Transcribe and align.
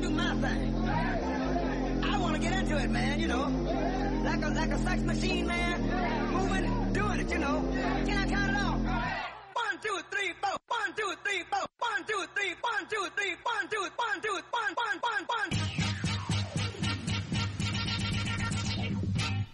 to 0.00 0.08
do 0.08 0.14
my 0.14 0.34
thing. 0.36 0.74
I 2.04 2.18
want 2.18 2.36
to 2.36 2.40
get 2.40 2.52
into 2.52 2.78
it, 2.78 2.90
man, 2.90 3.18
you 3.18 3.28
know. 3.28 3.48
Like 4.24 4.42
a, 4.44 4.48
like 4.48 4.70
a 4.70 4.78
sex 4.78 5.02
machine, 5.02 5.46
man. 5.46 5.80
Moving, 6.32 6.92
doing 6.92 7.20
it, 7.20 7.30
you 7.30 7.38
know. 7.38 7.64
Can 8.06 8.16
I 8.16 8.26
count 8.28 8.50
it 8.50 8.56
off? 8.56 8.78
One, 9.54 9.78
two, 9.82 9.98
three, 10.10 10.32
four. 10.40 10.56
One, 10.68 10.94
two, 10.96 11.14
three, 11.24 11.42
four. 11.50 11.66
One, 11.78 12.04
two, 12.06 12.24
three, 12.34 12.54
one, 12.60 12.86
two, 12.88 13.08
three, 13.16 13.34
one, 13.42 13.68
two, 13.68 13.88
one, 13.96 14.20
two, 14.20 14.40
one, 14.50 14.74
one, 14.76 15.00
one, 15.00 15.24
one. 15.26 15.50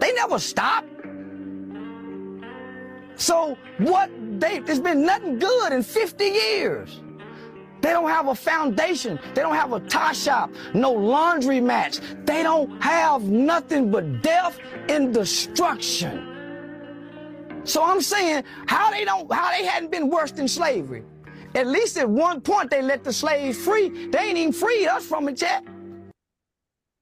They 0.00 0.12
never 0.14 0.38
stopped. 0.38 0.88
So 3.16 3.56
what 3.78 4.10
they, 4.40 4.58
there's 4.60 4.80
been 4.80 5.04
nothing 5.04 5.38
good 5.38 5.72
in 5.72 5.82
50 5.82 6.24
years. 6.24 7.00
They 7.82 7.90
don't 7.90 8.08
have 8.08 8.28
a 8.28 8.34
foundation. 8.34 9.18
They 9.34 9.42
don't 9.42 9.56
have 9.56 9.72
a 9.72 9.80
tie 9.80 10.12
shop, 10.12 10.50
no 10.72 10.92
laundry 10.92 11.60
mats. 11.60 12.00
They 12.24 12.42
don't 12.42 12.80
have 12.82 13.24
nothing 13.24 13.90
but 13.90 14.22
death 14.22 14.58
and 14.88 15.12
destruction. 15.12 16.31
So 17.64 17.82
I'm 17.84 18.00
saying 18.00 18.44
how 18.66 18.90
they 18.90 19.04
don't 19.04 19.32
how 19.32 19.50
they 19.50 19.64
hadn't 19.64 19.90
been 19.90 20.08
worse 20.08 20.32
than 20.32 20.48
slavery. 20.48 21.04
At 21.54 21.66
least 21.66 21.96
at 21.96 22.08
one 22.08 22.40
point 22.40 22.70
they 22.70 22.82
let 22.82 23.04
the 23.04 23.12
slaves 23.12 23.58
free. 23.58 24.08
They 24.08 24.18
ain't 24.18 24.38
even 24.38 24.52
freed 24.52 24.88
us 24.88 25.04
from 25.04 25.28
it 25.28 25.40
yet. 25.40 25.64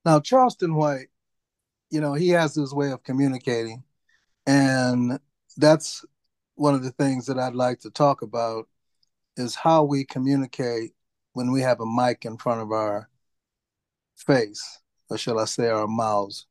Now 0.04 0.20
Charleston 0.20 0.74
White, 0.74 1.08
you 1.90 2.00
know, 2.00 2.14
he 2.14 2.30
has 2.30 2.54
his 2.54 2.74
way 2.74 2.90
of 2.90 3.02
communicating. 3.02 3.84
And 4.46 5.18
that's 5.56 6.04
one 6.56 6.74
of 6.74 6.82
the 6.82 6.90
things 6.92 7.26
that 7.26 7.38
I'd 7.38 7.54
like 7.54 7.80
to 7.80 7.90
talk 7.90 8.22
about 8.22 8.68
is 9.36 9.54
how 9.54 9.84
we 9.84 10.04
communicate 10.04 10.92
when 11.32 11.52
we 11.52 11.60
have 11.60 11.80
a 11.80 11.86
mic 11.86 12.24
in 12.24 12.36
front 12.36 12.60
of 12.60 12.72
our 12.72 13.08
face, 14.16 14.80
or 15.08 15.16
shall 15.16 15.38
I 15.38 15.44
say 15.44 15.68
our 15.68 15.86
mouths. 15.86 16.46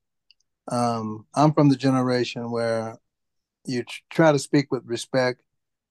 Um, 0.72 1.26
I'm 1.36 1.54
from 1.54 1.70
the 1.70 1.76
generation 1.76 2.52
where 2.52 2.98
you 3.70 3.84
try 4.10 4.32
to 4.32 4.40
speak 4.40 4.72
with 4.72 4.84
respect. 4.86 5.42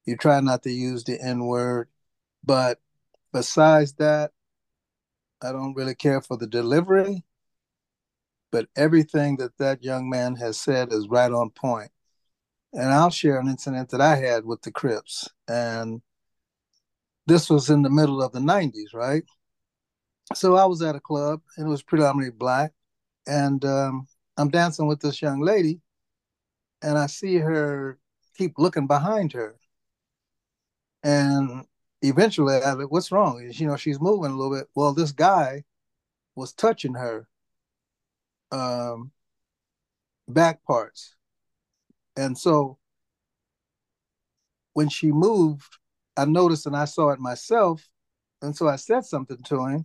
You 0.05 0.17
try 0.17 0.41
not 0.41 0.63
to 0.65 0.71
use 0.71 1.05
the 1.05 1.21
N 1.23 1.47
word. 1.47 1.89
But 2.45 2.81
besides 3.33 3.95
that, 3.95 4.33
I 5.43 5.53
don't 5.53 5.75
really 5.75 5.95
care 5.95 6.21
for 6.21 6.37
the 6.37 6.47
delivery. 6.47 7.25
But 8.51 8.69
everything 8.77 9.37
that 9.37 9.57
that 9.59 9.85
young 9.85 10.09
man 10.09 10.37
has 10.37 10.61
said 10.61 10.93
is 10.93 11.09
right 11.09 11.31
on. 11.31 11.53
And 12.73 12.93
I'll 12.93 13.11
share 13.11 13.39
an 13.39 13.49
incident 13.49 13.91
that 13.91 14.01
I 14.01 14.17
had 14.17 14.45
with 14.45 14.63
the 14.63 14.73
Crips. 14.73 15.29
And 15.47 16.03
this 17.27 17.49
was 17.49 17.71
in 17.71 17.83
the 17.83 17.91
middle 17.91 18.23
of 18.23 18.33
the 18.33 18.41
90s, 18.41 18.95
right? 18.95 19.23
So 20.35 20.57
I 20.57 20.65
was 20.65 20.83
at 20.83 20.97
a 20.97 21.01
club 21.01 21.41
and 21.57 21.67
it 21.67 21.71
was 21.71 21.83
predominantly 21.83 22.37
black. 22.37 22.73
And 23.27 23.65
um, 23.65 24.09
I'm 24.37 24.49
dancing 24.49 24.87
with 24.87 25.01
this 25.01 25.21
young 25.23 25.41
lady 25.41 25.81
and 26.83 26.99
I 26.99 27.07
see 27.07 27.37
her 27.37 27.99
keep 28.37 28.55
looking 28.59 28.87
behind 28.87 29.33
her. 29.33 29.57
And 31.03 31.65
eventually 32.03 32.57
I 32.57 32.73
like, 32.73 32.91
what's 32.91 33.13
wrong? 33.13 33.49
You 33.53 33.67
know, 33.67 33.77
she's 33.77 34.01
moving 34.01 34.33
a 34.33 34.37
little 34.37 34.57
bit. 34.57 34.69
Well, 34.75 34.95
this 34.95 35.13
guy 35.13 35.65
was 36.35 36.53
touching 36.53 36.95
her 36.95 37.29
um, 38.53 39.13
back 40.29 40.63
parts. 40.65 41.15
And 42.17 42.37
so 42.37 42.79
when 44.73 44.89
she 44.89 45.13
moved, 45.13 45.79
I 46.17 46.25
noticed 46.25 46.67
and 46.67 46.77
I 46.77 46.85
saw 46.85 47.11
it 47.11 47.21
myself. 47.21 47.89
And 48.43 48.55
so 48.57 48.69
I 48.69 48.77
said 48.77 49.05
something 49.05 49.43
to 49.45 49.67
him. 49.67 49.85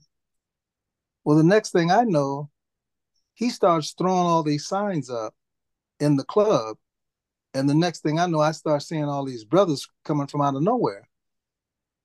Well, 1.23 1.37
the 1.37 1.43
next 1.43 1.71
thing 1.71 1.91
I 1.91 2.03
know, 2.03 2.49
he 3.33 3.49
starts 3.49 3.93
throwing 3.97 4.27
all 4.27 4.43
these 4.43 4.67
signs 4.67 5.09
up 5.09 5.33
in 5.99 6.17
the 6.17 6.25
club 6.25 6.77
and 7.53 7.69
the 7.69 7.75
next 7.75 8.01
thing 8.01 8.19
I 8.19 8.25
know, 8.25 8.39
I 8.39 8.51
start 8.51 8.81
seeing 8.81 9.05
all 9.05 9.25
these 9.25 9.43
brothers 9.43 9.87
coming 10.03 10.27
from 10.27 10.41
out 10.41 10.55
of 10.55 10.63
nowhere. 10.63 11.07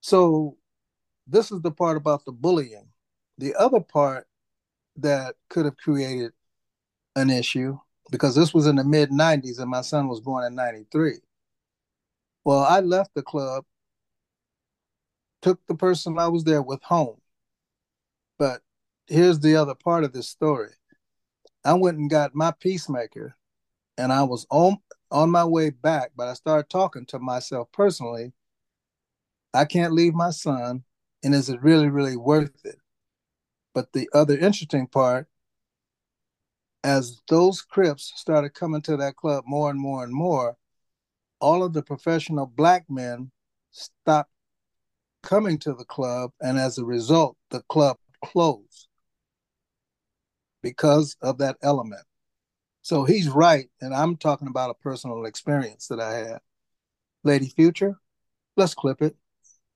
So 0.01 0.57
this 1.27 1.51
is 1.51 1.61
the 1.63 1.71
part 1.71 1.97
about 1.97 2.25
the 2.25 2.33
bullying. 2.33 2.89
The 3.39 3.55
other 3.55 3.81
part 3.81 4.27
that 4.97 5.37
could 5.49 5.65
have 5.65 5.77
created 5.77 6.33
an 7.17 7.31
issue, 7.31 7.79
because 8.11 8.35
this 8.35 8.53
was 8.53 8.67
in 8.67 8.77
the 8.77 8.85
mid 8.85 9.11
90s 9.11 9.59
and 9.59 9.71
my 9.71 9.81
son 9.81 10.09
was 10.09 10.21
born 10.21 10.45
in 10.45 10.55
93. 10.55 11.15
Well, 12.45 12.61
I 12.61 12.81
left 12.81 13.15
the 13.15 13.23
club, 13.23 13.65
took 15.43 15.65
the 15.67 15.75
person 15.75 16.19
I 16.19 16.29
was 16.29 16.45
there 16.45 16.63
with 16.63 16.83
home. 16.83 17.21
But 18.39 18.63
here's 19.07 19.41
the 19.41 19.57
other 19.57 19.75
part 19.75 20.05
of 20.05 20.13
this 20.13 20.29
story. 20.29 20.71
I 21.65 21.75
went 21.75 21.99
and 21.99 22.11
got 22.11 22.35
my 22.35 22.53
peacemaker 22.53 23.35
and 23.99 24.13
I 24.13 24.23
was 24.23 24.47
on 24.51 24.79
on 25.11 25.31
my 25.31 25.45
way 25.45 25.71
back, 25.71 26.13
but 26.17 26.29
I 26.29 26.35
started 26.35 26.71
talking 26.71 27.05
to 27.07 27.19
myself 27.19 27.69
personally. 27.73 28.33
I 29.53 29.65
can't 29.65 29.93
leave 29.93 30.15
my 30.15 30.31
son, 30.31 30.85
and 31.25 31.35
is 31.35 31.49
it 31.49 31.63
really, 31.63 31.89
really 31.89 32.17
worth 32.17 32.65
it? 32.65 32.77
But 33.75 33.93
the 33.93 34.09
other 34.15 34.37
interesting 34.37 34.87
part, 34.87 35.27
as 36.85 37.21
those 37.29 37.63
Crips 37.63 38.13
started 38.17 38.55
coming 38.55 38.83
to 38.83 38.97
that 38.99 39.17
club 39.17 39.45
more 39.47 39.71
and 39.71 39.81
more 39.81 40.05
and 40.05 40.13
more, 40.13 40.57
all 41.41 41.63
of 41.63 41.73
the 41.73 41.83
professional 41.83 42.47
black 42.47 42.85
men 42.89 43.31
stopped 43.71 44.31
coming 45.23 45.59
to 45.59 45.73
the 45.73 45.85
club, 45.85 46.31
and 46.41 46.59
as 46.59 46.79
a 46.79 46.85
result, 46.85 47.37
the 47.51 47.63
club 47.69 47.97
closed 48.25 48.89
because 50.63 51.17
of 51.23 51.39
that 51.39 51.57
element. 51.63 52.08
So 52.89 53.05
he's 53.05 53.29
right, 53.29 53.69
and 53.83 53.95
I'm 53.95 54.17
talking 54.17 54.49
about 54.49 54.71
a 54.71 54.75
personal 54.83 55.27
experience 55.27 55.89
that 55.89 56.01
I 56.01 56.15
had. 56.15 56.39
Lady 57.23 57.51
Future, 57.51 57.99
let's 58.57 58.73
clip 58.73 59.03
it. 59.03 59.15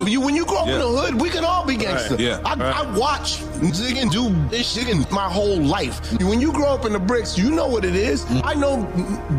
You, 0.07 0.21
when 0.21 0.35
you 0.35 0.45
grow 0.45 0.59
up 0.59 0.67
yeah. 0.67 0.75
in 0.75 0.81
the 0.81 0.89
hood, 0.89 1.21
we 1.21 1.31
can 1.31 1.45
all 1.45 1.65
be 1.65 1.77
gangster. 1.77 2.15
Right. 2.15 2.21
Yeah. 2.21 2.41
I, 2.45 2.55
right. 2.55 2.77
I 2.77 2.99
watch 2.99 3.39
Ziggin 3.71 4.11
do 4.11 4.31
this 4.49 4.77
Ziggin 4.77 5.09
my 5.11 5.29
whole 5.29 5.61
life. 5.61 6.13
When 6.21 6.41
you 6.41 6.53
grow 6.53 6.69
up 6.69 6.85
in 6.85 6.93
the 6.93 6.99
bricks, 6.99 7.39
you 7.39 7.51
know 7.51 7.67
what 7.69 7.85
it 7.85 7.95
is. 7.95 8.25
Mm. 8.25 8.41
I 8.45 8.55
know 8.55 8.85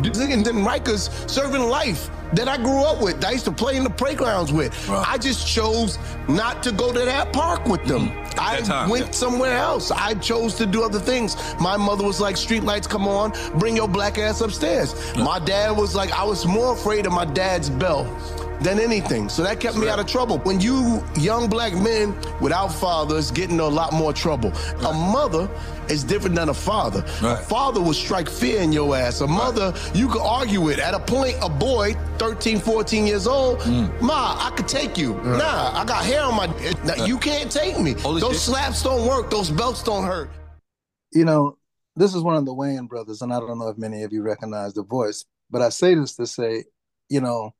Ziggin 0.02 0.46
and 0.46 0.66
Rikers 0.66 1.28
serving 1.28 1.62
life 1.62 2.10
that 2.32 2.48
I 2.48 2.56
grew 2.56 2.82
up 2.82 3.00
with. 3.00 3.24
I 3.24 3.32
used 3.32 3.44
to 3.44 3.52
play 3.52 3.76
in 3.76 3.84
the 3.84 3.90
playgrounds 3.90 4.52
with. 4.52 4.88
Right. 4.88 5.04
I 5.06 5.18
just 5.18 5.46
chose 5.46 5.98
not 6.28 6.62
to 6.64 6.72
go 6.72 6.92
to 6.92 7.00
that 7.00 7.32
park 7.32 7.66
with 7.66 7.84
them. 7.84 8.08
Mm. 8.08 8.38
I 8.38 8.60
time, 8.62 8.88
went 8.88 9.06
yeah. 9.06 9.10
somewhere 9.12 9.56
else. 9.56 9.90
I 9.90 10.14
chose 10.14 10.54
to 10.56 10.66
do 10.66 10.82
other 10.82 10.98
things. 10.98 11.36
My 11.60 11.76
mother 11.76 12.04
was 12.04 12.20
like, 12.20 12.36
"Street 12.36 12.64
lights 12.64 12.86
come 12.86 13.06
on, 13.06 13.32
bring 13.58 13.76
your 13.76 13.88
black 13.88 14.18
ass 14.18 14.40
upstairs." 14.40 14.94
My 15.16 15.38
dad 15.38 15.76
was 15.76 15.94
like, 15.94 16.10
I 16.12 16.24
was 16.24 16.44
more 16.46 16.72
afraid 16.72 17.06
of 17.06 17.12
my 17.12 17.24
dad's 17.24 17.70
bell 17.70 18.04
than 18.64 18.80
anything. 18.80 19.28
So 19.28 19.42
that 19.42 19.60
kept 19.60 19.76
me 19.76 19.88
out 19.88 20.00
of 20.00 20.06
trouble. 20.06 20.38
When 20.38 20.60
you 20.60 21.04
young 21.16 21.48
black 21.48 21.74
men 21.74 22.16
without 22.40 22.68
fathers 22.68 23.30
get 23.30 23.50
into 23.50 23.62
a 23.62 23.66
lot 23.66 23.92
more 23.92 24.12
trouble. 24.12 24.50
Right. 24.50 24.86
A 24.86 24.92
mother 24.92 25.48
is 25.88 26.02
different 26.02 26.34
than 26.34 26.48
a 26.48 26.54
father. 26.54 27.00
Right. 27.22 27.34
A 27.34 27.36
father 27.36 27.80
will 27.80 27.94
strike 27.94 28.28
fear 28.28 28.60
in 28.60 28.72
your 28.72 28.96
ass. 28.96 29.20
A 29.20 29.26
mother, 29.26 29.70
right. 29.70 29.96
you 29.96 30.08
could 30.08 30.22
argue 30.22 30.60
with. 30.60 30.78
At 30.78 30.94
a 30.94 31.00
point, 31.00 31.36
a 31.42 31.48
boy, 31.48 31.94
13, 32.18 32.58
14 32.58 33.06
years 33.06 33.26
old, 33.26 33.58
mm. 33.60 34.00
Ma, 34.00 34.36
I 34.38 34.50
could 34.56 34.68
take 34.68 34.96
you. 34.96 35.12
Right. 35.12 35.38
Nah, 35.38 35.80
I 35.80 35.84
got 35.84 36.04
hair 36.04 36.22
on 36.22 36.34
my 36.34 36.46
now, 36.84 37.04
you 37.04 37.18
can't 37.18 37.50
take 37.50 37.78
me. 37.78 37.92
Holy 37.92 38.20
Those 38.20 38.32
shit. 38.32 38.54
slaps 38.54 38.82
don't 38.82 39.06
work. 39.06 39.30
Those 39.30 39.50
belts 39.50 39.82
don't 39.82 40.04
hurt. 40.04 40.30
You 41.12 41.24
know, 41.24 41.58
this 41.96 42.14
is 42.14 42.22
one 42.22 42.36
of 42.36 42.44
the 42.44 42.54
Wayans 42.54 42.88
brothers, 42.88 43.22
and 43.22 43.32
I 43.32 43.38
don't 43.38 43.58
know 43.58 43.68
if 43.68 43.78
many 43.78 44.02
of 44.02 44.12
you 44.12 44.22
recognize 44.22 44.74
the 44.74 44.82
voice, 44.82 45.24
but 45.50 45.62
I 45.62 45.68
say 45.68 45.94
this 45.94 46.16
to 46.16 46.26
say, 46.26 46.64
you 47.08 47.20
know, 47.20 47.54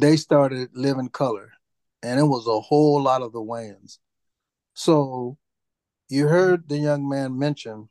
they 0.00 0.16
started 0.16 0.70
Living 0.74 1.08
Color, 1.08 1.52
and 2.02 2.20
it 2.20 2.24
was 2.24 2.46
a 2.46 2.60
whole 2.60 3.02
lot 3.02 3.22
of 3.22 3.32
the 3.32 3.40
Wayans. 3.40 3.98
So 4.74 5.38
you 6.08 6.28
heard 6.28 6.68
the 6.68 6.78
young 6.78 7.08
man 7.08 7.38
mention 7.38 7.88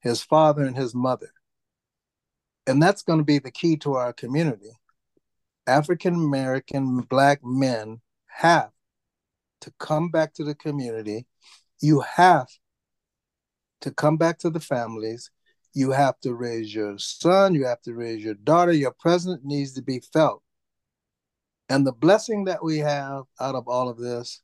his 0.00 0.22
father 0.22 0.64
and 0.64 0.76
his 0.76 0.94
mother. 0.94 1.30
And 2.66 2.82
that's 2.82 3.02
going 3.02 3.18
to 3.18 3.24
be 3.24 3.38
the 3.38 3.50
key 3.50 3.76
to 3.78 3.94
our 3.94 4.12
community. 4.12 4.70
African 5.66 6.14
American 6.14 7.00
black 7.00 7.40
men 7.42 8.00
have 8.26 8.70
to 9.60 9.72
come 9.78 10.10
back 10.10 10.34
to 10.34 10.44
the 10.44 10.54
community. 10.54 11.26
You 11.80 12.00
have 12.00 12.48
to 13.82 13.90
come 13.90 14.16
back 14.16 14.38
to 14.40 14.50
the 14.50 14.60
families. 14.60 15.30
You 15.74 15.90
have 15.90 16.18
to 16.20 16.34
raise 16.34 16.74
your 16.74 16.98
son. 16.98 17.54
You 17.54 17.66
have 17.66 17.82
to 17.82 17.94
raise 17.94 18.22
your 18.24 18.34
daughter. 18.34 18.72
Your 18.72 18.92
presence 18.92 19.40
needs 19.44 19.72
to 19.74 19.82
be 19.82 20.00
felt. 20.12 20.43
And 21.68 21.86
the 21.86 21.92
blessing 21.92 22.44
that 22.44 22.62
we 22.62 22.78
have 22.78 23.24
out 23.40 23.54
of 23.54 23.68
all 23.68 23.88
of 23.88 23.98
this, 23.98 24.42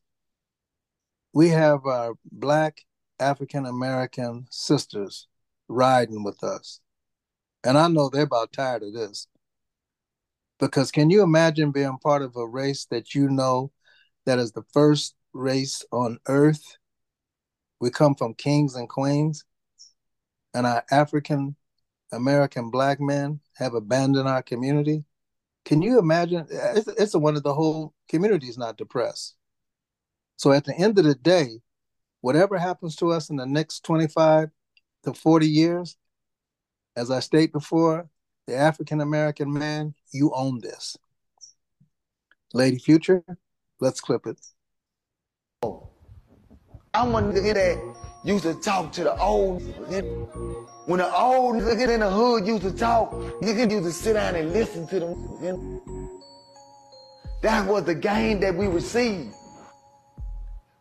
we 1.33 1.51
have 1.51 1.87
our 1.87 2.15
Black 2.31 2.85
African 3.19 3.67
American 3.67 4.47
sisters 4.51 5.29
riding 5.69 6.25
with 6.25 6.43
us. 6.43 6.81
And 7.63 7.77
I 7.77 7.89
know 7.89 8.09
they're 8.09 8.23
about 8.23 8.53
tired 8.53 8.83
of 8.83 8.95
this. 8.95 9.29
Because 10.59 10.91
can 10.91 11.11
you 11.11 11.23
imagine 11.23 11.73
being 11.73 11.99
part 11.99 12.23
of 12.23 12.37
a 12.37 12.47
race 12.47 12.87
that 12.87 13.15
you 13.15 13.29
know 13.29 13.73
that 14.27 14.39
is 14.39 14.53
the 14.53 14.65
first 14.73 15.15
race 15.33 15.85
on 15.93 16.19
earth? 16.27 16.77
We 17.81 17.91
come 17.91 18.15
from 18.15 18.35
kings 18.35 18.75
and 18.75 18.89
queens, 18.89 19.45
and 20.53 20.67
our 20.67 20.85
African 20.91 21.57
American 22.13 22.71
black 22.71 23.01
men 23.01 23.41
have 23.57 23.75
abandoned 23.75 24.29
our 24.29 24.43
community. 24.43 25.05
Can 25.71 25.83
you 25.83 26.01
imagine? 26.01 26.49
It's, 26.51 26.89
it's 26.89 27.15
a 27.15 27.19
wonder 27.21 27.39
the 27.39 27.55
whole 27.55 27.95
community 28.09 28.49
is 28.49 28.59
not 28.59 28.77
depressed. 28.77 29.37
So 30.37 30.51
at 30.51 30.65
the 30.65 30.77
end 30.77 30.99
of 30.99 31.05
the 31.05 31.15
day, 31.15 31.61
whatever 32.23 32.59
happens 32.59 32.97
to 32.97 33.13
us 33.13 33.31
in 33.31 33.37
the 33.37 33.47
next 33.47 33.85
25 33.85 34.51
to 35.05 35.15
40 35.15 35.47
years, 35.47 35.97
as 36.97 37.13
I 37.13 37.21
state 37.21 37.53
before, 37.53 38.09
the 38.49 38.57
African 38.57 39.01
American 39.01 39.53
man, 39.53 39.95
you 40.11 40.33
own 40.35 40.61
this. 40.61 40.97
Lady 42.53 42.81
Future, 42.81 43.23
let's 43.79 44.01
clip 44.01 44.27
it. 44.27 44.41
Oh, 45.63 45.89
I'm 46.93 47.15
a 47.15 47.23
nigga 47.23 47.55
that 47.55 47.97
used 48.25 48.45
to 48.45 48.55
talk 48.55 48.93
to 48.93 49.05
the 49.05 49.17
old 49.19 49.63
when 50.87 50.99
the 50.99 51.15
old 51.15 51.57
nigga 51.57 51.89
in 51.89 52.01
the 52.01 52.11
hood 52.11 52.47
used 52.47 52.63
to 52.63 52.73
talk, 52.73 53.13
nigga 53.41 53.71
used 53.71 53.85
to 53.85 53.93
sit 53.93 54.15
down 54.15 54.35
and 54.35 54.53
listen 54.53 54.89
to 54.89 54.99
them. 54.99 56.11
That 57.43 57.67
was 57.67 57.85
the 57.85 57.95
game 57.95 58.41
that 58.41 58.55
we 58.55 58.67
received. 58.67 59.33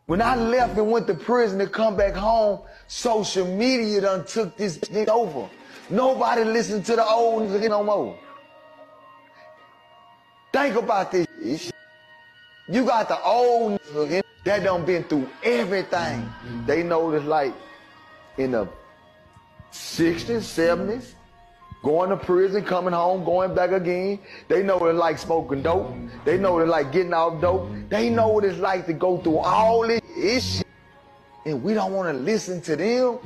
When 0.06 0.20
I 0.20 0.34
left 0.34 0.76
and 0.76 0.90
went 0.90 1.06
to 1.06 1.14
prison 1.14 1.60
to 1.60 1.68
come 1.68 1.96
back 1.96 2.14
home, 2.14 2.60
social 2.88 3.46
media 3.46 4.00
done 4.00 4.26
took 4.26 4.56
this 4.56 4.80
shit 4.84 5.08
over. 5.08 5.48
Nobody 5.88 6.42
listened 6.42 6.84
to 6.86 6.96
the 6.96 7.06
old 7.06 7.44
nigga 7.48 7.68
no 7.68 7.84
more. 7.84 8.18
Think 10.52 10.74
about 10.74 11.12
this. 11.12 11.70
You 12.70 12.84
got 12.84 13.08
the 13.08 13.20
old 13.22 13.80
that 14.44 14.62
done 14.62 14.84
been 14.84 15.02
through 15.04 15.28
everything. 15.42 16.32
They 16.66 16.84
know 16.84 17.10
this 17.10 17.24
like 17.24 17.52
in 18.38 18.52
the 18.52 18.68
60s, 19.72 20.46
70s, 20.46 21.14
going 21.82 22.10
to 22.10 22.16
prison, 22.16 22.64
coming 22.64 22.92
home, 22.92 23.24
going 23.24 23.56
back 23.56 23.72
again. 23.72 24.20
They 24.46 24.62
know 24.62 24.78
what 24.78 24.90
it's 24.90 24.98
like 24.98 25.18
smoking 25.18 25.62
dope. 25.62 25.92
They 26.24 26.38
know 26.38 26.52
what 26.52 26.62
it's 26.62 26.70
like 26.70 26.92
getting 26.92 27.12
off 27.12 27.40
dope. 27.40 27.70
They 27.88 28.08
know 28.08 28.28
what 28.28 28.44
it's 28.44 28.58
like 28.58 28.86
to 28.86 28.92
go 28.92 29.18
through 29.18 29.38
all 29.38 29.86
this 29.88 30.58
shit. 30.58 30.66
And 31.46 31.64
we 31.64 31.74
don't 31.74 31.92
want 31.92 32.16
to 32.16 32.22
listen 32.22 32.60
to 32.62 32.76
them 32.76 33.18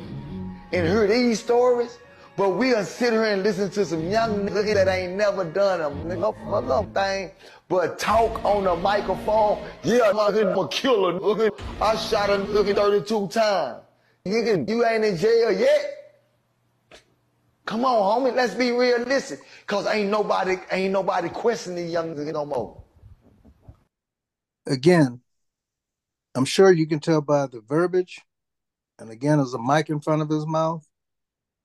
and 0.73 0.88
hear 0.88 1.06
these 1.06 1.40
stories. 1.40 1.99
But 2.37 2.50
we 2.56 2.70
gonna 2.70 2.85
sit 2.85 3.12
here 3.12 3.25
and 3.25 3.44
listen 3.44 3.70
to 3.70 3.85
some 3.85 4.11
young 4.11 4.49
nigga 4.49 4.75
that 4.75 4.88
ain't 4.88 5.12
never 5.12 5.44
done 5.44 5.81
a 5.81 5.90
nigga 5.90 6.93
thing 6.93 7.31
but 7.69 7.99
talk 7.99 8.44
on 8.44 8.64
the 8.64 8.76
microphone. 8.76 9.64
Yeah, 9.82 10.12
I'm 10.14 10.19
a 10.19 10.69
killer. 10.69 11.50
I 11.80 11.97
shot 11.97 12.30
a 12.30 12.38
nigga 12.38 12.75
32 12.75 13.28
times. 13.28 13.83
Nigga, 14.26 14.68
you 14.68 14.85
ain't 14.87 15.04
in 15.04 15.16
jail 15.16 15.52
yet. 15.52 16.04
Come 17.66 17.85
on, 17.85 18.23
homie, 18.23 18.35
let's 18.35 18.54
be 18.54 18.71
realistic. 18.73 19.40
Cause 19.66 19.87
ain't 19.87 20.11
nobody, 20.11 20.56
ain't 20.71 20.92
nobody 20.92 21.30
questioning 21.30 21.88
young 21.88 22.14
nigga 22.14 22.33
no 22.33 22.44
more. 22.44 22.83
Again, 24.66 25.21
I'm 26.35 26.44
sure 26.44 26.73
you 26.73 26.87
can 26.87 27.00
tell 27.00 27.21
by 27.21 27.47
the 27.47 27.61
verbiage, 27.61 28.21
and 28.99 29.11
again, 29.11 29.38
there's 29.38 29.54
a 29.54 29.59
mic 29.59 29.88
in 29.88 30.00
front 30.00 30.21
of 30.21 30.28
his 30.28 30.47
mouth, 30.47 30.87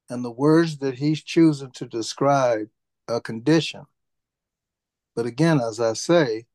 and 0.09 0.23
the 0.23 0.31
words 0.31 0.77
that 0.77 0.95
he's 0.95 1.21
choosing 1.23 1.71
to 1.71 1.85
describe 1.85 2.69
a 3.07 3.19
condition. 3.19 3.85
But 5.19 5.25
again, 5.25 5.59
as 5.59 5.81
I 5.81 5.91
say, 5.91 6.45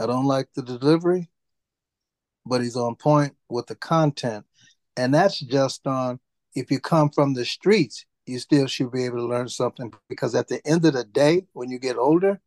I 0.00 0.06
don't 0.06 0.24
like 0.24 0.48
the 0.52 0.62
delivery, 0.62 1.30
but 2.44 2.60
he's 2.60 2.74
on 2.74 2.96
point 2.96 3.36
with 3.48 3.68
the 3.68 3.76
content. 3.76 4.46
And 4.96 5.14
that's 5.14 5.38
just 5.38 5.86
on 5.86 6.18
if 6.56 6.72
you 6.72 6.80
come 6.80 7.08
from 7.08 7.34
the 7.34 7.44
streets, 7.44 8.04
you 8.26 8.40
still 8.40 8.66
should 8.66 8.90
be 8.90 9.04
able 9.04 9.18
to 9.18 9.26
learn 9.26 9.48
something 9.48 9.92
because 10.08 10.34
at 10.34 10.48
the 10.48 10.60
end 10.66 10.86
of 10.86 10.94
the 10.94 11.04
day, 11.04 11.46
when 11.52 11.70
you 11.70 11.78
get 11.78 11.96
older, 11.96 12.40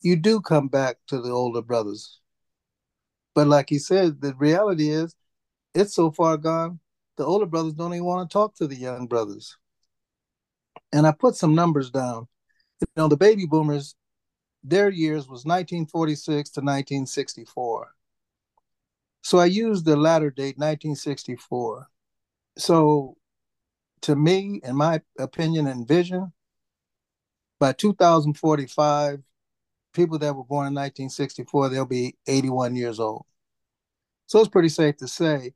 you 0.00 0.16
do 0.16 0.40
come 0.40 0.68
back 0.68 0.96
to 1.08 1.20
the 1.20 1.28
older 1.28 1.60
brothers. 1.60 2.20
But 3.34 3.48
like 3.48 3.68
he 3.68 3.78
said, 3.78 4.22
the 4.22 4.32
reality 4.36 4.88
is 4.88 5.14
it's 5.74 5.94
so 5.94 6.10
far 6.10 6.38
gone, 6.38 6.80
the 7.18 7.26
older 7.26 7.44
brothers 7.44 7.74
don't 7.74 7.92
even 7.92 8.06
want 8.06 8.30
to 8.30 8.32
talk 8.32 8.54
to 8.54 8.66
the 8.66 8.76
young 8.76 9.06
brothers. 9.06 9.58
And 10.94 11.06
I 11.06 11.12
put 11.12 11.34
some 11.34 11.54
numbers 11.54 11.90
down. 11.90 12.26
You 12.80 12.86
know, 12.96 13.08
the 13.08 13.18
baby 13.18 13.44
boomers, 13.44 13.94
their 14.64 14.88
years 14.88 15.22
was 15.28 15.44
1946 15.44 16.50
to 16.50 16.60
1964. 16.60 17.94
So 19.22 19.38
I 19.38 19.46
used 19.46 19.84
the 19.84 19.96
latter 19.96 20.30
date, 20.30 20.56
1964. 20.56 21.88
So 22.58 23.16
to 24.02 24.16
me, 24.16 24.60
in 24.62 24.76
my 24.76 25.00
opinion 25.18 25.66
and 25.66 25.86
vision, 25.86 26.32
by 27.58 27.72
2045, 27.72 29.22
people 29.92 30.18
that 30.18 30.34
were 30.34 30.44
born 30.44 30.68
in 30.68 30.74
1964, 30.74 31.68
they'll 31.68 31.86
be 31.86 32.16
81 32.26 32.76
years 32.76 33.00
old. 33.00 33.24
So 34.26 34.40
it's 34.40 34.48
pretty 34.48 34.68
safe 34.68 34.96
to 34.98 35.08
say 35.08 35.54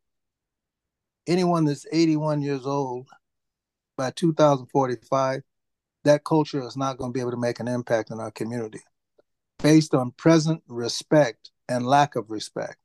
anyone 1.26 1.64
that's 1.64 1.86
81 1.92 2.42
years 2.42 2.66
old 2.66 3.08
by 3.96 4.10
2045, 4.10 5.42
that 6.04 6.24
culture 6.24 6.66
is 6.66 6.76
not 6.76 6.96
going 6.96 7.12
to 7.12 7.14
be 7.14 7.20
able 7.20 7.32
to 7.32 7.36
make 7.36 7.60
an 7.60 7.68
impact 7.68 8.10
in 8.10 8.18
our 8.18 8.30
community 8.30 8.80
based 9.62 9.94
on 9.94 10.10
present 10.12 10.62
respect 10.68 11.50
and 11.68 11.86
lack 11.86 12.16
of 12.16 12.30
respect. 12.30 12.78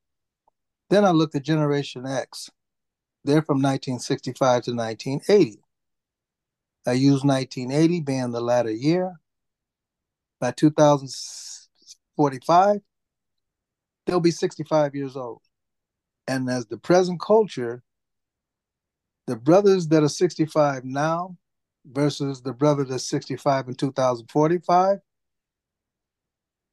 Then 0.89 1.05
I 1.05 1.11
looked 1.11 1.35
at 1.35 1.43
Generation 1.43 2.05
X. 2.05 2.49
They're 3.23 3.41
from 3.41 3.61
1965 3.61 4.63
to 4.63 4.75
1980. 4.75 5.61
I 6.87 6.93
used 6.93 7.25
1980 7.25 8.01
being 8.01 8.31
the 8.31 8.41
latter 8.41 8.71
year. 8.71 9.19
By 10.39 10.51
2045, 10.51 12.81
they'll 14.05 14.19
be 14.19 14.29
65 14.29 14.93
years 14.93 15.17
old. 15.17 15.41
And 16.27 16.47
as 16.49 16.67
the 16.67 16.77
present 16.77 17.19
culture, 17.19 17.81
the 19.25 19.35
brothers 19.35 19.87
that 19.87 20.03
are 20.03 20.09
65 20.09 20.85
now 20.85 21.35
versus 21.85 22.43
the 22.43 22.53
brother 22.53 22.83
that's 22.83 23.07
65 23.07 23.69
in 23.69 23.75
2045, 23.75 24.99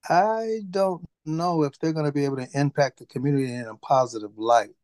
I 0.08 0.60
don't 0.70 1.08
know 1.24 1.62
if 1.62 1.78
they're 1.78 1.92
going 1.92 2.06
to 2.06 2.12
be 2.12 2.24
able 2.24 2.36
to 2.36 2.48
impact 2.54 2.98
the 2.98 3.06
community 3.06 3.54
in 3.54 3.66
a 3.66 3.76
positive 3.76 4.36
light. 4.36 4.74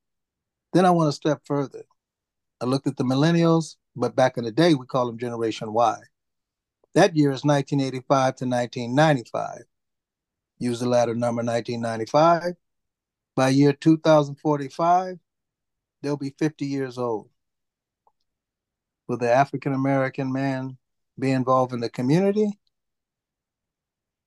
Then 0.73 0.85
I 0.85 0.91
want 0.91 1.09
to 1.09 1.13
step 1.13 1.41
further. 1.45 1.85
I 2.61 2.67
looked 2.67 2.87
at 2.87 2.97
the 2.97 3.05
millennials, 3.05 3.77
but 3.97 4.17
back 4.17 4.37
in 4.37 4.45
the 4.45 4.53
day, 4.53 4.75
we 4.75 4.87
call 4.87 5.07
them 5.07 5.19
Generation 5.19 5.73
Y. 5.73 5.99
That 6.95 7.17
year 7.17 7.31
is 7.31 7.45
1985 7.45 8.37
to 8.37 8.45
1995. 8.47 9.63
Use 10.59 10.81
the 10.81 10.89
latter 10.89 11.15
number 11.15 11.43
1995. 11.43 12.55
By 13.37 13.49
year 13.51 13.73
2045, 13.73 15.19
they'll 16.03 16.17
be 16.17 16.35
50 16.39 16.67
years 16.67 16.99
old. 16.99 17.29
Will 19.07 19.17
the 19.17 19.33
African 19.33 19.73
American 19.73 20.33
man 20.33 20.77
be 21.19 21.31
involved 21.31 21.73
in 21.73 21.81
the 21.81 21.89
community? 21.89 22.59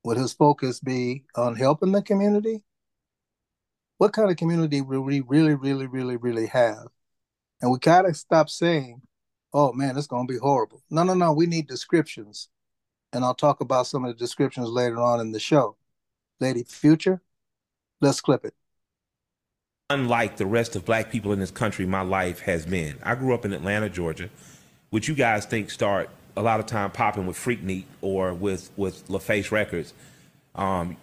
Would 0.04 0.18
his 0.18 0.34
focus 0.34 0.80
be 0.80 1.26
on 1.36 1.56
helping 1.56 1.92
the 1.92 2.02
community? 2.02 2.64
What 3.98 4.14
kind 4.14 4.32
of 4.32 4.38
community 4.38 4.82
will 4.82 5.02
we 5.02 5.20
really, 5.22 5.54
really, 5.54 5.86
really, 5.86 6.18
really 6.18 6.48
have? 6.48 6.88
And 7.62 7.72
we 7.72 7.78
gotta 7.78 8.14
stop 8.14 8.50
saying, 8.50 9.02
oh 9.54 9.74
man, 9.74 9.98
it's 9.98 10.08
gonna 10.08 10.26
be 10.26 10.38
horrible. 10.38 10.82
No, 10.90 11.04
no, 11.04 11.14
no. 11.14 11.34
We 11.34 11.46
need 11.46 11.68
descriptions. 11.68 12.50
And 13.14 13.24
I'll 13.24 13.36
talk 13.36 13.62
about 13.62 13.88
some 13.88 14.04
of 14.06 14.12
the 14.12 14.18
descriptions 14.18 14.70
later 14.70 15.00
on 15.00 15.20
in 15.20 15.32
the 15.32 15.40
show. 15.40 15.76
Lady 16.40 16.64
Future, 16.64 17.22
let's 18.00 18.22
clip 18.22 18.46
it. 18.46 18.56
Unlike 19.92 20.38
the 20.38 20.46
rest 20.46 20.76
of 20.76 20.86
black 20.86 21.12
people 21.12 21.34
in 21.34 21.40
this 21.40 21.52
country, 21.52 21.86
my 21.86 22.02
life 22.02 22.40
has 22.40 22.66
been. 22.66 22.98
I 23.04 23.16
grew 23.16 23.34
up 23.34 23.46
in 23.46 23.54
Atlanta, 23.54 23.90
Georgia, 23.90 24.30
which 24.90 25.08
you 25.08 25.14
guys 25.14 25.46
think 25.46 25.70
start 25.70 26.10
a 26.36 26.42
lot 26.42 26.60
of 26.60 26.66
time 26.66 26.92
popping 26.92 27.26
with 27.26 27.38
Freaknik 27.38 27.86
or 28.02 28.34
with 28.34 28.72
with 28.78 29.08
LaFace 29.08 29.52
Records. 29.52 29.94
Um, 30.56 30.98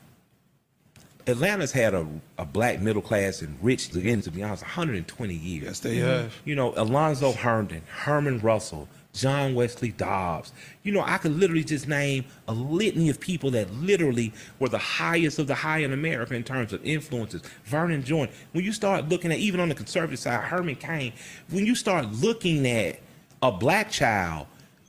Atlanta's 1.28 1.72
had 1.72 1.92
a, 1.92 2.06
a 2.38 2.46
black 2.46 2.80
middle 2.80 3.02
class 3.02 3.42
and 3.42 3.58
rich, 3.62 3.94
again, 3.94 4.22
to 4.22 4.30
be 4.30 4.42
honest, 4.42 4.62
120 4.62 5.34
years. 5.34 5.64
Yes, 5.64 5.80
they 5.80 5.96
have. 5.96 6.34
You 6.46 6.54
know, 6.54 6.72
Alonzo 6.74 7.32
Herndon, 7.32 7.82
Herman 7.86 8.38
Russell, 8.38 8.88
John 9.12 9.54
Wesley 9.54 9.90
Dobbs. 9.90 10.52
You 10.84 10.92
know, 10.92 11.02
I 11.02 11.18
could 11.18 11.32
literally 11.32 11.64
just 11.64 11.86
name 11.86 12.24
a 12.46 12.52
litany 12.54 13.10
of 13.10 13.20
people 13.20 13.50
that 13.50 13.70
literally 13.74 14.32
were 14.58 14.70
the 14.70 14.78
highest 14.78 15.38
of 15.38 15.46
the 15.48 15.54
high 15.54 15.78
in 15.78 15.92
America 15.92 16.34
in 16.34 16.44
terms 16.44 16.72
of 16.72 16.82
influences. 16.84 17.42
Vernon 17.64 18.02
Joy. 18.02 18.30
When 18.52 18.64
you 18.64 18.72
start 18.72 19.08
looking 19.10 19.30
at, 19.30 19.38
even 19.38 19.60
on 19.60 19.68
the 19.68 19.74
conservative 19.74 20.18
side, 20.18 20.44
Herman 20.44 20.76
Cain, 20.76 21.12
when 21.50 21.66
you 21.66 21.74
start 21.74 22.10
looking 22.10 22.66
at 22.66 23.00
a 23.42 23.52
black 23.52 23.90
child 23.90 24.46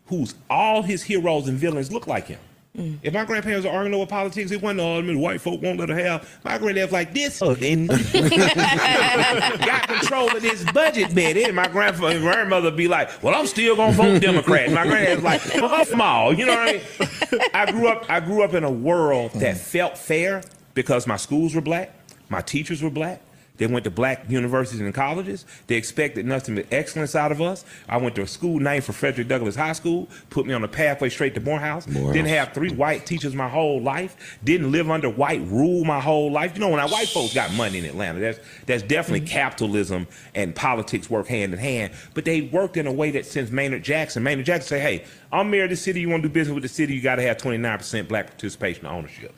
whose 0.10 0.36
all 0.50 0.82
his 0.82 1.04
heroes 1.04 1.48
and 1.48 1.58
villains 1.58 1.92
look 1.92 2.08
like 2.08 2.28
him. 2.28 2.40
Mm. 2.78 3.00
If 3.02 3.14
my 3.14 3.26
grandparents 3.26 3.66
are 3.66 3.74
arguing 3.74 3.96
over 3.96 4.06
politics, 4.06 4.52
it 4.52 4.62
wasn't 4.62 4.82
all 4.82 5.02
the 5.02 5.16
white 5.16 5.42
folk 5.42 5.62
won't 5.62 5.80
let 5.80 5.90
her 5.90 5.98
have. 5.98 6.40
My 6.44 6.58
granddad's 6.58 6.92
like 6.92 7.14
this 7.14 7.42
and 7.42 7.88
got 7.90 9.88
control 9.88 10.36
of 10.36 10.42
this 10.42 10.64
budget, 10.72 11.14
Betty. 11.16 11.44
And 11.46 11.56
my 11.56 11.68
grandfather, 11.68 12.16
and 12.16 12.24
grandmother 12.24 12.70
be 12.72 12.88
like, 12.88 13.24
"Well, 13.24 13.34
I'm 13.34 13.48
still 13.48 13.76
gonna 13.76 13.94
vote 13.94 14.22
Democrat." 14.22 14.66
And 14.66 14.76
my 14.76 14.86
granddad's 14.86 15.24
like, 15.24 15.42
well, 15.56 15.74
"I'm 15.74 15.86
small," 15.86 16.34
you 16.34 16.46
know 16.46 16.56
what 16.56 16.70
I 16.70 16.74
mean? 16.74 17.42
I 17.54 17.72
grew 17.72 17.88
up. 17.88 18.06
I 18.08 18.20
grew 18.20 18.44
up 18.44 18.54
in 18.54 18.64
a 18.64 18.72
world 18.72 19.32
that 19.36 19.58
felt 19.58 19.98
fair 19.98 20.44
because 20.76 21.08
my 21.08 21.18
schools 21.18 21.56
were 21.56 21.62
black, 21.62 21.92
my 22.30 22.42
teachers 22.42 22.84
were 22.84 22.92
black, 22.92 23.22
they 23.60 23.68
went 23.68 23.84
to 23.84 23.92
black 23.92 24.26
universities 24.30 24.82
and 24.82 24.94
colleges. 24.94 25.46
They 25.68 25.76
expected 25.76 26.26
nothing 26.26 26.56
but 26.56 26.66
excellence 26.72 27.14
out 27.14 27.32
of 27.32 27.42
us. 27.42 27.66
I 27.88 27.98
went 27.98 28.16
to 28.16 28.24
a 28.24 28.28
school 28.28 28.60
named 28.60 28.86
for 28.86 28.94
Frederick 28.94 29.28
Douglass 29.28 29.56
High 29.56 29.74
School, 29.74 30.08
put 30.30 30.48
me 30.48 30.54
on 30.54 30.62
the 30.62 30.68
pathway 30.68 31.10
straight 31.10 31.36
to 31.36 31.42
Morehouse. 31.42 31.88
Morehouse. 31.88 32.14
Didn't 32.14 32.30
have 32.30 32.54
three 32.54 32.72
white 32.72 33.06
teachers 33.06 33.36
my 33.36 33.50
whole 33.50 33.82
life. 33.82 34.40
Didn't 34.44 34.72
live 34.72 34.90
under 34.90 35.10
white 35.10 35.42
rule 35.48 35.84
my 35.84 36.00
whole 36.00 36.32
life. 36.32 36.54
You 36.56 36.62
know, 36.62 36.70
when 36.70 36.80
our 36.80 36.90
white 36.90 37.10
folks 37.10 37.34
got 37.34 37.54
money 37.54 37.80
in 37.80 37.86
Atlanta, 37.86 38.20
that's 38.20 38.40
that's 38.66 38.84
definitely 38.84 39.22
mm-hmm. 39.22 39.34
capitalism 39.34 40.08
and 40.34 40.56
politics 40.56 41.10
work 41.10 41.28
hand 41.28 41.54
in 41.54 41.60
hand. 41.60 41.94
But 42.14 42.26
they 42.26 42.42
worked 42.42 42.78
in 42.78 42.88
a 42.88 42.94
way 42.94 43.12
that 43.12 43.26
since 43.26 43.52
Maynard 43.52 43.84
Jackson, 43.84 44.24
Maynard 44.24 44.46
Jackson 44.46 44.70
say, 44.70 44.80
hey, 44.80 45.06
I'm 45.32 45.50
mayor 45.50 45.66
of 45.66 45.70
the 45.70 45.76
city. 45.76 46.00
You 46.02 46.10
want 46.10 46.24
to 46.24 46.30
do 46.30 46.34
business 46.34 46.54
with 46.56 46.64
the 46.64 46.70
city, 46.70 46.96
you 46.96 47.02
got 47.02 47.16
to 47.16 47.24
have 47.24 47.38
29% 47.38 48.08
black 48.08 48.28
participation 48.28 48.86
ownership. 48.86 49.34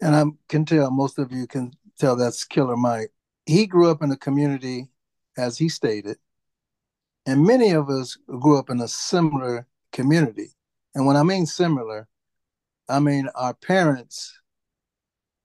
And 0.00 0.16
I 0.16 0.24
can 0.48 0.64
tell 0.64 0.90
most 0.90 1.18
of 1.18 1.30
you 1.30 1.46
can 1.46 1.72
tell 1.98 2.16
that's 2.16 2.44
Killer 2.44 2.76
Mike. 2.76 3.12
He 3.46 3.66
grew 3.66 3.90
up 3.90 4.02
in 4.02 4.10
a 4.10 4.16
community, 4.16 4.88
as 5.36 5.58
he 5.58 5.68
stated, 5.68 6.18
and 7.26 7.44
many 7.44 7.70
of 7.70 7.88
us 7.88 8.16
grew 8.26 8.58
up 8.58 8.70
in 8.70 8.80
a 8.80 8.88
similar 8.88 9.66
community. 9.92 10.48
And 10.94 11.06
when 11.06 11.16
I 11.16 11.22
mean 11.22 11.46
similar, 11.46 12.08
I 12.88 12.98
mean 12.98 13.28
our 13.34 13.54
parents 13.54 14.38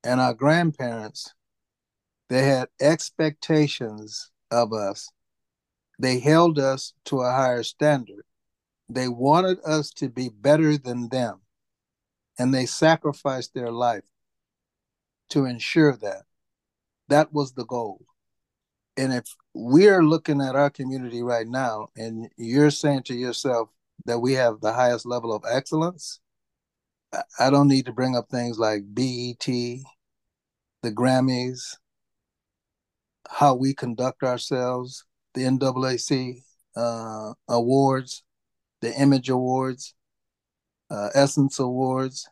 and 0.03 0.19
our 0.19 0.33
grandparents, 0.33 1.33
they 2.29 2.43
had 2.43 2.69
expectations 2.81 4.31
of 4.51 4.73
us. 4.73 5.09
They 5.99 6.19
held 6.19 6.59
us 6.59 6.93
to 7.05 7.21
a 7.21 7.31
higher 7.31 7.63
standard. 7.63 8.23
They 8.89 9.07
wanted 9.07 9.59
us 9.65 9.91
to 9.91 10.09
be 10.09 10.29
better 10.29 10.77
than 10.77 11.09
them. 11.09 11.41
And 12.39 12.53
they 12.53 12.65
sacrificed 12.65 13.53
their 13.53 13.71
life 13.71 14.05
to 15.29 15.45
ensure 15.45 15.95
that. 15.97 16.23
That 17.09 17.33
was 17.33 17.53
the 17.53 17.65
goal. 17.65 18.05
And 18.97 19.13
if 19.13 19.25
we're 19.53 20.03
looking 20.03 20.41
at 20.41 20.55
our 20.55 20.69
community 20.69 21.21
right 21.21 21.47
now 21.47 21.87
and 21.95 22.29
you're 22.37 22.71
saying 22.71 23.03
to 23.03 23.15
yourself 23.15 23.69
that 24.05 24.19
we 24.19 24.33
have 24.33 24.59
the 24.59 24.73
highest 24.73 25.05
level 25.05 25.33
of 25.33 25.43
excellence, 25.49 26.19
I 27.39 27.49
don't 27.49 27.67
need 27.67 27.85
to 27.85 27.93
bring 27.93 28.15
up 28.15 28.29
things 28.29 28.59
like 28.59 28.83
BET, 28.93 29.45
the 29.45 30.91
Grammys, 30.91 31.75
how 33.29 33.55
we 33.55 33.73
conduct 33.73 34.23
ourselves, 34.23 35.05
the 35.33 35.41
NAAC 35.41 36.41
uh, 36.75 37.33
awards, 37.47 38.23
the 38.81 38.93
Image 38.99 39.29
Awards, 39.29 39.93
uh, 40.89 41.09
Essence 41.13 41.59
Awards. 41.59 42.27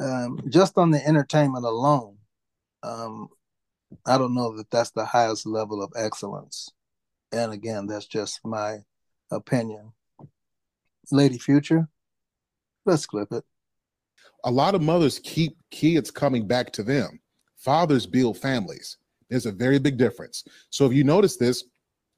Um, 0.00 0.40
just 0.48 0.76
on 0.76 0.90
the 0.90 1.06
entertainment 1.06 1.64
alone, 1.64 2.16
um, 2.82 3.28
I 4.06 4.18
don't 4.18 4.34
know 4.34 4.56
that 4.56 4.70
that's 4.70 4.90
the 4.90 5.04
highest 5.04 5.46
level 5.46 5.82
of 5.82 5.92
excellence. 5.96 6.68
And 7.32 7.52
again, 7.52 7.86
that's 7.86 8.06
just 8.06 8.40
my 8.44 8.78
opinion. 9.30 9.92
Lady 11.10 11.38
Future, 11.38 11.88
let's 12.86 13.06
clip 13.06 13.32
it. 13.32 13.44
A 14.44 14.50
lot 14.50 14.74
of 14.74 14.82
mothers 14.82 15.18
keep 15.18 15.56
kids 15.70 16.10
coming 16.10 16.46
back 16.46 16.70
to 16.72 16.82
them. 16.82 17.20
Fathers 17.56 18.06
build 18.06 18.38
families. 18.38 18.98
There's 19.30 19.46
a 19.46 19.52
very 19.52 19.78
big 19.78 19.96
difference. 19.96 20.44
So 20.70 20.86
if 20.86 20.92
you 20.92 21.02
notice 21.02 21.36
this, 21.36 21.64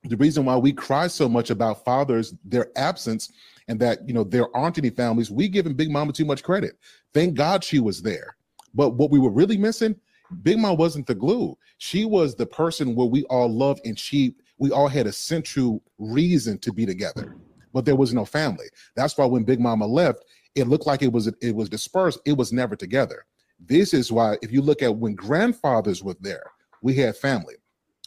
the 0.04 0.16
reason 0.16 0.44
why 0.44 0.56
we 0.56 0.72
cry 0.72 1.06
so 1.06 1.28
much 1.28 1.50
about 1.50 1.84
fathers, 1.84 2.34
their 2.44 2.70
absence, 2.76 3.30
and 3.68 3.80
that 3.80 4.06
you 4.06 4.14
know 4.14 4.24
there 4.24 4.54
aren't 4.56 4.78
any 4.78 4.90
families, 4.90 5.30
we 5.30 5.48
giving 5.48 5.74
Big 5.74 5.90
Mama 5.90 6.12
too 6.12 6.24
much 6.24 6.42
credit. 6.42 6.78
Thank 7.14 7.34
God 7.34 7.64
she 7.64 7.80
was 7.80 8.02
there. 8.02 8.36
But 8.74 8.90
what 8.90 9.10
we 9.10 9.18
were 9.18 9.30
really 9.30 9.56
missing 9.56 9.96
Big 10.42 10.58
Mom 10.58 10.76
wasn't 10.76 11.06
the 11.06 11.14
glue. 11.14 11.56
She 11.78 12.04
was 12.04 12.34
the 12.34 12.46
person 12.46 12.94
where 12.94 13.06
we 13.06 13.24
all 13.24 13.48
loved 13.48 13.80
and 13.84 13.98
she 13.98 14.34
we 14.58 14.70
all 14.70 14.88
had 14.88 15.06
a 15.06 15.12
central 15.12 15.82
reason 15.98 16.58
to 16.58 16.72
be 16.72 16.86
together. 16.86 17.36
But 17.72 17.84
there 17.84 17.96
was 17.96 18.14
no 18.14 18.24
family. 18.24 18.66
That's 18.94 19.16
why 19.18 19.26
when 19.26 19.44
Big 19.44 19.60
Mama 19.60 19.86
left, 19.86 20.24
it 20.54 20.68
looked 20.68 20.86
like 20.86 21.02
it 21.02 21.12
was 21.12 21.26
it 21.26 21.54
was 21.54 21.68
dispersed. 21.68 22.20
It 22.24 22.36
was 22.36 22.52
never 22.52 22.76
together. 22.76 23.26
This 23.60 23.94
is 23.94 24.10
why 24.10 24.36
if 24.42 24.52
you 24.52 24.62
look 24.62 24.82
at 24.82 24.96
when 24.96 25.14
grandfathers 25.14 26.02
were 26.02 26.16
there, 26.20 26.44
we 26.82 26.94
had 26.94 27.16
family. 27.16 27.54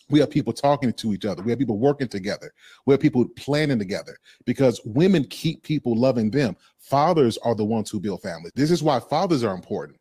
We 0.09 0.19
have 0.19 0.31
people 0.31 0.53
talking 0.53 0.91
to 0.91 1.13
each 1.13 1.25
other. 1.25 1.43
We 1.43 1.51
have 1.51 1.59
people 1.59 1.77
working 1.77 2.07
together. 2.07 2.51
We 2.87 2.93
have 2.93 2.99
people 2.99 3.27
planning 3.35 3.77
together 3.77 4.17
because 4.45 4.81
women 4.83 5.23
keep 5.25 5.61
people 5.61 5.95
loving 5.95 6.31
them. 6.31 6.57
Fathers 6.79 7.37
are 7.39 7.53
the 7.53 7.65
ones 7.65 7.91
who 7.91 7.99
build 7.99 8.23
families. 8.23 8.53
This 8.55 8.71
is 8.71 8.81
why 8.81 8.99
fathers 8.99 9.43
are 9.43 9.53
important 9.53 9.98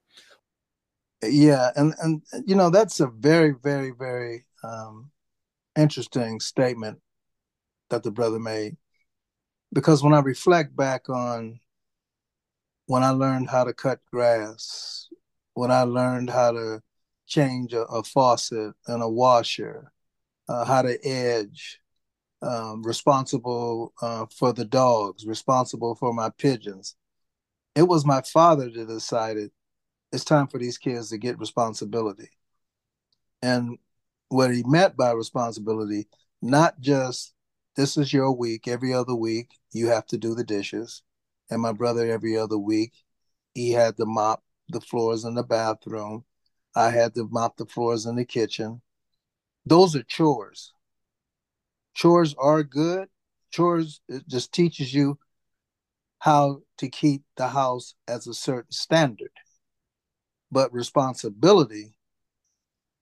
yeah 1.23 1.71
and 1.77 1.95
and 2.01 2.23
you 2.47 2.55
know 2.55 2.71
that's 2.71 3.01
a 3.01 3.07
very 3.09 3.53
very 3.63 3.91
very 3.91 4.45
um 4.63 5.11
interesting 5.77 6.41
statement 6.41 6.99
that 7.91 8.03
the 8.03 8.11
brother 8.11 8.39
made. 8.39 8.77
Because 9.73 10.03
when 10.03 10.15
i 10.15 10.21
reflect 10.21 10.75
back 10.75 11.09
on 11.09 11.61
when 12.87 13.03
i 13.03 13.11
learned 13.11 13.51
how 13.51 13.65
to 13.65 13.75
cut 13.75 14.01
grass 14.11 15.09
when 15.53 15.71
i 15.71 15.83
learned 15.83 16.31
how 16.31 16.51
to 16.51 16.83
change 17.27 17.75
a, 17.75 17.83
a 17.83 18.03
faucet 18.03 18.73
and 18.87 19.03
a 19.03 19.09
washer 19.09 19.93
uh, 20.49 20.65
how 20.65 20.81
to 20.81 20.99
edge 21.07 21.81
um, 22.41 22.83
responsible 22.83 23.93
uh, 24.01 24.25
for 24.35 24.55
the 24.55 24.65
dogs 24.65 25.27
responsible 25.27 25.95
for 25.95 26.15
my 26.15 26.31
pigeons 26.39 26.97
it 27.75 27.83
was 27.83 28.07
my 28.07 28.23
father 28.23 28.71
that 28.71 28.89
decided 28.89 29.51
it's 30.12 30.25
time 30.25 30.47
for 30.47 30.59
these 30.59 30.79
kids 30.79 31.11
to 31.11 31.19
get 31.19 31.38
responsibility. 31.38 32.31
And 33.43 33.79
what 34.29 34.55
he 34.55 34.62
meant 34.65 34.97
by 34.97 35.12
responsibility, 35.12 36.09
not 36.43 36.81
just 36.81 37.35
this 37.77 37.97
is 37.97 38.12
your 38.12 38.33
week, 38.33 38.67
every 38.67 38.93
other 38.93 39.15
week 39.15 39.50
you 39.73 39.88
have 39.88 40.07
to 40.07 40.19
do 40.19 40.35
the 40.35 40.45
dishes. 40.45 41.03
And 41.50 41.62
my 41.62 41.73
brother, 41.73 42.11
every 42.11 42.37
other 42.37 42.59
week, 42.59 42.93
he 43.55 43.71
had 43.73 43.97
to 43.97 44.07
mop 44.07 44.43
the 44.69 44.81
floors 44.81 45.25
in 45.25 45.35
the 45.35 45.43
bathroom. 45.43 46.25
I 46.75 46.91
had 46.91 47.15
to 47.15 47.29
mop 47.31 47.57
the 47.57 47.67
floors 47.67 48.07
in 48.07 48.17
the 48.17 48.25
kitchen. 48.25 48.83
Those 49.65 49.97
are 49.97 50.03
chores. 50.03 50.73
Chores 51.95 52.35
are 52.38 52.62
good. 52.62 53.09
Chores 53.50 54.00
it 54.09 54.27
just 54.29 54.53
teaches 54.53 54.93
you 54.93 55.19
how 56.19 56.62
to 56.79 56.88
keep 56.88 57.23
the 57.37 57.49
house 57.49 57.95
as 58.07 58.27
a 58.27 58.35
certain 58.35 58.73
standard. 58.73 59.31
But 60.50 60.73
responsibility 60.73 61.95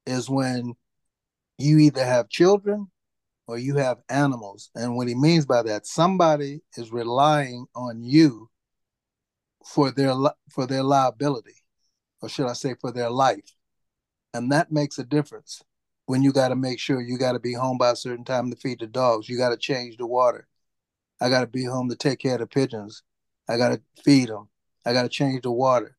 is 0.07 0.29
when 0.29 0.75
you 1.59 1.79
either 1.79 2.05
have 2.05 2.29
children 2.29 2.91
or 3.47 3.59
you 3.59 3.77
have 3.77 3.99
animals. 4.09 4.71
And 4.75 4.97
what 4.97 5.09
he 5.09 5.15
means 5.15 5.47
by 5.47 5.63
that, 5.63 5.87
somebody 5.87 6.63
is 6.77 6.91
relying 6.93 7.67
on 7.75 8.03
you 8.03 8.51
for 9.65 9.91
their 9.91 10.15
for 10.51 10.67
their 10.67 10.83
liability, 10.83 11.57
or 12.23 12.29
should 12.29 12.47
I 12.47 12.53
say 12.53 12.75
for 12.75 12.93
their 12.93 13.11
life. 13.11 13.53
And 14.33 14.53
that 14.53 14.71
makes 14.71 14.99
a 14.99 15.05
difference 15.05 15.63
when 16.07 16.23
you 16.23 16.33
got 16.33 16.49
to 16.49 16.57
make 16.57 16.79
sure 16.79 17.01
you 17.01 17.19
got 17.19 17.33
to 17.33 17.41
be 17.41 17.55
home 17.55 17.79
by 17.79 17.91
a 17.91 17.97
certain 17.97 18.25
time 18.25 18.51
to 18.51 18.57
feed 18.57 18.81
the 18.81 18.87
dogs. 18.87 19.29
You 19.29 19.37
got 19.37 19.51
to 19.51 19.57
change 19.57 19.97
the 19.97 20.07
water. 20.07 20.47
I 21.21 21.29
got 21.31 21.41
to 21.41 21.47
be 21.47 21.65
home 21.65 21.89
to 21.89 21.97
take 21.97 22.21
care 22.21 22.35
of 22.35 22.41
the 22.41 22.47
pigeons. 22.47 23.03
I 23.49 23.57
got 23.57 23.71
to 23.71 23.81
feed 24.05 24.29
them. 24.29 24.49
I 24.85 24.93
got 24.93 25.03
to 25.03 25.09
change 25.09 25.43
the 25.43 25.51
water. 25.51 25.96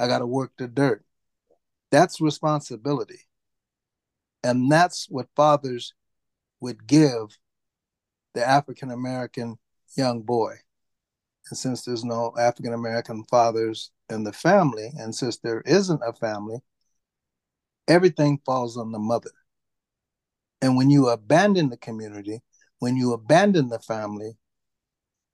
I 0.00 0.06
got 0.06 0.20
to 0.20 0.26
work 0.26 0.52
the 0.56 0.66
dirt. 0.66 1.04
That's 1.90 2.20
responsibility. 2.20 3.20
And 4.42 4.72
that's 4.72 5.06
what 5.10 5.28
fathers 5.36 5.92
would 6.60 6.86
give 6.86 7.36
the 8.34 8.46
African 8.46 8.90
American 8.90 9.58
young 9.96 10.22
boy. 10.22 10.54
And 11.50 11.58
since 11.58 11.84
there's 11.84 12.04
no 12.04 12.32
African 12.38 12.72
American 12.72 13.24
fathers 13.24 13.90
in 14.08 14.24
the 14.24 14.32
family, 14.32 14.90
and 14.96 15.14
since 15.14 15.36
there 15.36 15.60
isn't 15.66 16.00
a 16.06 16.14
family, 16.14 16.60
everything 17.86 18.40
falls 18.46 18.78
on 18.78 18.92
the 18.92 18.98
mother. 18.98 19.32
And 20.62 20.76
when 20.76 20.88
you 20.88 21.08
abandon 21.08 21.68
the 21.68 21.76
community, 21.76 22.40
when 22.78 22.96
you 22.96 23.12
abandon 23.12 23.68
the 23.68 23.80
family, 23.80 24.38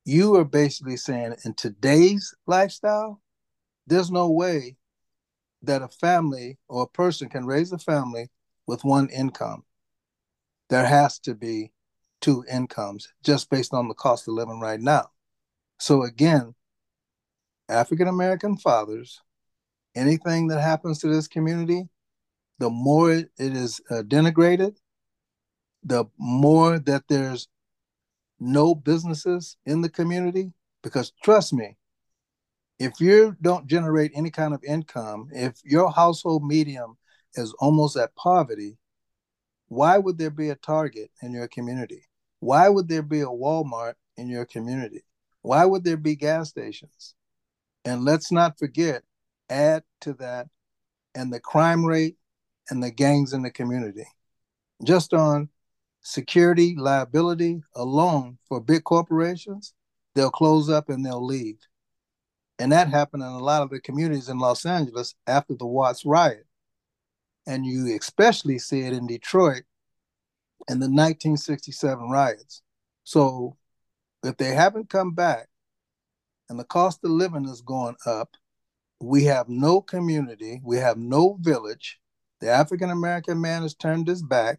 you 0.05 0.35
are 0.37 0.45
basically 0.45 0.97
saying 0.97 1.37
in 1.45 1.55
today's 1.55 2.35
lifestyle, 2.47 3.21
there's 3.87 4.11
no 4.11 4.31
way 4.31 4.77
that 5.63 5.83
a 5.83 5.89
family 5.89 6.59
or 6.69 6.83
a 6.83 6.89
person 6.89 7.29
can 7.29 7.47
raise 7.47 7.73
a 7.73 7.79
family 7.79 8.29
with 8.67 8.85
one 8.85 9.09
income. 9.09 9.65
There 10.69 10.87
has 10.87 11.19
to 11.21 11.35
be 11.35 11.73
two 12.21 12.45
incomes 12.51 13.13
just 13.23 13.51
based 13.51 13.73
on 13.73 13.89
the 13.89 13.95
cost 13.95 14.27
of 14.27 14.35
living 14.35 14.61
right 14.61 14.81
now. 14.81 15.11
So 15.79 16.03
again, 16.03 16.55
African 17.69 18.09
American 18.09 18.57
fathers, 18.57 19.21
anything 19.95 20.49
that 20.49 20.61
happens 20.61 20.99
to 21.01 21.09
this 21.09 21.29
community, 21.29 21.89
the 22.59 22.71
more 22.71 23.13
it 23.13 23.31
is 23.39 23.81
uh, 23.91 24.03
denigrated, 24.03 24.77
the 25.83 26.07
more 26.19 26.79
that 26.79 27.05
there's 27.09 27.49
no 28.41 28.75
businesses 28.75 29.57
in 29.67 29.83
the 29.83 29.89
community. 29.89 30.53
Because 30.83 31.13
trust 31.23 31.53
me, 31.53 31.77
if 32.79 33.01
you 33.01 33.37
don't 33.41 33.67
generate 33.67 34.13
any 34.15 34.31
kind 34.31 34.55
of 34.55 34.63
income, 34.65 35.29
if 35.33 35.55
your 35.65 35.91
household 35.91 36.45
medium 36.45 36.97
is 37.35 37.55
almost 37.59 37.97
at 37.97 38.15
poverty, 38.17 38.77
why 39.69 39.99
would 39.99 40.19
there 40.19 40.31
be 40.31 40.51
a 40.51 40.55
Target 40.55 41.11
in 41.23 41.33
your 41.33 41.49
community? 41.49 42.03
Why 42.41 42.69
would 42.69 42.89
there 42.89 43.03
be 43.03 43.21
a 43.21 43.27
Walmart 43.27 43.95
in 44.17 44.29
your 44.29 44.45
community? 44.45 45.05
Why 45.43 45.65
would 45.65 45.85
there 45.85 45.97
be 45.97 46.17
gas 46.17 46.51
stations? 46.51 47.15
And 47.85 48.05
let's 48.05 48.31
not 48.31 48.59
forget, 48.59 49.03
add 49.49 49.85
to 50.03 50.13
that, 50.15 50.49
and 51.15 51.33
the 51.33 51.41
crime 51.41 51.85
rate 51.85 52.17
and 52.69 52.83
the 52.83 52.91
gangs 52.91 53.33
in 53.33 53.43
the 53.43 53.51
community. 53.51 54.07
Just 54.85 55.15
on 55.15 55.49
security 56.03 56.77
liability 56.77 57.63
alone 57.75 58.39
for 58.49 58.61
big 58.61 58.85
corporations, 58.85 59.73
they'll 60.15 60.31
close 60.31 60.69
up 60.69 60.89
and 60.89 61.05
they'll 61.05 61.25
leave. 61.25 61.59
And 62.59 62.73
that 62.73 62.89
happened 62.89 63.23
in 63.23 63.29
a 63.29 63.39
lot 63.39 63.63
of 63.63 63.71
the 63.71 63.81
communities 63.81 64.29
in 64.29 64.39
Los 64.39 64.65
Angeles 64.65 65.15
after 65.27 65.55
the 65.55 65.67
Watts 65.67 66.07
riot. 66.07 66.47
And 67.47 67.67
you 67.67 67.97
especially 67.97 68.59
see 68.59 68.81
it 68.81 68.93
in 68.93 69.07
Detroit 69.07 69.65
in 70.69 70.81
the 70.81 70.87
1967 70.87 72.09
riots. 72.09 72.63
So 73.05 73.57
if 74.23 74.37
they 74.37 74.55
haven't 74.55 74.89
come 74.89 75.13
back 75.13 75.49
and 76.49 76.59
the 76.59 76.65
cost 76.65 77.05
of 77.05 77.11
living 77.11 77.45
is 77.45 77.61
going 77.61 77.97
up, 78.07 78.37
we 79.01 79.25
have 79.25 79.49
no 79.49 79.81
community, 79.81 80.61
we 80.65 80.79
have 80.79 80.97
no 80.97 81.37
village. 81.41 82.01
The 82.41 82.49
African 82.49 82.91
American 82.91 83.41
man 83.41 83.63
has 83.63 83.75
turned 83.75 84.09
his 84.09 84.23
back. 84.23 84.59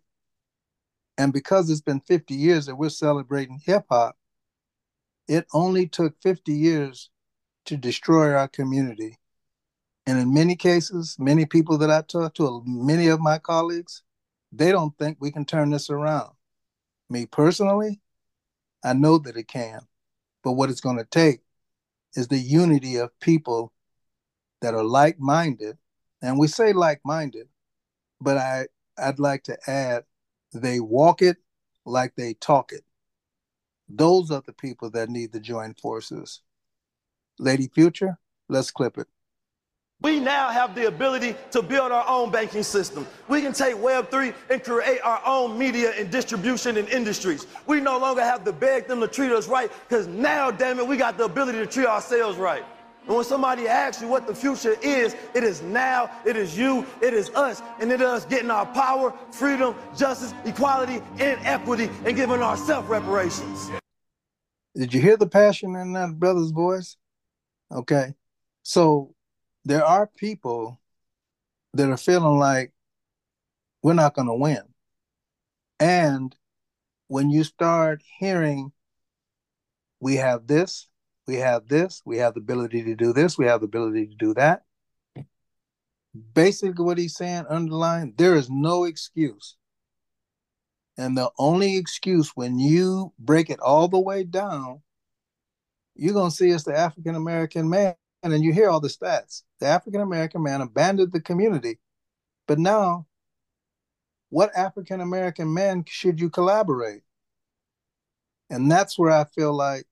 And 1.18 1.34
because 1.34 1.70
it's 1.70 1.82
been 1.82 2.02
50 2.02 2.36
years 2.36 2.68
that 2.68 2.76
we're 2.76 2.90
celebrating 2.90 3.60
hip 3.66 3.86
hop, 3.90 4.16
it 5.28 5.48
only 5.52 5.88
took 5.88 6.16
50 6.22 6.54
years 6.54 7.10
to 7.68 7.78
destroy 7.78 8.34
our 8.34 8.48
community. 8.48 9.18
And 10.06 10.20
in 10.20 10.34
many 10.34 10.56
cases, 10.56 11.18
many 11.20 11.46
people 11.46 11.78
that 11.80 11.92
I 11.92 12.02
talk 12.02 12.34
to, 12.36 12.64
many 12.66 13.08
of 13.08 13.20
my 13.20 13.38
colleagues, 13.38 14.04
they 14.52 14.72
don't 14.72 14.98
think 14.98 15.18
we 15.20 15.32
can 15.32 15.46
turn 15.46 15.70
this 15.70 15.90
around. 15.90 16.32
Me 17.10 17.26
personally, 17.26 18.02
I 18.84 18.94
know 18.94 19.18
that 19.20 19.38
it 19.38 19.48
can. 19.48 19.82
But 20.44 20.54
what 20.54 20.70
it's 20.70 20.82
going 20.82 20.98
to 20.98 21.06
take 21.06 21.42
is 22.16 22.28
the 22.28 22.38
unity 22.38 22.96
of 22.96 23.18
people 23.20 23.74
that 24.62 24.74
are 24.74 24.84
like 24.84 25.20
minded. 25.20 25.78
And 26.22 26.40
we 26.40 26.48
say 26.48 26.74
like 26.74 27.02
minded, 27.04 27.48
but 28.22 28.38
I, 28.38 28.68
I'd 28.98 29.20
like 29.20 29.44
to 29.44 29.58
add 29.68 30.06
they 30.54 30.80
walk 30.80 31.22
it 31.22 31.38
like 31.86 32.16
they 32.16 32.34
talk 32.34 32.72
it. 32.72 32.84
Those 33.90 34.32
are 34.32 34.42
the 34.46 34.54
people 34.54 34.90
that 34.92 35.10
need 35.10 35.34
to 35.34 35.40
join 35.40 35.74
forces. 35.74 36.42
Lady 37.40 37.68
Future, 37.68 38.18
let's 38.50 38.72
clip 38.72 38.98
it. 38.98 39.08
We 40.02 40.20
now 40.20 40.50
have 40.50 40.76
the 40.76 40.86
ability 40.86 41.36
to 41.50 41.64
build 41.64 41.92
our 41.92 42.08
own 42.08 42.32
banking 42.32 42.62
system. 42.62 43.08
We 43.28 43.42
can 43.42 43.52
take 43.52 43.76
Web3 43.76 44.34
and 44.52 44.64
create 44.64 45.02
our 45.02 45.20
own 45.26 45.58
media 45.58 45.92
and 45.98 46.12
distribution 46.12 46.78
and 46.78 46.88
industries. 46.90 47.48
We 47.66 47.80
no 47.80 47.98
longer 47.98 48.22
have 48.22 48.44
to 48.44 48.54
beg 48.54 48.88
them 48.88 49.00
to 49.02 49.08
treat 49.08 49.32
us 49.32 49.48
right 49.48 49.72
because 49.90 50.06
now, 50.06 50.52
damn 50.52 50.78
it, 50.78 50.88
we 50.88 50.98
got 50.98 51.18
the 51.18 51.26
ability 51.26 51.58
to 51.58 51.66
treat 51.66 51.88
ourselves 51.88 52.38
right. 52.38 52.64
And 53.08 53.16
when 53.16 53.26
somebody 53.26 53.68
asks 53.68 54.02
you 54.02 54.08
what 54.08 54.28
the 54.28 54.36
future 54.36 54.76
is, 54.84 55.16
it 55.34 55.44
is 55.44 55.64
now, 55.64 56.12
it 56.26 56.36
is 56.36 56.56
you, 56.56 56.86
it 57.02 57.16
is 57.16 57.30
us, 57.32 57.64
and 57.80 57.92
it 57.92 58.00
is 58.00 58.08
us 58.08 58.26
getting 58.26 58.52
our 58.52 58.66
power, 58.68 59.14
freedom, 59.32 59.74
justice, 59.96 60.34
equality, 60.46 61.02
and 61.18 61.40
equity, 61.44 61.90
and 62.06 62.16
giving 62.16 62.44
ourselves 62.44 62.88
reparations. 62.88 63.72
Did 64.76 64.94
you 64.94 65.02
hear 65.02 65.18
the 65.18 65.26
passion 65.26 65.76
in 65.76 65.94
that 65.94 66.20
brother's 66.20 66.52
voice? 66.52 66.98
Okay. 67.72 68.14
So 68.64 69.16
there 69.66 69.84
are 69.84 70.08
people 70.08 70.80
that 71.74 71.90
are 71.90 71.98
feeling 71.98 72.40
like 72.40 72.74
we're 73.82 73.94
not 73.94 74.14
going 74.14 74.28
to 74.28 74.34
win. 74.34 74.64
And 75.80 76.36
when 77.08 77.30
you 77.30 77.44
start 77.44 78.02
hearing, 78.20 78.72
we 80.00 80.16
have 80.16 80.48
this, 80.48 80.88
we 81.28 81.36
have 81.36 81.68
this, 81.68 82.02
we 82.06 82.18
have 82.18 82.34
the 82.34 82.40
ability 82.40 82.84
to 82.84 82.96
do 82.96 83.14
this, 83.14 83.38
we 83.38 83.46
have 83.46 83.62
the 83.62 83.66
ability 83.66 84.08
to 84.08 84.16
do 84.16 84.34
that. 84.34 84.64
Basically, 86.34 86.84
what 86.84 86.98
he's 86.98 87.16
saying, 87.16 87.46
underlying, 87.48 88.14
there 88.18 88.36
is 88.36 88.50
no 88.50 88.86
excuse. 88.86 89.56
And 90.98 91.16
the 91.16 91.30
only 91.38 91.78
excuse 91.78 92.32
when 92.34 92.58
you 92.58 93.14
break 93.20 93.50
it 93.50 93.60
all 93.60 93.88
the 93.88 94.00
way 94.00 94.24
down, 94.24 94.82
you're 95.98 96.14
going 96.14 96.30
to 96.30 96.36
see 96.36 96.50
is 96.50 96.64
the 96.64 96.78
African 96.78 97.16
American 97.16 97.70
man 97.70 97.96
and 98.24 98.44
you 98.44 98.54
hear 98.54 98.70
all 98.70 98.80
the 98.80 98.88
stats. 98.88 99.44
The 99.60 99.68
African 99.68 100.02
American 100.02 100.44
man 100.44 100.62
abandoned 100.62 101.12
the 101.12 101.22
community. 101.22 101.80
But 102.48 102.60
now, 102.60 103.08
what 104.30 104.56
African 104.56 105.02
American 105.02 105.54
man 105.54 105.86
should 105.88 106.20
you 106.20 106.30
collaborate? 106.30 107.02
And 108.50 108.72
that's 108.72 108.98
where 108.98 109.12
I 109.12 109.26
feel 109.26 109.54
like 109.54 109.86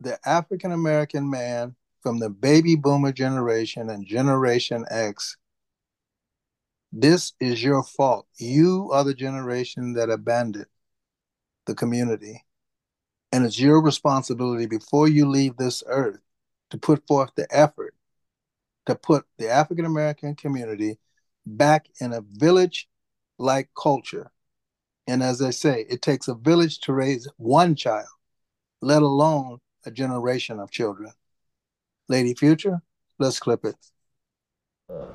the 0.00 0.18
African 0.26 0.72
American 0.72 1.28
man 1.30 1.74
from 2.02 2.18
the 2.18 2.30
baby 2.30 2.76
boomer 2.76 3.12
generation 3.12 3.90
and 3.90 4.06
Generation 4.06 4.84
X, 4.90 5.36
this 6.92 7.34
is 7.40 7.62
your 7.62 7.82
fault. 7.82 8.26
You 8.38 8.90
are 8.92 9.04
the 9.04 9.14
generation 9.14 9.92
that 9.94 10.10
abandoned 10.10 10.66
the 11.66 11.74
community. 11.74 12.44
And 13.32 13.44
it's 13.44 13.60
your 13.60 13.80
responsibility 13.80 14.66
before 14.66 15.08
you 15.08 15.28
leave 15.28 15.56
this 15.56 15.82
earth 15.86 16.20
to 16.70 16.78
put 16.78 17.06
forth 17.06 17.30
the 17.36 17.46
effort 17.50 17.94
to 18.86 18.94
put 18.94 19.24
the 19.38 19.48
African 19.48 19.84
American 19.84 20.34
community 20.34 20.98
back 21.46 21.86
in 22.00 22.12
a 22.12 22.22
village 22.22 22.88
like 23.38 23.68
culture. 23.80 24.30
And 25.06 25.22
as 25.22 25.42
I 25.42 25.50
say, 25.50 25.86
it 25.88 26.02
takes 26.02 26.28
a 26.28 26.34
village 26.34 26.80
to 26.80 26.92
raise 26.92 27.28
one 27.36 27.74
child, 27.74 28.08
let 28.80 29.02
alone 29.02 29.58
a 29.86 29.90
generation 29.90 30.60
of 30.60 30.70
children. 30.70 31.12
Lady 32.08 32.34
Future, 32.34 32.80
let's 33.18 33.38
clip 33.38 33.64
it. 33.64 33.76
Uh, 34.90 35.06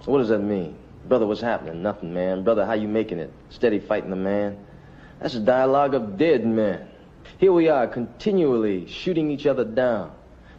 so 0.00 0.12
what 0.12 0.18
does 0.18 0.28
that 0.28 0.38
mean? 0.38 0.76
Brother, 1.08 1.26
what's 1.26 1.40
happening? 1.40 1.82
Nothing, 1.82 2.12
man. 2.12 2.44
Brother, 2.44 2.64
how 2.64 2.74
you 2.74 2.88
making 2.88 3.18
it? 3.18 3.32
Steady 3.50 3.80
fighting 3.80 4.10
the 4.10 4.16
man? 4.16 4.64
That's 5.20 5.34
a 5.34 5.40
dialogue 5.40 5.94
of 5.94 6.16
dead 6.16 6.46
men. 6.46 6.88
Here 7.36 7.52
we 7.52 7.68
are, 7.68 7.86
continually 7.86 8.86
shooting 8.86 9.30
each 9.30 9.46
other 9.46 9.64
down. 9.64 10.12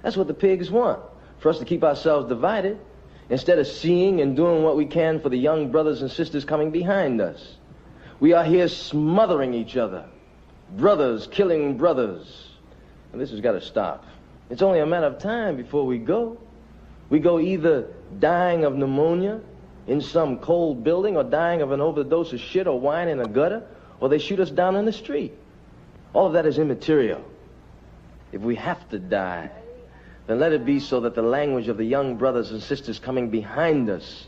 That's 0.04 0.16
what 0.16 0.28
the 0.28 0.34
pigs 0.34 0.70
want, 0.70 1.02
for 1.40 1.50
us 1.50 1.60
to 1.60 1.66
keep 1.66 1.84
ourselves 1.84 2.30
divided, 2.30 2.80
instead 3.30 3.60
of 3.60 3.68
seeing 3.68 4.22
and 4.22 4.36
doing 4.36 4.64
what 4.64 4.78
we 4.78 4.86
can 4.86 5.20
for 5.20 5.30
the 5.30 5.38
young 5.38 5.72
brothers 5.72 6.02
and 6.02 6.10
sisters 6.10 6.46
coming 6.46 6.72
behind 6.72 7.20
us. 7.22 7.56
We 8.20 8.34
are 8.34 8.44
here 8.44 8.68
smothering 8.68 9.54
each 9.54 9.78
other, 9.78 10.06
brothers 10.76 11.28
killing 11.28 11.78
brothers. 11.78 12.48
And 13.12 13.22
this 13.22 13.32
has 13.32 13.40
got 13.40 13.54
to 13.54 13.62
stop. 13.62 14.06
It's 14.50 14.62
only 14.62 14.80
a 14.80 14.86
matter 14.86 15.08
of 15.08 15.20
time 15.20 15.58
before 15.58 15.86
we 15.86 15.98
go. 15.98 16.38
We 17.10 17.20
go 17.20 17.40
either 17.40 17.88
dying 18.20 18.66
of 18.66 18.76
pneumonia 18.76 19.42
in 19.88 20.02
some 20.02 20.38
cold 20.40 20.84
building 20.84 21.18
or 21.18 21.24
dying 21.24 21.62
of 21.62 21.72
an 21.72 21.82
overdose 21.82 22.34
of 22.34 22.40
shit 22.40 22.68
or 22.68 22.80
wine 22.80 23.08
in 23.08 23.20
a 23.20 23.28
gutter, 23.28 23.64
or 24.00 24.10
they 24.10 24.20
shoot 24.20 24.40
us 24.40 24.52
down 24.52 24.76
in 24.76 24.86
the 24.86 24.94
street. 24.94 25.34
All 26.14 26.28
of 26.28 26.34
that 26.34 26.46
is 26.46 26.58
immaterial. 26.58 27.24
If 28.32 28.42
we 28.42 28.56
have 28.56 28.88
to 28.90 29.00
die, 29.00 29.50
then 30.28 30.40
let 30.40 30.54
it 30.54 30.66
be 30.66 30.80
so 30.80 31.00
that 31.02 31.16
the 31.16 31.22
language 31.22 31.68
of 31.68 31.78
the 31.78 31.84
young 31.84 32.16
brothers 32.16 32.52
and 32.52 32.62
sisters 32.62 33.00
coming 33.00 33.30
behind 33.30 33.90
us 33.90 34.28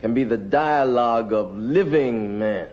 can 0.00 0.14
be 0.14 0.24
the 0.24 0.36
dialogue 0.36 1.32
of 1.32 1.56
living 1.56 2.38
men. 2.38 2.68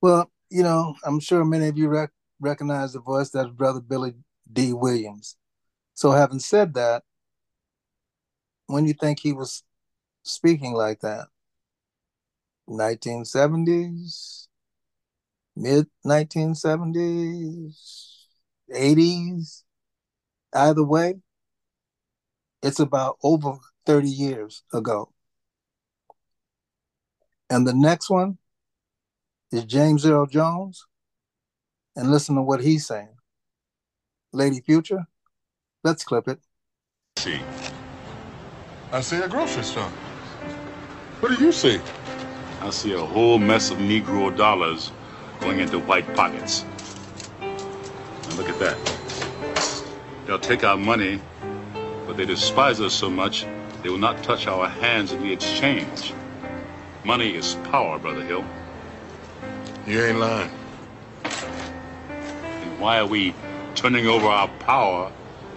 Well, 0.00 0.30
you 0.50 0.62
know, 0.62 0.94
I'm 1.04 1.20
sure 1.20 1.44
many 1.44 1.68
of 1.68 1.78
you 1.78 1.88
rec- 1.88 2.12
recognize 2.38 2.92
the 2.92 3.00
voice. 3.00 3.30
That's 3.30 3.48
Brother 3.48 3.80
Billy 3.80 4.14
Dee 4.52 4.72
Williams. 4.72 5.36
So, 5.94 6.10
having 6.10 6.40
said 6.40 6.74
that, 6.74 7.04
when 8.66 8.86
you 8.86 8.92
think 8.92 9.20
he 9.20 9.32
was 9.32 9.62
speaking 10.22 10.74
like 10.74 11.00
that? 11.00 11.28
1970s, 12.68 14.43
mid 15.56 15.86
1970s, 16.06 17.76
80s, 18.74 19.62
either 20.52 20.84
way, 20.84 21.14
it's 22.62 22.80
about 22.80 23.18
over 23.22 23.58
30 23.86 24.08
years 24.08 24.62
ago. 24.72 25.12
And 27.50 27.66
the 27.66 27.74
next 27.74 28.08
one 28.10 28.38
is 29.52 29.64
James 29.64 30.06
Earl 30.06 30.26
Jones. 30.26 30.86
And 31.96 32.10
listen 32.10 32.34
to 32.34 32.42
what 32.42 32.60
he's 32.60 32.86
saying. 32.86 33.14
Lady 34.32 34.60
Future, 34.60 35.04
let's 35.84 36.02
clip 36.02 36.26
it. 36.26 36.40
See, 37.18 37.40
I 38.90 39.00
see 39.00 39.18
a 39.18 39.28
grocery 39.28 39.62
store. 39.62 39.90
What 41.20 41.38
do 41.38 41.44
you 41.44 41.52
see? 41.52 41.80
I 42.60 42.70
see 42.70 42.94
a 42.94 42.98
whole 42.98 43.38
mess 43.38 43.70
of 43.70 43.78
Negro 43.78 44.36
dollars 44.36 44.90
going 45.44 45.60
into 45.60 45.78
white 45.78 46.06
pockets. 46.14 46.64
And 47.42 48.38
look 48.38 48.48
at 48.48 48.58
that. 48.60 48.78
They'll 50.26 50.38
take 50.38 50.64
our 50.64 50.78
money, 50.78 51.20
but 52.06 52.16
they 52.16 52.24
despise 52.24 52.80
us 52.80 52.94
so 52.94 53.10
much, 53.10 53.44
they 53.82 53.90
will 53.90 53.98
not 53.98 54.22
touch 54.24 54.46
our 54.46 54.66
hands 54.66 55.12
in 55.12 55.22
the 55.22 55.30
exchange. 55.30 56.14
Money 57.04 57.34
is 57.34 57.56
power, 57.64 57.98
Brother 57.98 58.22
Hill. 58.24 58.42
You 59.86 60.02
ain't 60.04 60.18
lying. 60.18 60.50
And 61.24 62.80
why 62.80 62.98
are 62.98 63.06
we 63.06 63.34
turning 63.74 64.06
over 64.06 64.26
our 64.26 64.48
power 64.60 65.12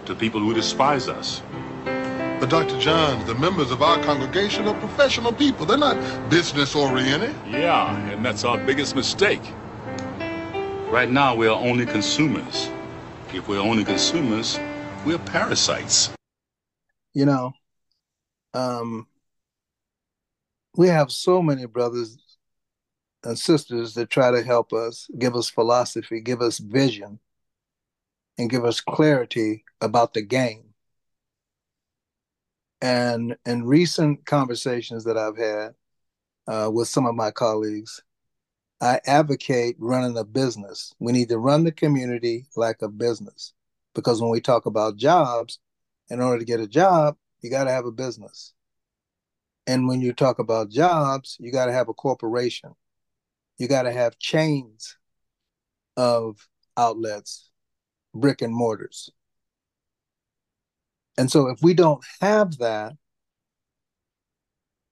to 0.06 0.14
people 0.14 0.42
who 0.42 0.54
despise 0.54 1.08
us? 1.08 1.42
But 2.42 2.50
Dr. 2.50 2.78
Johns, 2.78 3.24
the 3.24 3.36
members 3.36 3.72
of 3.72 3.82
our 3.82 4.04
congregation 4.04 4.68
are 4.68 4.78
professional 4.82 5.32
people. 5.32 5.66
They're 5.66 5.78
not 5.78 6.30
business 6.30 6.76
oriented. 6.76 7.34
Yeah, 7.48 7.98
and 8.10 8.26
that's 8.26 8.44
our 8.44 8.58
biggest 8.58 8.94
mistake. 8.94 9.42
Right 10.90 11.12
now, 11.12 11.36
we 11.36 11.48
are 11.48 11.60
only 11.60 11.86
consumers. 11.86 12.70
If 13.34 13.50
we're 13.50 13.60
only 13.60 13.84
consumers, 13.84 14.58
we're 15.06 15.20
parasites. 15.20 16.10
You 17.14 17.26
know, 17.26 17.52
um, 18.54 19.06
we 20.78 20.88
have 20.88 21.12
so 21.12 21.42
many 21.42 21.66
brothers 21.66 22.18
and 23.26 23.38
sisters 23.38 23.96
that 23.96 24.10
try 24.10 24.32
to 24.32 24.42
help 24.42 24.72
us, 24.72 25.10
give 25.20 25.36
us 25.36 25.50
philosophy, 25.50 26.22
give 26.22 26.42
us 26.42 26.58
vision, 26.58 27.20
and 28.38 28.50
give 28.50 28.64
us 28.64 28.80
clarity 28.80 29.66
about 29.82 30.14
the 30.14 30.22
game. 30.22 30.74
And 32.82 33.36
in 33.46 33.66
recent 33.66 34.26
conversations 34.26 35.04
that 35.04 35.18
I've 35.18 35.38
had 35.38 35.76
uh, 36.48 36.72
with 36.72 36.88
some 36.88 37.06
of 37.06 37.14
my 37.14 37.32
colleagues, 37.32 38.02
I 38.80 39.02
advocate 39.06 39.76
running 39.80 40.18
a 40.18 40.24
business. 40.24 40.94
We 41.00 41.12
need 41.12 41.30
to 41.30 41.40
run 41.40 41.64
the 41.64 41.72
community 41.72 42.46
like 42.56 42.82
a 42.82 42.90
business 42.90 43.54
because 43.96 44.22
when 44.22 44.30
we 44.30 44.40
talk 44.40 44.66
about 44.66 44.98
jobs, 44.98 45.60
in 46.10 46.22
order 46.22 46.40
to 46.40 46.46
get 46.46 46.60
a 46.60 46.68
job, 46.68 47.18
you 47.42 47.50
got 47.50 47.66
to 47.66 47.72
have 47.72 47.86
a 47.86 47.92
business. 47.92 48.54
And 49.66 49.88
when 49.88 50.00
you 50.00 50.14
talk 50.14 50.40
about 50.40 50.70
jobs, 50.70 51.38
you 51.40 51.52
got 51.52 51.66
to 51.66 51.74
have 51.74 51.90
a 51.90 51.94
corporation. 51.94 52.74
You 53.58 53.68
got 53.68 53.84
to 53.84 53.92
have 53.92 54.20
chains 54.20 54.96
of 55.98 56.48
outlets, 56.78 57.50
brick 58.14 58.42
and 58.42 58.54
mortars. 58.54 59.10
And 61.18 61.32
so 61.32 61.48
if 61.48 61.60
we 61.62 61.74
don't 61.74 62.06
have 62.22 62.60
that, 62.60 62.94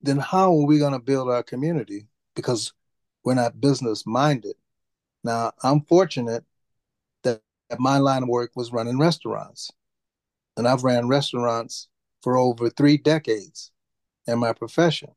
then 0.02 0.18
how 0.18 0.52
are 0.52 0.66
we 0.66 0.80
going 0.80 0.94
to 0.94 1.00
build 1.00 1.30
our 1.30 1.44
community? 1.44 2.08
Because 2.36 2.74
we're 3.26 3.34
not 3.34 3.60
business 3.60 4.06
minded. 4.06 4.56
Now, 5.24 5.52
I'm 5.64 5.82
fortunate 5.82 6.46
that 7.24 7.42
my 7.80 7.98
line 7.98 8.22
of 8.24 8.30
work 8.30 8.52
was 8.56 8.72
running 8.72 9.00
restaurants. 9.00 9.72
And 10.56 10.68
I've 10.68 10.84
ran 10.84 11.08
restaurants 11.08 11.90
for 12.22 12.38
over 12.38 12.70
three 12.70 12.98
decades 12.98 13.72
in 14.28 14.40
my 14.40 14.54
profession. 14.54 15.10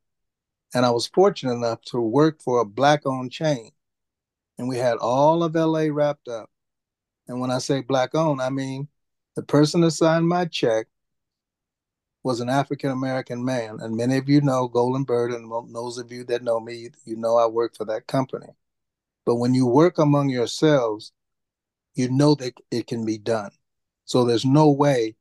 And 0.75 0.85
I 0.85 0.91
was 0.91 1.07
fortunate 1.07 1.53
enough 1.53 1.83
to 1.87 2.01
work 2.01 2.41
for 2.43 2.61
a 2.61 2.65
black 2.65 3.07
owned 3.07 3.31
chain. 3.31 3.71
And 4.59 4.69
we 4.69 4.79
had 4.79 4.97
all 4.97 5.45
of 5.45 5.55
LA 5.55 5.87
wrapped 5.91 6.29
up. 6.29 6.51
And 7.29 7.41
when 7.41 7.51
I 7.51 7.59
say 7.59 7.83
black 7.83 8.15
owned, 8.15 8.41
I 8.41 8.49
mean 8.51 8.89
the 9.37 9.43
person 9.43 9.83
that 9.83 9.93
signed 9.93 10.27
my 10.27 10.47
check 10.47 10.87
was 12.23 12.41
an 12.41 12.49
African 12.49 12.91
American 12.91 13.45
man. 13.45 13.79
And 13.81 13.97
many 13.97 14.17
of 14.17 14.29
you 14.29 14.41
know 14.41 14.69
Golden 14.69 15.05
Bird, 15.05 15.33
and 15.33 15.51
those 15.75 15.99
of 15.99 16.11
you 16.13 16.25
that 16.25 16.43
know 16.43 16.61
me, 16.61 16.91
you 17.05 17.17
know 17.17 17.37
I 17.37 17.47
work 17.47 17.77
for 17.77 17.85
that 17.87 18.07
company. 18.07 18.49
But 19.25 19.37
when 19.37 19.55
you 19.55 19.67
work 19.67 19.99
among 19.99 20.31
yourselves, 20.31 21.13
you 21.95 22.11
know 22.11 22.35
that 22.37 22.55
it 22.71 22.87
can 22.87 23.05
be 23.05 23.19
done. 23.19 23.51
So 24.05 24.25
there's 24.25 24.45
no 24.45 24.71
way 24.71 25.17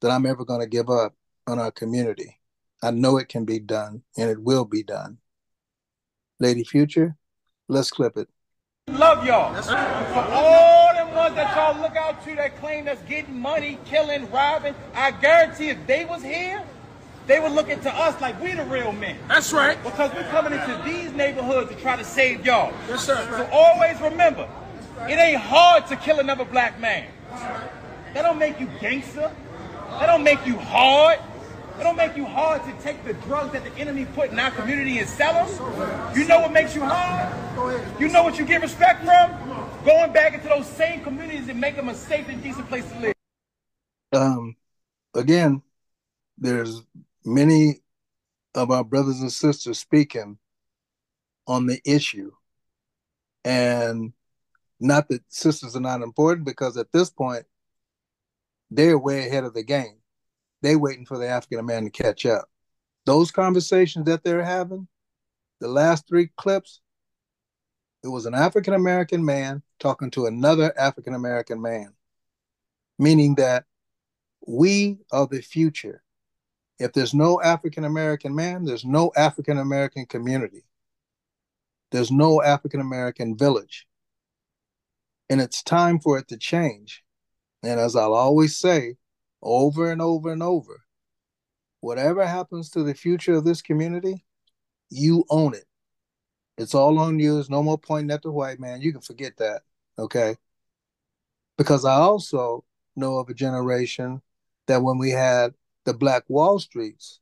that 0.00 0.10
I'm 0.10 0.26
ever 0.26 0.44
going 0.44 0.60
to 0.60 0.66
give 0.66 0.90
up 0.90 1.14
on 1.46 1.58
our 1.58 1.70
community. 1.70 2.38
I 2.82 2.90
know 2.90 3.16
it 3.16 3.28
can 3.28 3.44
be 3.44 3.58
done 3.58 4.02
and 4.16 4.30
it 4.30 4.40
will 4.40 4.64
be 4.64 4.82
done. 4.82 5.18
Lady 6.38 6.62
Future, 6.62 7.16
let's 7.68 7.90
clip 7.90 8.16
it. 8.16 8.28
Love 8.88 9.24
y'all. 9.24 9.54
For 9.62 10.32
all 10.32 10.58
them 10.58 10.68
ones 10.68 10.77
that 11.38 11.56
y'all 11.56 11.80
look 11.80 11.96
out 11.96 12.24
to 12.24 12.34
that 12.34 12.58
claim 12.58 12.84
that's 12.84 13.02
getting 13.02 13.40
money, 13.40 13.78
killing, 13.84 14.30
robbing, 14.30 14.74
I 14.94 15.12
guarantee 15.12 15.68
if 15.68 15.86
they 15.86 16.04
was 16.04 16.22
here, 16.22 16.62
they 17.26 17.40
would 17.40 17.52
look 17.52 17.68
into 17.68 17.92
us 17.94 18.20
like 18.20 18.40
we 18.42 18.54
the 18.54 18.64
real 18.64 18.92
men. 18.92 19.16
That's 19.28 19.52
right. 19.52 19.82
Because 19.84 20.12
we're 20.14 20.28
coming 20.30 20.52
into 20.52 20.82
these 20.84 21.12
neighborhoods 21.12 21.70
to 21.70 21.76
try 21.76 21.96
to 21.96 22.04
save 22.04 22.44
y'all. 22.44 22.72
Yes, 22.88 23.04
sir. 23.04 23.16
So 23.30 23.48
always 23.52 24.00
remember, 24.00 24.48
it 25.02 25.18
ain't 25.18 25.40
hard 25.40 25.86
to 25.88 25.96
kill 25.96 26.18
another 26.20 26.44
black 26.44 26.80
man. 26.80 27.06
That 28.14 28.22
don't 28.22 28.38
make 28.38 28.58
you 28.58 28.68
gangster. 28.80 29.30
That 29.90 30.06
don't 30.06 30.24
make 30.24 30.44
you 30.46 30.56
hard. 30.56 31.20
It 31.78 31.82
don't 31.84 31.96
make 31.96 32.16
you 32.16 32.24
hard 32.24 32.64
to 32.64 32.72
take 32.82 33.04
the 33.04 33.12
drugs 33.12 33.52
that 33.52 33.62
the 33.62 33.72
enemy 33.78 34.06
put 34.06 34.30
in 34.30 34.38
our 34.38 34.50
community 34.50 34.98
and 34.98 35.08
sell 35.08 35.46
them. 35.46 36.16
You 36.16 36.26
know 36.26 36.40
what 36.40 36.52
makes 36.52 36.74
you 36.74 36.82
hard? 36.82 38.00
You 38.00 38.08
know 38.08 38.24
what 38.24 38.38
you 38.38 38.44
get 38.44 38.62
respect 38.62 39.04
from? 39.04 39.67
Going 39.84 40.12
back 40.12 40.34
into 40.34 40.48
those 40.48 40.66
same 40.66 41.02
communities 41.02 41.48
and 41.48 41.60
make 41.60 41.76
them 41.76 41.88
a 41.88 41.94
safe 41.94 42.28
and 42.28 42.42
decent 42.42 42.68
place 42.68 42.88
to 42.92 42.98
live. 42.98 43.14
Um, 44.12 44.56
again, 45.14 45.62
there's 46.38 46.82
many 47.24 47.80
of 48.54 48.70
our 48.70 48.84
brothers 48.84 49.20
and 49.20 49.32
sisters 49.32 49.78
speaking 49.78 50.38
on 51.46 51.66
the 51.66 51.80
issue. 51.84 52.32
And 53.44 54.12
not 54.80 55.08
that 55.08 55.22
sisters 55.28 55.76
are 55.76 55.80
not 55.80 56.02
important 56.02 56.46
because 56.46 56.76
at 56.76 56.92
this 56.92 57.10
point, 57.10 57.44
they're 58.70 58.98
way 58.98 59.26
ahead 59.26 59.44
of 59.44 59.54
the 59.54 59.62
game 59.62 59.96
They're 60.62 60.78
waiting 60.78 61.06
for 61.06 61.18
the 61.18 61.28
African 61.28 61.60
American 61.60 61.90
to 61.90 62.02
catch 62.02 62.26
up. 62.26 62.48
Those 63.06 63.30
conversations 63.30 64.06
that 64.06 64.24
they're 64.24 64.44
having, 64.44 64.88
the 65.60 65.68
last 65.68 66.06
three 66.08 66.30
clips, 66.36 66.80
it 68.02 68.08
was 68.08 68.26
an 68.26 68.34
African 68.34 68.74
American 68.74 69.24
man 69.24 69.62
talking 69.78 70.10
to 70.12 70.26
another 70.26 70.72
African 70.78 71.14
American 71.14 71.60
man, 71.60 71.94
meaning 72.98 73.34
that 73.36 73.64
we 74.46 74.98
are 75.12 75.26
the 75.26 75.42
future. 75.42 76.02
If 76.78 76.92
there's 76.92 77.14
no 77.14 77.40
African 77.42 77.84
American 77.84 78.34
man, 78.34 78.64
there's 78.64 78.84
no 78.84 79.10
African 79.16 79.58
American 79.58 80.06
community. 80.06 80.64
There's 81.90 82.10
no 82.10 82.42
African 82.42 82.80
American 82.80 83.36
village. 83.36 83.86
And 85.28 85.40
it's 85.40 85.62
time 85.62 85.98
for 85.98 86.18
it 86.18 86.28
to 86.28 86.36
change. 86.36 87.02
And 87.62 87.80
as 87.80 87.96
I'll 87.96 88.14
always 88.14 88.56
say 88.56 88.96
over 89.42 89.90
and 89.90 90.00
over 90.00 90.32
and 90.32 90.42
over, 90.42 90.84
whatever 91.80 92.26
happens 92.26 92.70
to 92.70 92.82
the 92.82 92.94
future 92.94 93.34
of 93.34 93.44
this 93.44 93.62
community, 93.62 94.24
you 94.90 95.24
own 95.30 95.54
it. 95.54 95.67
It's 96.58 96.74
all 96.74 96.98
on 96.98 97.20
you. 97.20 97.34
There's 97.34 97.48
no 97.48 97.62
more 97.62 97.78
pointing 97.78 98.10
at 98.10 98.22
the 98.22 98.32
white 98.32 98.58
man. 98.58 98.82
You 98.82 98.92
can 98.92 99.00
forget 99.00 99.36
that. 99.36 99.62
Okay. 99.96 100.36
Because 101.56 101.84
I 101.84 101.94
also 101.94 102.64
know 102.96 103.18
of 103.18 103.28
a 103.28 103.34
generation 103.34 104.20
that 104.66 104.82
when 104.82 104.98
we 104.98 105.10
had 105.10 105.54
the 105.84 105.94
Black 105.94 106.24
Wall 106.28 106.58
Streets, 106.58 107.20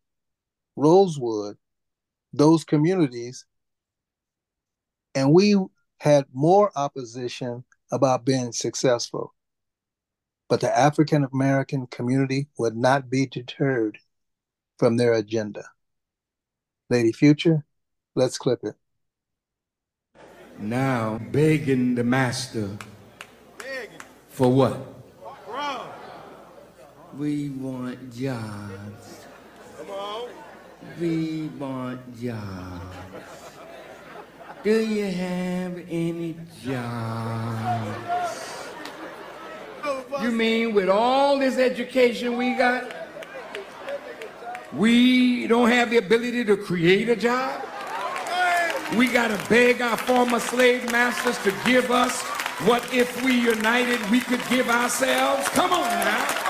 Rosewood, 0.74 1.58
those 2.32 2.64
communities, 2.64 3.44
and 5.14 5.32
we 5.32 5.54
had 6.00 6.26
more 6.32 6.70
opposition 6.74 7.64
about 7.92 8.24
being 8.24 8.52
successful. 8.52 9.34
But 10.48 10.60
the 10.60 10.76
African 10.76 11.26
American 11.32 11.86
community 11.88 12.48
would 12.58 12.76
not 12.76 13.10
be 13.10 13.26
deterred 13.26 13.98
from 14.78 14.96
their 14.96 15.12
agenda. 15.12 15.64
Lady 16.88 17.12
Future, 17.12 17.64
let's 18.14 18.38
clip 18.38 18.60
it. 18.62 18.76
Now 20.58 21.20
begging 21.32 21.94
the 21.94 22.04
master 22.04 22.70
for 24.28 24.50
what? 24.52 24.78
We 27.16 27.48
want 27.50 28.14
jobs. 28.14 29.24
Come 29.78 29.90
on. 29.90 30.28
We 31.00 31.48
want 31.58 32.20
jobs. 32.20 33.56
Do 34.62 34.80
you 34.80 35.06
have 35.06 35.78
any 35.88 36.36
jobs? 36.62 38.36
You 40.22 40.30
mean 40.30 40.74
with 40.74 40.88
all 40.88 41.38
this 41.38 41.58
education 41.58 42.36
we 42.36 42.54
got, 42.54 42.90
we 44.72 45.46
don't 45.46 45.70
have 45.70 45.90
the 45.90 45.98
ability 45.98 46.44
to 46.46 46.56
create 46.56 47.08
a 47.08 47.16
job? 47.16 47.62
We 48.94 49.08
got 49.08 49.28
to 49.28 49.48
beg 49.48 49.82
our 49.82 49.96
former 49.96 50.38
slave 50.38 50.90
masters 50.92 51.36
to 51.38 51.52
give 51.68 51.90
us 51.90 52.22
what 52.66 52.94
if 52.94 53.22
we 53.24 53.32
united 53.32 54.00
we 54.10 54.20
could 54.20 54.40
give 54.48 54.68
ourselves? 54.68 55.48
Come 55.48 55.72
on 55.72 55.90
now. 55.90 56.44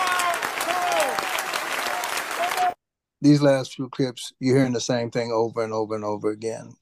These 3.22 3.40
last 3.40 3.74
few 3.74 3.88
clips, 3.88 4.34
you're 4.38 4.56
hearing 4.56 4.74
the 4.74 4.80
same 4.80 5.10
thing 5.10 5.32
over 5.32 5.64
and 5.64 5.72
over 5.72 5.94
and 5.94 6.04
over 6.04 6.30
again. 6.30 6.74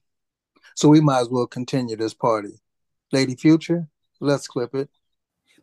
So 0.75 0.89
we 0.89 1.01
might 1.01 1.21
as 1.21 1.31
well 1.31 1.47
continue 1.47 1.97
this 1.97 2.15
party. 2.15 2.61
Lady 3.13 3.37
Future, 3.37 3.87
let's 4.21 4.49
clip 4.49 4.75
it. 4.75 4.91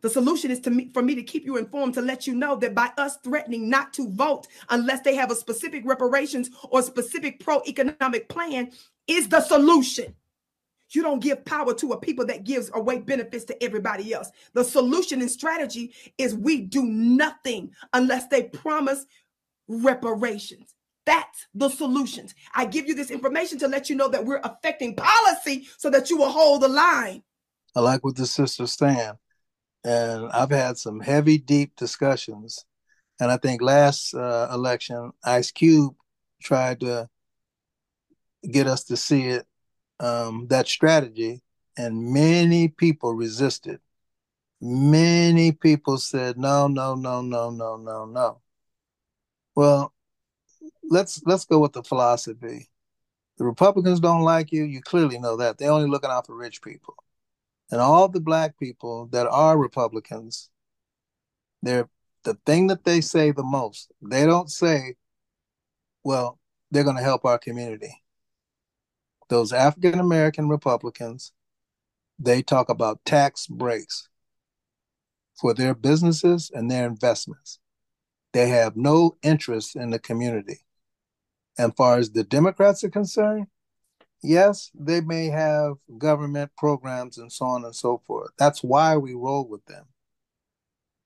The 0.00 0.10
solution 0.10 0.50
is 0.50 0.58
to 0.60 0.70
me, 0.70 0.90
for 0.92 1.02
me 1.02 1.14
to 1.14 1.22
keep 1.22 1.44
you 1.44 1.58
informed 1.58 1.94
to 1.94 2.02
let 2.02 2.26
you 2.26 2.34
know 2.34 2.56
that 2.56 2.74
by 2.74 2.90
us 2.98 3.18
threatening 3.22 3.68
not 3.68 3.92
to 3.92 4.10
vote 4.10 4.48
unless 4.70 5.02
they 5.02 5.14
have 5.14 5.30
a 5.30 5.36
specific 5.36 5.84
reparations 5.84 6.50
or 6.70 6.82
specific 6.82 7.38
pro-economic 7.38 8.28
plan 8.28 8.72
is 9.06 9.28
the 9.28 9.40
solution. 9.40 10.14
You 10.90 11.02
don't 11.02 11.22
give 11.22 11.44
power 11.44 11.72
to 11.74 11.92
a 11.92 12.00
people 12.00 12.26
that 12.26 12.44
gives 12.44 12.70
away 12.74 12.98
benefits 12.98 13.44
to 13.46 13.62
everybody 13.62 14.12
else. 14.12 14.30
The 14.52 14.64
solution 14.64 15.20
and 15.20 15.30
strategy 15.30 15.94
is 16.18 16.34
we 16.34 16.60
do 16.60 16.84
nothing 16.84 17.72
unless 17.92 18.26
they 18.28 18.44
promise 18.44 19.06
reparations. 19.68 20.74
That's 21.04 21.46
the 21.54 21.68
solutions. 21.68 22.34
I 22.54 22.66
give 22.66 22.86
you 22.86 22.94
this 22.94 23.10
information 23.10 23.58
to 23.60 23.68
let 23.68 23.90
you 23.90 23.96
know 23.96 24.08
that 24.08 24.24
we're 24.24 24.40
affecting 24.44 24.94
policy 24.94 25.66
so 25.78 25.90
that 25.90 26.10
you 26.10 26.18
will 26.18 26.30
hold 26.30 26.62
the 26.62 26.68
line. 26.68 27.22
I 27.74 27.80
like 27.80 28.04
what 28.04 28.16
the 28.16 28.26
sister's 28.26 28.74
saying. 28.74 29.14
And 29.84 30.30
I've 30.30 30.50
had 30.50 30.78
some 30.78 31.00
heavy, 31.00 31.38
deep 31.38 31.74
discussions. 31.76 32.64
And 33.18 33.30
I 33.30 33.36
think 33.36 33.62
last 33.62 34.14
uh, 34.14 34.48
election, 34.52 35.12
Ice 35.24 35.50
Cube 35.50 35.94
tried 36.40 36.80
to 36.80 37.08
get 38.50 38.66
us 38.66 38.84
to 38.84 38.96
see 38.96 39.28
it, 39.28 39.46
um, 40.00 40.46
that 40.48 40.68
strategy, 40.68 41.42
and 41.76 42.12
many 42.12 42.68
people 42.68 43.14
resisted. 43.14 43.80
Many 44.60 45.52
people 45.52 45.98
said, 45.98 46.38
no, 46.38 46.68
no, 46.68 46.94
no, 46.94 47.20
no, 47.20 47.50
no, 47.50 47.76
no, 47.76 48.04
no. 48.04 48.40
Well, 49.54 49.92
let's 50.88 51.22
let's 51.26 51.44
go 51.44 51.58
with 51.58 51.72
the 51.72 51.82
philosophy. 51.82 52.68
The 53.38 53.44
Republicans 53.44 54.00
don't 54.00 54.22
like 54.22 54.52
you. 54.52 54.64
You 54.64 54.80
clearly 54.80 55.18
know 55.18 55.36
that. 55.36 55.58
They're 55.58 55.72
only 55.72 55.88
looking 55.88 56.10
out 56.10 56.26
for 56.26 56.36
rich 56.36 56.62
people 56.62 56.94
and 57.72 57.80
all 57.80 58.06
the 58.06 58.20
black 58.20 58.58
people 58.58 59.06
that 59.12 59.26
are 59.26 59.56
Republicans, 59.56 60.50
they're 61.62 61.88
the 62.22 62.34
thing 62.44 62.66
that 62.66 62.84
they 62.84 63.00
say 63.00 63.32
the 63.32 63.42
most. 63.42 63.90
They 64.02 64.26
don't 64.26 64.50
say, 64.50 64.96
well, 66.04 66.38
they're 66.70 66.84
going 66.84 66.96
to 66.96 67.02
help 67.02 67.24
our 67.24 67.38
community. 67.38 68.01
Those 69.32 69.54
African 69.54 69.98
American 69.98 70.50
Republicans, 70.50 71.32
they 72.18 72.42
talk 72.42 72.68
about 72.68 73.02
tax 73.06 73.46
breaks 73.46 74.10
for 75.40 75.54
their 75.54 75.74
businesses 75.74 76.50
and 76.52 76.70
their 76.70 76.86
investments. 76.86 77.58
They 78.34 78.50
have 78.50 78.76
no 78.76 79.16
interest 79.22 79.74
in 79.74 79.88
the 79.88 79.98
community. 79.98 80.66
And 81.56 81.74
far 81.74 81.96
as 81.96 82.10
the 82.10 82.24
Democrats 82.24 82.84
are 82.84 82.90
concerned, 82.90 83.46
yes, 84.22 84.70
they 84.74 85.00
may 85.00 85.28
have 85.28 85.76
government 85.96 86.50
programs 86.58 87.16
and 87.16 87.32
so 87.32 87.46
on 87.46 87.64
and 87.64 87.74
so 87.74 88.02
forth. 88.06 88.32
That's 88.36 88.62
why 88.62 88.98
we 88.98 89.14
roll 89.14 89.48
with 89.48 89.64
them. 89.64 89.86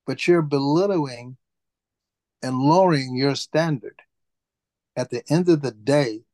But 0.05 0.27
you're 0.27 0.43
belittling 0.43 1.37
and 2.43 2.59
lowering 2.59 3.15
your 3.15 3.37
standard. 3.37 4.03
At 4.97 5.11
the 5.11 5.23
end 5.31 5.49
of 5.49 5.63
the 5.63 5.71
day, 5.71 6.26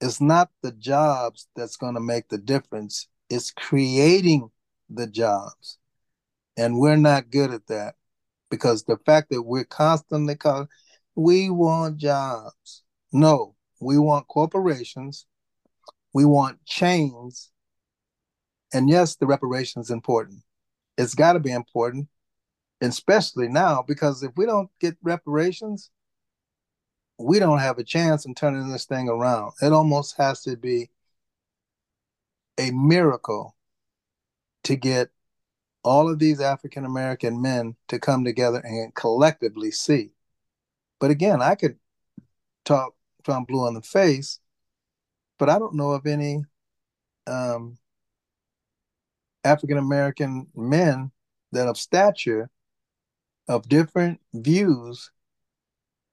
it's 0.00 0.20
not 0.20 0.50
the 0.62 0.72
jobs 0.72 1.48
that's 1.54 1.76
going 1.76 1.94
to 1.94 2.00
make 2.00 2.28
the 2.28 2.38
difference, 2.38 3.08
it's 3.28 3.50
creating 3.50 4.50
the 4.88 5.06
jobs. 5.06 5.78
And 6.56 6.78
we're 6.78 6.96
not 6.96 7.30
good 7.30 7.52
at 7.52 7.66
that 7.68 7.94
because 8.50 8.84
the 8.84 8.98
fact 9.06 9.30
that 9.30 9.42
we're 9.42 9.64
constantly 9.64 10.34
calling, 10.34 10.68
we 11.14 11.50
want 11.50 11.98
jobs. 11.98 12.82
No, 13.12 13.54
we 13.80 13.98
want 13.98 14.28
corporations. 14.28 15.26
We 16.12 16.24
want 16.24 16.64
chains. 16.64 17.50
And 18.72 18.88
yes, 18.88 19.16
the 19.16 19.26
reparation 19.26 19.80
is 19.80 19.90
important. 19.90 20.40
It's 20.98 21.14
got 21.14 21.32
to 21.32 21.40
be 21.40 21.52
important, 21.52 22.08
especially 22.80 23.48
now, 23.48 23.84
because 23.86 24.22
if 24.22 24.32
we 24.36 24.46
don't 24.46 24.70
get 24.80 24.96
reparations, 25.02 25.90
we 27.20 27.38
don't 27.38 27.58
have 27.58 27.78
a 27.78 27.84
chance 27.84 28.24
in 28.24 28.34
turning 28.34 28.70
this 28.70 28.86
thing 28.86 29.08
around. 29.08 29.52
It 29.60 29.72
almost 29.72 30.16
has 30.16 30.42
to 30.42 30.56
be 30.56 30.90
a 32.58 32.70
miracle 32.70 33.56
to 34.64 34.76
get 34.76 35.10
all 35.82 36.10
of 36.10 36.18
these 36.18 36.40
African 36.40 36.84
American 36.84 37.40
men 37.40 37.76
to 37.88 37.98
come 37.98 38.24
together 38.24 38.60
and 38.64 38.94
collectively 38.94 39.70
see. 39.70 40.10
But 40.98 41.10
again, 41.10 41.40
I 41.40 41.54
could 41.54 41.78
talk 42.64 42.94
Trump 43.24 43.48
blue 43.48 43.66
in 43.68 43.74
the 43.74 43.82
face, 43.82 44.40
but 45.38 45.48
I 45.48 45.58
don't 45.58 45.74
know 45.74 45.92
of 45.92 46.06
any 46.06 46.44
um, 47.26 47.78
African 49.44 49.78
American 49.78 50.48
men 50.54 51.10
that 51.52 51.68
of 51.68 51.78
stature, 51.78 52.50
of 53.48 53.68
different 53.68 54.20
views, 54.34 55.10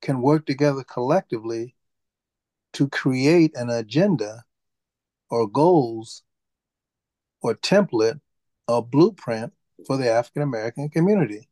can 0.01 0.21
work 0.21 0.45
together 0.45 0.83
collectively 0.83 1.75
to 2.73 2.87
create 2.87 3.51
an 3.55 3.69
agenda 3.69 4.43
or 5.29 5.47
goals 5.47 6.23
or 7.41 7.55
template 7.55 8.19
or 8.67 8.85
blueprint 8.85 9.53
for 9.85 9.97
the 9.97 10.09
African 10.09 10.41
American 10.41 10.89
community. 10.89 11.47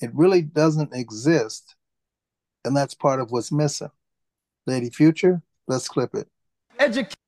It 0.00 0.10
really 0.14 0.42
doesn't 0.42 0.94
exist, 0.94 1.76
and 2.64 2.76
that's 2.76 2.94
part 2.94 3.20
of 3.20 3.30
what's 3.30 3.52
missing. 3.52 3.90
Lady 4.66 4.90
Future, 4.90 5.42
let's 5.68 5.88
clip 5.88 6.14
it. 6.14 6.28
Education 6.78 7.18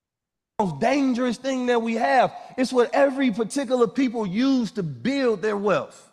most 0.58 0.80
dangerous 0.80 1.36
thing 1.36 1.66
that 1.66 1.82
we 1.82 1.94
have. 1.94 2.34
It's 2.56 2.72
what 2.72 2.88
every 2.94 3.30
particular 3.30 3.86
people 3.86 4.26
use 4.26 4.70
to 4.72 4.82
build 4.82 5.42
their 5.42 5.56
wealth. 5.56 6.10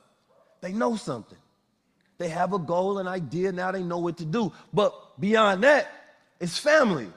They 0.59 0.73
know 0.73 0.97
something. 0.97 1.37
They 2.23 2.29
have 2.29 2.53
a 2.53 2.57
goal, 2.57 2.99
an 2.99 3.07
idea, 3.09 3.51
now 3.51 3.73
they 3.73 3.83
know 3.83 3.97
what 3.97 4.15
to 4.19 4.23
do. 4.23 4.53
But 4.71 5.19
beyond 5.19 5.61
that, 5.65 5.91
it's 6.39 6.57
family. 6.57 7.09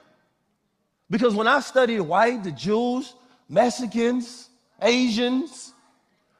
Because 1.09 1.33
when 1.33 1.47
I 1.47 1.61
study 1.61 1.95
the 1.95 2.03
white, 2.03 2.43
the 2.43 2.51
Jews, 2.51 3.13
Mexicans, 3.47 4.49
Asians, 4.81 5.71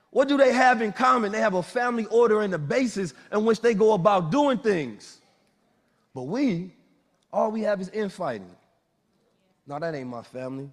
what 0.10 0.28
do 0.28 0.36
they 0.36 0.52
have 0.52 0.82
in 0.82 0.92
common? 0.92 1.32
They 1.32 1.40
have 1.40 1.54
a 1.54 1.64
family 1.64 2.08
order 2.08 2.42
and 2.42 2.54
a 2.54 2.58
basis 2.58 3.14
in 3.32 3.46
which 3.46 3.62
they 3.62 3.74
go 3.74 3.94
about 3.94 4.32
doing 4.32 4.58
things. 4.58 5.22
But 6.14 6.24
we, 6.24 6.74
all 7.32 7.52
we 7.52 7.62
have 7.62 7.80
is 7.80 7.88
infighting. 7.88 8.54
No, 9.66 9.80
that 9.80 9.96
ain't 9.96 10.10
my 10.10 10.24
family. 10.24 10.70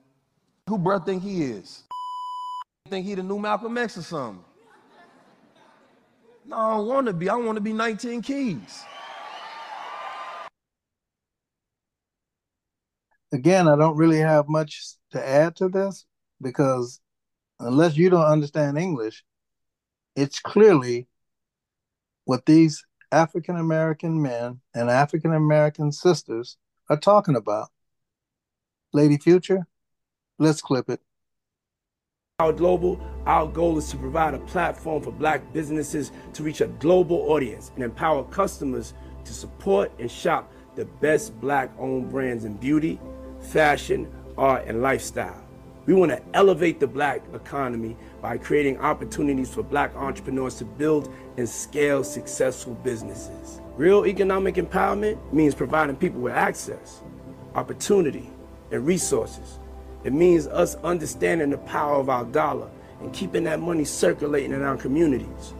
Who 0.68 0.78
bruh 0.78 1.07
think 1.07 1.22
he 1.22 1.44
is? 1.44 1.85
Think 2.88 3.07
he 3.07 3.14
the 3.14 3.22
new 3.22 3.38
Malcolm 3.38 3.78
X 3.78 3.98
or 3.98 4.02
something? 4.02 4.44
No, 6.46 6.57
I 6.57 6.76
don't 6.76 6.87
want 6.87 7.07
to 7.07 7.12
be. 7.12 7.28
I 7.28 7.37
want 7.37 7.57
to 7.57 7.62
be 7.62 7.72
19 7.72 8.22
Keys. 8.22 8.85
Again, 13.33 13.66
I 13.66 13.76
don't 13.76 13.96
really 13.96 14.18
have 14.18 14.48
much 14.48 14.94
to 15.12 15.26
add 15.26 15.57
to 15.57 15.68
this 15.68 16.07
because 16.40 17.00
unless 17.59 17.96
you 17.96 18.11
don't 18.11 18.24
understand 18.24 18.78
English, 18.78 19.24
it's 20.14 20.38
clearly 20.38 21.09
what 22.26 22.46
these 22.46 22.85
African 23.11 23.57
American 23.57 24.20
men 24.20 24.61
and 24.74 24.90
African 24.90 25.33
American 25.33 25.92
sisters 25.92 26.59
are 26.90 26.98
talking 26.98 27.37
about. 27.37 27.68
Lady 28.92 29.16
Future, 29.16 29.66
let's 30.38 30.61
clip 30.61 30.88
it. 30.88 31.00
Our 32.40 32.52
Global, 32.52 33.00
our 33.26 33.46
goal 33.46 33.78
is 33.78 33.88
to 33.90 33.96
provide 33.96 34.34
a 34.34 34.40
platform 34.40 35.00
for 35.00 35.12
black 35.12 35.52
businesses 35.52 36.10
to 36.32 36.42
reach 36.42 36.60
a 36.60 36.66
global 36.66 37.30
audience 37.30 37.70
and 37.76 37.84
empower 37.84 38.24
customers 38.24 38.92
to 39.24 39.32
support 39.32 39.92
and 40.00 40.10
shop 40.10 40.52
the 40.74 40.84
best 40.84 41.40
black 41.40 41.70
owned 41.78 42.10
brands 42.10 42.44
in 42.44 42.54
beauty, 42.54 42.98
fashion, 43.38 44.12
art, 44.36 44.64
and 44.66 44.82
lifestyle. 44.82 45.46
We 45.86 45.94
want 45.94 46.10
to 46.10 46.20
elevate 46.34 46.80
the 46.80 46.88
black 46.88 47.22
economy 47.32 47.96
by 48.20 48.38
creating 48.38 48.78
opportunities 48.78 49.54
for 49.54 49.62
black 49.62 49.94
entrepreneurs 49.94 50.56
to 50.56 50.64
build 50.64 51.14
and 51.36 51.48
scale 51.48 52.02
successful 52.02 52.74
businesses. 52.82 53.60
Real 53.76 54.08
economic 54.08 54.56
empowerment 54.56 55.32
means 55.32 55.54
providing 55.54 55.94
people 55.94 56.20
with 56.20 56.34
access, 56.34 57.00
opportunity, 57.54 58.28
and 58.72 58.84
resources. 58.84 59.60
It 60.04 60.12
means 60.12 60.46
us 60.46 60.76
understanding 60.84 61.50
the 61.50 61.58
power 61.58 61.96
of 61.96 62.10
our 62.10 62.24
dollar 62.24 62.70
and 63.00 63.12
keeping 63.12 63.44
that 63.44 63.60
money 63.60 63.84
circulating 63.84 64.52
in 64.52 64.62
our 64.62 64.76
communities. 64.76 65.54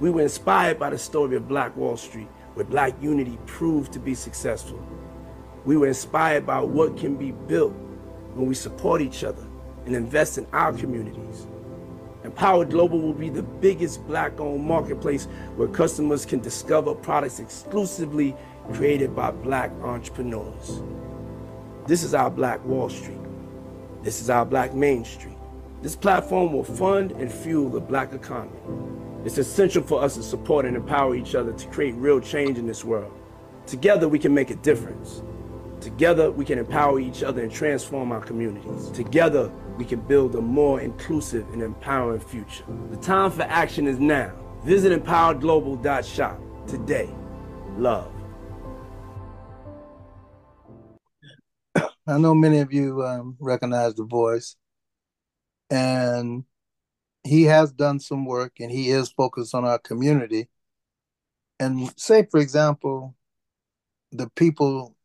We 0.00 0.10
were 0.10 0.22
inspired 0.22 0.78
by 0.78 0.90
the 0.90 0.98
story 0.98 1.36
of 1.36 1.48
Black 1.48 1.76
Wall 1.76 1.96
Street, 1.96 2.28
where 2.54 2.64
black 2.64 2.94
unity 3.00 3.38
proved 3.46 3.92
to 3.92 3.98
be 3.98 4.14
successful. 4.14 4.82
We 5.64 5.76
were 5.76 5.88
inspired 5.88 6.46
by 6.46 6.60
what 6.60 6.96
can 6.96 7.16
be 7.16 7.32
built 7.32 7.74
when 8.34 8.46
we 8.46 8.54
support 8.54 9.02
each 9.02 9.22
other 9.22 9.46
and 9.84 9.94
invest 9.94 10.38
in 10.38 10.46
our 10.52 10.72
communities. 10.72 11.46
Empowered 12.24 12.70
Global 12.70 13.00
will 13.00 13.12
be 13.12 13.28
the 13.28 13.42
biggest 13.42 14.06
black 14.06 14.40
owned 14.40 14.64
marketplace 14.64 15.26
where 15.56 15.68
customers 15.68 16.24
can 16.24 16.40
discover 16.40 16.94
products 16.94 17.38
exclusively 17.38 18.34
created 18.72 19.14
by 19.14 19.30
black 19.30 19.70
entrepreneurs. 19.82 20.82
This 21.86 22.02
is 22.02 22.14
our 22.14 22.30
Black 22.30 22.64
Wall 22.64 22.88
Street. 22.88 23.17
This 24.02 24.22
is 24.22 24.30
our 24.30 24.46
Black 24.46 24.74
Main 24.74 25.04
Street. 25.04 25.36
This 25.82 25.96
platform 25.96 26.52
will 26.52 26.62
fund 26.62 27.10
and 27.12 27.30
fuel 27.30 27.68
the 27.68 27.80
black 27.80 28.12
economy. 28.12 28.58
It's 29.24 29.38
essential 29.38 29.82
for 29.82 30.02
us 30.02 30.14
to 30.14 30.22
support 30.22 30.64
and 30.66 30.76
empower 30.76 31.16
each 31.16 31.34
other 31.34 31.52
to 31.52 31.66
create 31.68 31.94
real 31.96 32.20
change 32.20 32.58
in 32.58 32.66
this 32.66 32.84
world. 32.84 33.12
Together, 33.66 34.08
we 34.08 34.18
can 34.18 34.32
make 34.32 34.50
a 34.50 34.54
difference. 34.56 35.22
Together, 35.80 36.30
we 36.30 36.44
can 36.44 36.58
empower 36.58 37.00
each 37.00 37.24
other 37.24 37.42
and 37.42 37.50
transform 37.50 38.12
our 38.12 38.20
communities. 38.20 38.88
Together, 38.90 39.50
we 39.76 39.84
can 39.84 40.00
build 40.00 40.36
a 40.36 40.40
more 40.40 40.80
inclusive 40.80 41.48
and 41.52 41.60
empowering 41.60 42.20
future. 42.20 42.64
The 42.90 42.96
time 42.96 43.32
for 43.32 43.42
action 43.42 43.88
is 43.88 43.98
now. 43.98 44.32
Visit 44.64 44.92
empoweredglobal.shop 45.02 46.40
today. 46.68 47.10
Love. 47.76 48.17
I 52.08 52.16
know 52.16 52.34
many 52.34 52.60
of 52.60 52.72
you 52.72 53.04
um, 53.04 53.36
recognize 53.38 53.94
the 53.94 54.04
voice, 54.04 54.56
and 55.68 56.44
he 57.22 57.42
has 57.42 57.70
done 57.70 58.00
some 58.00 58.24
work 58.24 58.60
and 58.60 58.70
he 58.70 58.88
is 58.88 59.10
focused 59.10 59.54
on 59.54 59.66
our 59.66 59.78
community. 59.78 60.48
And 61.60 61.92
say, 62.00 62.26
for 62.30 62.40
example, 62.40 63.14
the 64.10 64.30
people 64.30 64.96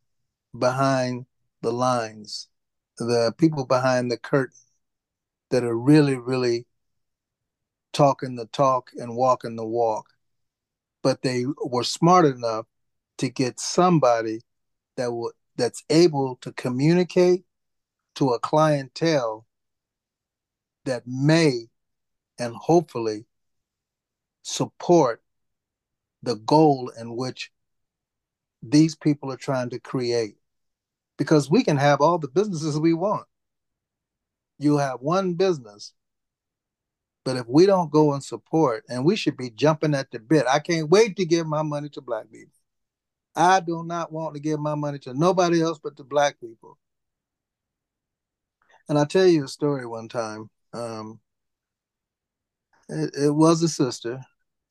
behind 0.57 1.25
the 1.61 1.73
lines, 1.73 2.47
the 2.97 3.33
people 3.37 3.65
behind 3.65 4.09
the 4.09 4.17
curtain 4.17 4.55
that 5.49 5.65
are 5.65 5.77
really, 5.77 6.15
really 6.15 6.65
talking 7.91 8.37
the 8.37 8.45
talk 8.45 8.91
and 8.95 9.17
walking 9.17 9.57
the 9.57 9.65
walk. 9.65 10.05
But 11.01 11.21
they 11.21 11.43
were 11.65 11.83
smart 11.83 12.23
enough 12.23 12.65
to 13.17 13.27
get 13.27 13.59
somebody 13.59 14.39
that 14.95 15.11
would 15.11 15.33
that's 15.55 15.83
able 15.89 16.37
to 16.41 16.51
communicate 16.51 17.45
to 18.15 18.29
a 18.29 18.39
clientele 18.39 19.45
that 20.85 21.03
may 21.05 21.67
and 22.39 22.55
hopefully 22.55 23.25
support 24.41 25.21
the 26.21 26.35
goal 26.35 26.91
in 26.99 27.15
which 27.15 27.51
these 28.61 28.95
people 28.95 29.31
are 29.31 29.37
trying 29.37 29.69
to 29.69 29.79
create 29.79 30.35
because 31.17 31.49
we 31.49 31.63
can 31.63 31.77
have 31.77 32.01
all 32.01 32.17
the 32.17 32.27
businesses 32.27 32.79
we 32.79 32.93
want. 32.93 33.27
You 34.57 34.77
have 34.77 35.01
one 35.01 35.33
business, 35.33 35.93
but 37.25 37.35
if 37.35 37.47
we 37.47 37.65
don't 37.65 37.91
go 37.91 38.13
and 38.13 38.23
support, 38.23 38.83
and 38.89 39.05
we 39.05 39.15
should 39.15 39.37
be 39.37 39.49
jumping 39.49 39.93
at 39.93 40.11
the 40.11 40.19
bit, 40.19 40.45
I 40.47 40.59
can't 40.59 40.89
wait 40.89 41.15
to 41.17 41.25
give 41.25 41.47
my 41.47 41.61
money 41.61 41.89
to 41.89 42.01
black 42.01 42.31
people. 42.31 42.53
I 43.35 43.59
do 43.59 43.83
not 43.83 44.11
want 44.11 44.35
to 44.35 44.39
give 44.39 44.59
my 44.59 44.75
money 44.75 44.99
to 44.99 45.13
nobody 45.13 45.61
else 45.61 45.79
but 45.79 45.95
the 45.97 46.03
black 46.03 46.39
people. 46.39 46.77
And 48.87 48.97
I'll 48.97 49.05
tell 49.05 49.25
you 49.25 49.45
a 49.45 49.47
story 49.47 49.85
one 49.85 50.09
time. 50.09 50.49
Um, 50.73 51.19
it, 52.89 53.11
it 53.15 53.31
was 53.31 53.63
a 53.63 53.69
sister, 53.69 54.21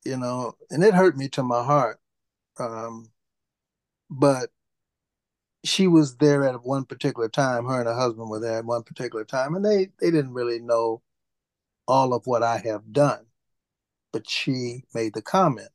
you 0.05 0.17
know, 0.17 0.55
and 0.71 0.85
it 0.85 0.95
hurt 0.95 1.17
me 1.17 1.29
to 1.31 1.43
my 1.43 1.65
heart. 1.65 1.99
Um, 2.59 3.11
but 4.11 4.51
she 5.65 5.87
was 5.87 6.17
there 6.17 6.45
at 6.45 6.65
one 6.65 6.85
particular 6.85 7.29
time. 7.29 7.67
Her 7.67 7.81
and 7.81 7.89
her 7.89 7.95
husband 7.95 8.29
were 8.29 8.41
there 8.41 8.59
at 8.59 8.65
one 8.65 8.83
particular 8.83 9.25
time, 9.25 9.55
and 9.55 9.65
they 9.65 9.91
they 10.01 10.11
didn't 10.11 10.35
really 10.35 10.61
know 10.61 11.03
all 11.89 12.15
of 12.15 12.27
what 12.27 12.43
I 12.43 12.59
have 12.59 12.93
done. 12.93 13.27
But 14.13 14.29
she 14.29 14.85
made 14.95 15.15
the 15.15 15.23
comment. 15.23 15.71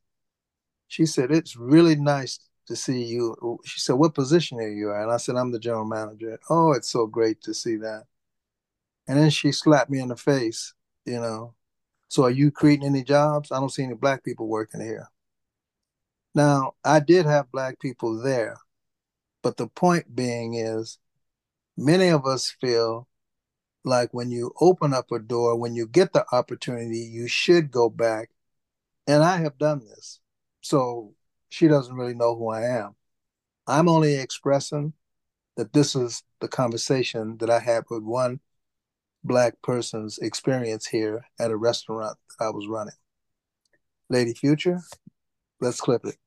She 0.87 1.05
said, 1.05 1.31
"It's 1.31 1.55
really 1.55 1.95
nice 1.95 2.39
to 2.67 2.75
see 2.75 3.03
you." 3.03 3.59
She 3.65 3.79
said, 3.79 3.93
"What 3.93 4.15
position 4.15 4.59
are 4.59 4.69
you 4.69 4.93
at?" 4.93 5.03
And 5.03 5.11
I 5.11 5.17
said, 5.17 5.35
"I'm 5.35 5.51
the 5.51 5.59
general 5.59 5.85
manager." 5.85 6.39
Oh, 6.49 6.73
it's 6.73 6.89
so 6.89 7.07
great 7.07 7.41
to 7.43 7.53
see 7.53 7.77
that. 7.77 8.05
And 9.07 9.17
then 9.19 9.29
she 9.29 9.51
slapped 9.51 9.89
me 9.89 9.99
in 9.99 10.09
the 10.09 10.17
face. 10.17 10.73
You 11.05 11.19
know, 11.21 11.55
so 12.09 12.23
are 12.25 12.31
you 12.31 12.51
creating 12.51 12.85
any 12.85 13.03
jobs? 13.03 13.51
I 13.51 13.59
don't 13.59 13.71
see 13.71 13.83
any 13.83 13.95
black 13.95 14.23
people 14.23 14.47
working 14.47 14.81
here. 14.81 15.09
Now, 16.35 16.75
I 16.83 16.99
did 16.99 17.25
have 17.25 17.51
black 17.51 17.79
people 17.79 18.17
there 18.21 18.57
but 19.47 19.55
the 19.55 19.67
point 19.67 20.13
being 20.13 20.55
is, 20.55 20.99
many 21.77 22.09
of 22.09 22.25
us 22.25 22.49
feel 22.59 23.07
like 23.85 24.13
when 24.13 24.29
you 24.29 24.53
open 24.59 24.93
up 24.93 25.11
a 25.11 25.19
door, 25.19 25.55
when 25.55 25.73
you 25.73 25.87
get 25.87 26.11
the 26.11 26.25
opportunity, 26.33 26.99
you 26.99 27.29
should 27.29 27.71
go 27.71 27.89
back. 27.89 28.29
And 29.07 29.23
I 29.23 29.37
have 29.37 29.57
done 29.57 29.85
this. 29.85 30.19
So 30.61 31.13
she 31.57 31.67
doesn't 31.67 31.95
really 31.95 32.13
know 32.13 32.35
who 32.35 32.49
I 32.49 32.61
am. 32.65 32.95
I'm 33.65 33.89
only 33.89 34.13
expressing 34.15 34.93
that 35.55 35.73
this 35.73 35.95
is 35.95 36.21
the 36.39 36.47
conversation 36.47 37.37
that 37.39 37.49
I 37.49 37.59
had 37.59 37.85
with 37.89 38.03
one 38.03 38.41
black 39.23 39.55
person's 39.63 40.19
experience 40.19 40.85
here 40.85 41.25
at 41.39 41.49
a 41.49 41.57
restaurant 41.57 42.15
that 42.29 42.45
I 42.45 42.49
was 42.51 42.67
running. 42.67 42.93
Lady 44.07 44.35
Future, 44.35 44.81
let's 45.59 45.81
clip 45.81 46.05
it 46.05 46.17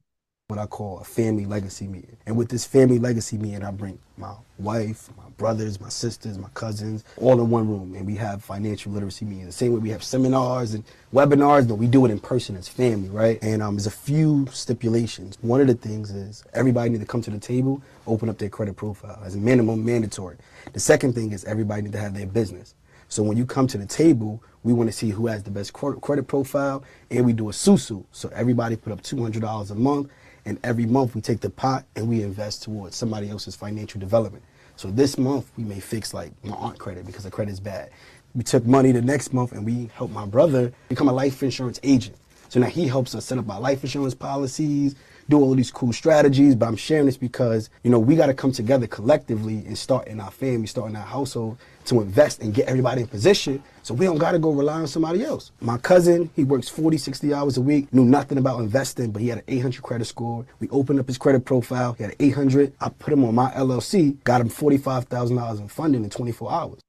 what 0.51 0.59
I 0.59 0.67
call 0.67 0.99
a 0.99 1.05
family 1.05 1.47
legacy 1.47 1.87
meeting. 1.87 2.17
And 2.27 2.37
with 2.37 2.49
this 2.49 2.67
family 2.67 2.99
legacy 2.99 3.39
meeting, 3.39 3.63
I 3.63 3.71
bring 3.71 3.99
my 4.19 4.35
wife, 4.59 5.09
my 5.17 5.29
brothers, 5.39 5.81
my 5.81 5.89
sisters, 5.89 6.37
my 6.37 6.49
cousins, 6.55 7.05
all 7.17 7.41
in 7.41 7.49
one 7.49 7.69
room, 7.69 7.95
and 7.95 8.05
we 8.05 8.17
have 8.17 8.43
financial 8.43 8.93
literacy 8.93 9.25
meetings. 9.25 9.47
The 9.47 9.53
same 9.53 9.73
way 9.73 9.79
we 9.79 9.91
have 9.91 10.03
seminars 10.03 10.75
and 10.75 10.85
webinars, 11.15 11.69
but 11.69 11.77
we 11.77 11.87
do 11.87 12.05
it 12.05 12.11
in 12.11 12.19
person 12.19 12.57
as 12.57 12.69
family, 12.69 13.09
right? 13.09 13.39
And 13.43 13.63
um, 13.63 13.77
there's 13.77 13.87
a 13.87 13.91
few 13.91 14.47
stipulations. 14.51 15.39
One 15.41 15.61
of 15.61 15.69
the 15.69 15.75
things 15.75 16.11
is 16.11 16.45
everybody 16.53 16.91
need 16.91 17.01
to 17.01 17.07
come 17.07 17.23
to 17.23 17.31
the 17.31 17.39
table, 17.39 17.81
open 18.07 18.29
up 18.29 18.37
their 18.39 18.51
credit 18.51 18.77
profile 18.77 19.23
as 19.25 19.37
a 19.37 19.39
minimum 19.39 19.85
mandatory. 19.85 20.37
The 20.73 20.81
second 20.81 21.15
thing 21.15 21.33
is 21.33 21.45
everybody 21.45 21.83
need 21.83 21.93
to 21.93 22.01
have 22.01 22.15
their 22.15 22.27
business. 22.27 22.75
So 23.09 23.25
when 23.25 23.37
you 23.37 23.45
come 23.45 23.67
to 23.69 23.79
the 23.79 23.87
table, 23.87 24.43
we 24.63 24.73
want 24.73 24.89
to 24.89 24.93
see 24.93 25.11
who 25.11 25.27
has 25.27 25.43
the 25.43 25.51
best 25.51 25.73
credit 25.73 26.29
profile, 26.29 26.85
and 27.11 27.25
we 27.25 27.33
do 27.33 27.49
a 27.49 27.53
susu. 27.53 28.05
So 28.13 28.31
everybody 28.35 28.77
put 28.77 28.93
up 28.93 29.03
$200 29.03 29.71
a 29.71 29.75
month, 29.75 30.11
and 30.45 30.59
every 30.65 30.87
month 30.87 31.15
we 31.15 31.21
take 31.21 31.41
the 31.41 31.51
pot 31.51 31.85
and 31.97 32.09
we 32.09 32.23
invest 32.23 32.63
towards 32.63 32.97
somebody 32.97 33.31
else's 33.31 33.57
financial 33.57 34.01
development. 34.01 34.45
So 34.77 34.91
this 34.91 35.19
month 35.19 35.51
we 35.57 35.65
may 35.65 35.81
fix 35.81 36.15
like 36.15 36.33
my 36.45 36.57
aunt 36.57 36.79
credit 36.79 37.07
because 37.07 37.25
the 37.25 37.31
credit 37.31 37.53
is 37.53 37.61
bad. 37.61 37.91
We 38.35 38.45
took 38.45 38.65
money 38.65 38.93
the 38.93 39.03
next 39.03 39.33
month 39.33 39.53
and 39.53 39.67
we 39.67 39.91
helped 39.95 40.15
my 40.15 40.27
brother 40.27 40.73
become 40.89 41.09
a 41.09 41.13
life 41.13 41.43
insurance 41.43 41.81
agent. 41.83 42.17
So 42.49 42.61
now 42.61 42.67
he 42.67 42.89
helps 42.89 43.15
us 43.15 43.25
set 43.25 43.39
up 43.39 43.49
our 43.51 43.61
life 43.61 43.85
insurance 43.85 44.15
policies, 44.15 44.95
do 45.31 45.41
all 45.41 45.55
these 45.55 45.71
cool 45.71 45.93
strategies. 45.93 46.55
But 46.55 46.67
I'm 46.67 46.77
sharing 46.77 47.07
this 47.07 47.17
because, 47.17 47.71
you 47.83 47.91
know, 47.91 47.99
we 47.99 48.17
got 48.17 48.27
to 48.27 48.35
come 48.35 48.53
together 48.53 48.87
collectively 48.87 49.65
and 49.67 49.79
start 49.79 50.09
in 50.09 50.21
our 50.21 50.31
family, 50.31 50.67
start 50.67 50.91
in 50.91 50.97
our 50.97 51.07
household 51.07 51.57
to 51.87 52.03
invest 52.03 52.41
and 52.43 52.53
get 52.53 52.69
everybody 52.69 53.01
in 53.03 53.07
position 53.07 53.63
so 53.83 53.95
we 53.95 54.05
don't 54.05 54.19
got 54.19 54.33
to 54.33 54.39
go 54.39 54.51
rely 54.51 54.81
on 54.81 54.87
somebody 54.87 55.25
else. 55.25 55.53
My 55.61 55.79
cousin, 55.79 56.31
he 56.37 56.45
works 56.45 56.69
40, 56.69 56.99
60 56.99 57.33
hours 57.33 57.57
a 57.57 57.61
week, 57.63 57.93
knew 57.93 58.05
nothing 58.05 58.37
about 58.37 58.61
investing, 58.61 59.11
but 59.11 59.23
he 59.23 59.29
had 59.29 59.39
an 59.39 59.45
800 59.49 59.83
credit 59.83 60.05
score. 60.05 60.45
We 60.59 60.69
opened 60.69 61.01
up 61.01 61.07
his 61.07 61.19
credit 61.19 61.45
profile. 61.45 61.95
He 61.95 62.05
had 62.05 62.15
800. 62.21 62.75
I 62.81 62.91
put 62.91 63.13
him 63.13 63.25
on 63.25 63.35
my 63.35 63.51
LLC, 63.53 64.23
got 64.25 64.41
him 64.41 64.51
$45,000 64.51 65.61
in 65.61 65.69
funding 65.69 66.05
in 66.05 66.11
24 66.11 66.53
hours. 66.53 66.81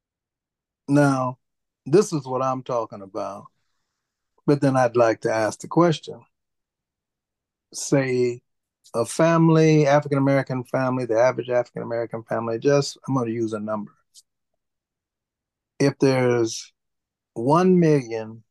Now, 0.87 1.37
this 1.85 2.11
is 2.11 2.25
what 2.25 2.41
I'm 2.41 2.63
talking 2.63 3.01
about. 3.01 3.45
But 4.45 4.59
then 4.59 4.75
I'd 4.75 4.97
like 4.97 5.21
to 5.21 5.31
ask 5.31 5.59
the 5.59 5.67
question 5.67 6.19
say, 7.74 8.41
a 8.93 9.05
family, 9.05 9.88
African 9.88 10.17
American 10.17 10.63
family, 10.63 11.05
the 11.05 11.17
average 11.17 11.49
African 11.49 11.82
American 11.82 12.24
family, 12.24 12.59
just, 12.59 12.97
I'm 13.07 13.15
going 13.15 13.28
to 13.28 13.34
use 13.34 13.53
a 13.53 13.59
number. 13.59 13.91
If 15.80 15.97
there's 15.99 16.74
1 17.34 17.80
million 17.80 18.43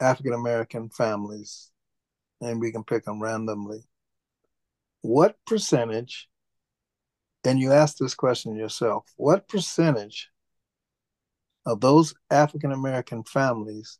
African 0.00 0.32
American 0.32 0.90
families, 0.90 1.70
and 2.40 2.60
we 2.60 2.72
can 2.72 2.84
pick 2.84 3.04
them 3.04 3.22
randomly, 3.22 3.84
what 5.02 5.36
percentage, 5.46 6.28
and 7.44 7.58
you 7.58 7.72
ask 7.72 7.96
this 7.96 8.14
question 8.14 8.56
yourself, 8.56 9.04
what 9.16 9.48
percentage 9.48 10.30
of 11.64 11.80
those 11.80 12.14
African 12.30 12.72
American 12.72 13.22
families 13.24 13.98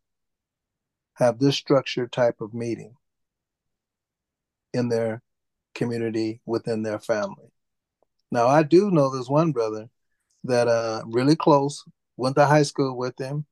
have 1.14 1.38
this 1.38 1.56
structured 1.56 2.12
type 2.12 2.40
of 2.40 2.52
meeting 2.52 2.96
in 4.74 4.88
their 4.88 5.22
community 5.74 6.40
within 6.46 6.82
their 6.82 6.98
family. 6.98 7.50
Now 8.30 8.46
I 8.48 8.62
do 8.62 8.90
know 8.90 9.10
there's 9.10 9.28
one 9.30 9.52
brother 9.52 9.88
that 10.44 10.68
uh 10.68 11.02
really 11.06 11.36
close, 11.36 11.84
went 12.16 12.36
to 12.36 12.46
high 12.46 12.62
school 12.62 12.96
with 12.96 13.18
him. 13.18 13.46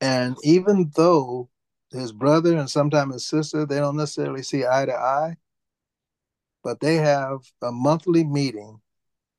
And 0.00 0.36
even 0.42 0.92
though 0.96 1.48
his 1.92 2.12
brother 2.12 2.56
and 2.56 2.70
sometimes 2.70 3.14
his 3.14 3.26
sister, 3.26 3.66
they 3.66 3.78
don't 3.78 3.96
necessarily 3.96 4.42
see 4.42 4.64
eye 4.66 4.86
to 4.86 4.94
eye, 4.94 5.36
but 6.62 6.80
they 6.80 6.96
have 6.96 7.40
a 7.62 7.72
monthly 7.72 8.24
meeting 8.24 8.80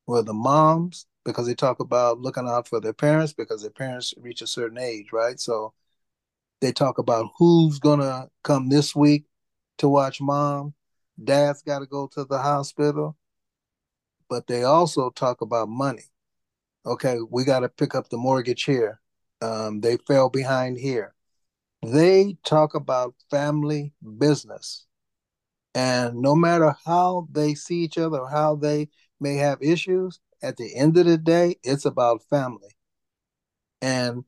where 0.06 0.22
the 0.22 0.34
moms 0.34 1.06
because 1.24 1.46
they 1.46 1.54
talk 1.54 1.80
about 1.80 2.20
looking 2.20 2.48
out 2.48 2.68
for 2.68 2.80
their 2.80 2.92
parents 2.92 3.32
because 3.32 3.62
their 3.62 3.70
parents 3.70 4.14
reach 4.18 4.42
a 4.42 4.46
certain 4.46 4.78
age, 4.78 5.12
right? 5.12 5.38
So 5.38 5.72
they 6.60 6.72
talk 6.72 6.98
about 6.98 7.30
who's 7.38 7.78
gonna 7.78 8.28
come 8.44 8.68
this 8.68 8.94
week 8.94 9.24
to 9.78 9.88
watch 9.88 10.20
mom. 10.20 10.74
Dad's 11.22 11.62
got 11.62 11.80
to 11.80 11.86
go 11.86 12.06
to 12.08 12.24
the 12.24 12.38
hospital, 12.38 13.16
but 14.28 14.46
they 14.46 14.64
also 14.64 15.10
talk 15.10 15.40
about 15.40 15.68
money. 15.68 16.04
Okay, 16.84 17.18
we 17.30 17.44
got 17.44 17.60
to 17.60 17.68
pick 17.68 17.94
up 17.94 18.08
the 18.08 18.16
mortgage 18.16 18.64
here. 18.64 19.00
Um, 19.40 19.80
they 19.80 19.98
fell 19.98 20.30
behind 20.30 20.78
here. 20.78 21.14
They 21.82 22.36
talk 22.44 22.74
about 22.74 23.14
family 23.30 23.92
business. 24.18 24.86
And 25.74 26.16
no 26.16 26.34
matter 26.34 26.74
how 26.84 27.28
they 27.30 27.54
see 27.54 27.78
each 27.78 27.98
other, 27.98 28.18
or 28.20 28.28
how 28.28 28.56
they 28.56 28.88
may 29.20 29.36
have 29.36 29.62
issues, 29.62 30.20
at 30.42 30.56
the 30.56 30.74
end 30.74 30.96
of 30.98 31.06
the 31.06 31.18
day, 31.18 31.56
it's 31.62 31.84
about 31.84 32.22
family. 32.28 32.76
And 33.80 34.24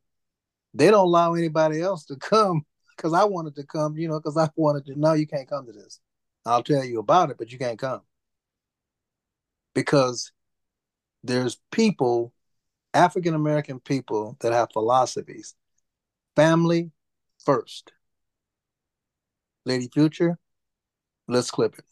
they 0.73 0.91
don't 0.91 1.07
allow 1.07 1.35
anybody 1.35 1.81
else 1.81 2.05
to 2.07 2.17
come 2.21 2.65
because 2.97 3.13
I 3.13 3.25
wanted 3.25 3.57
to 3.57 3.65
come, 3.65 3.97
you 3.97 4.09
know, 4.09 4.21
because 4.21 4.37
I 4.37 4.49
wanted 4.57 4.87
to 4.87 4.99
know 4.99 5.13
you 5.13 5.27
can't 5.27 5.49
come 5.49 5.67
to 5.67 5.73
this. 5.73 6.01
I'll 6.47 6.63
tell 6.63 6.85
you 6.85 6.99
about 6.99 7.31
it, 7.31 7.39
but 7.39 7.53
you 7.53 7.59
can't 7.59 7.79
come. 7.79 8.03
Because 9.75 10.33
there's 11.23 11.59
people, 11.71 12.33
African 12.93 13.35
American 13.35 13.81
people, 13.81 14.37
that 14.41 14.53
have 14.53 14.73
philosophies. 14.73 15.55
Family 16.37 16.91
first. 17.45 17.93
Lady 19.65 19.89
Future, 19.93 20.39
let's 21.27 21.51
clip 21.51 21.79
it. 21.79 21.85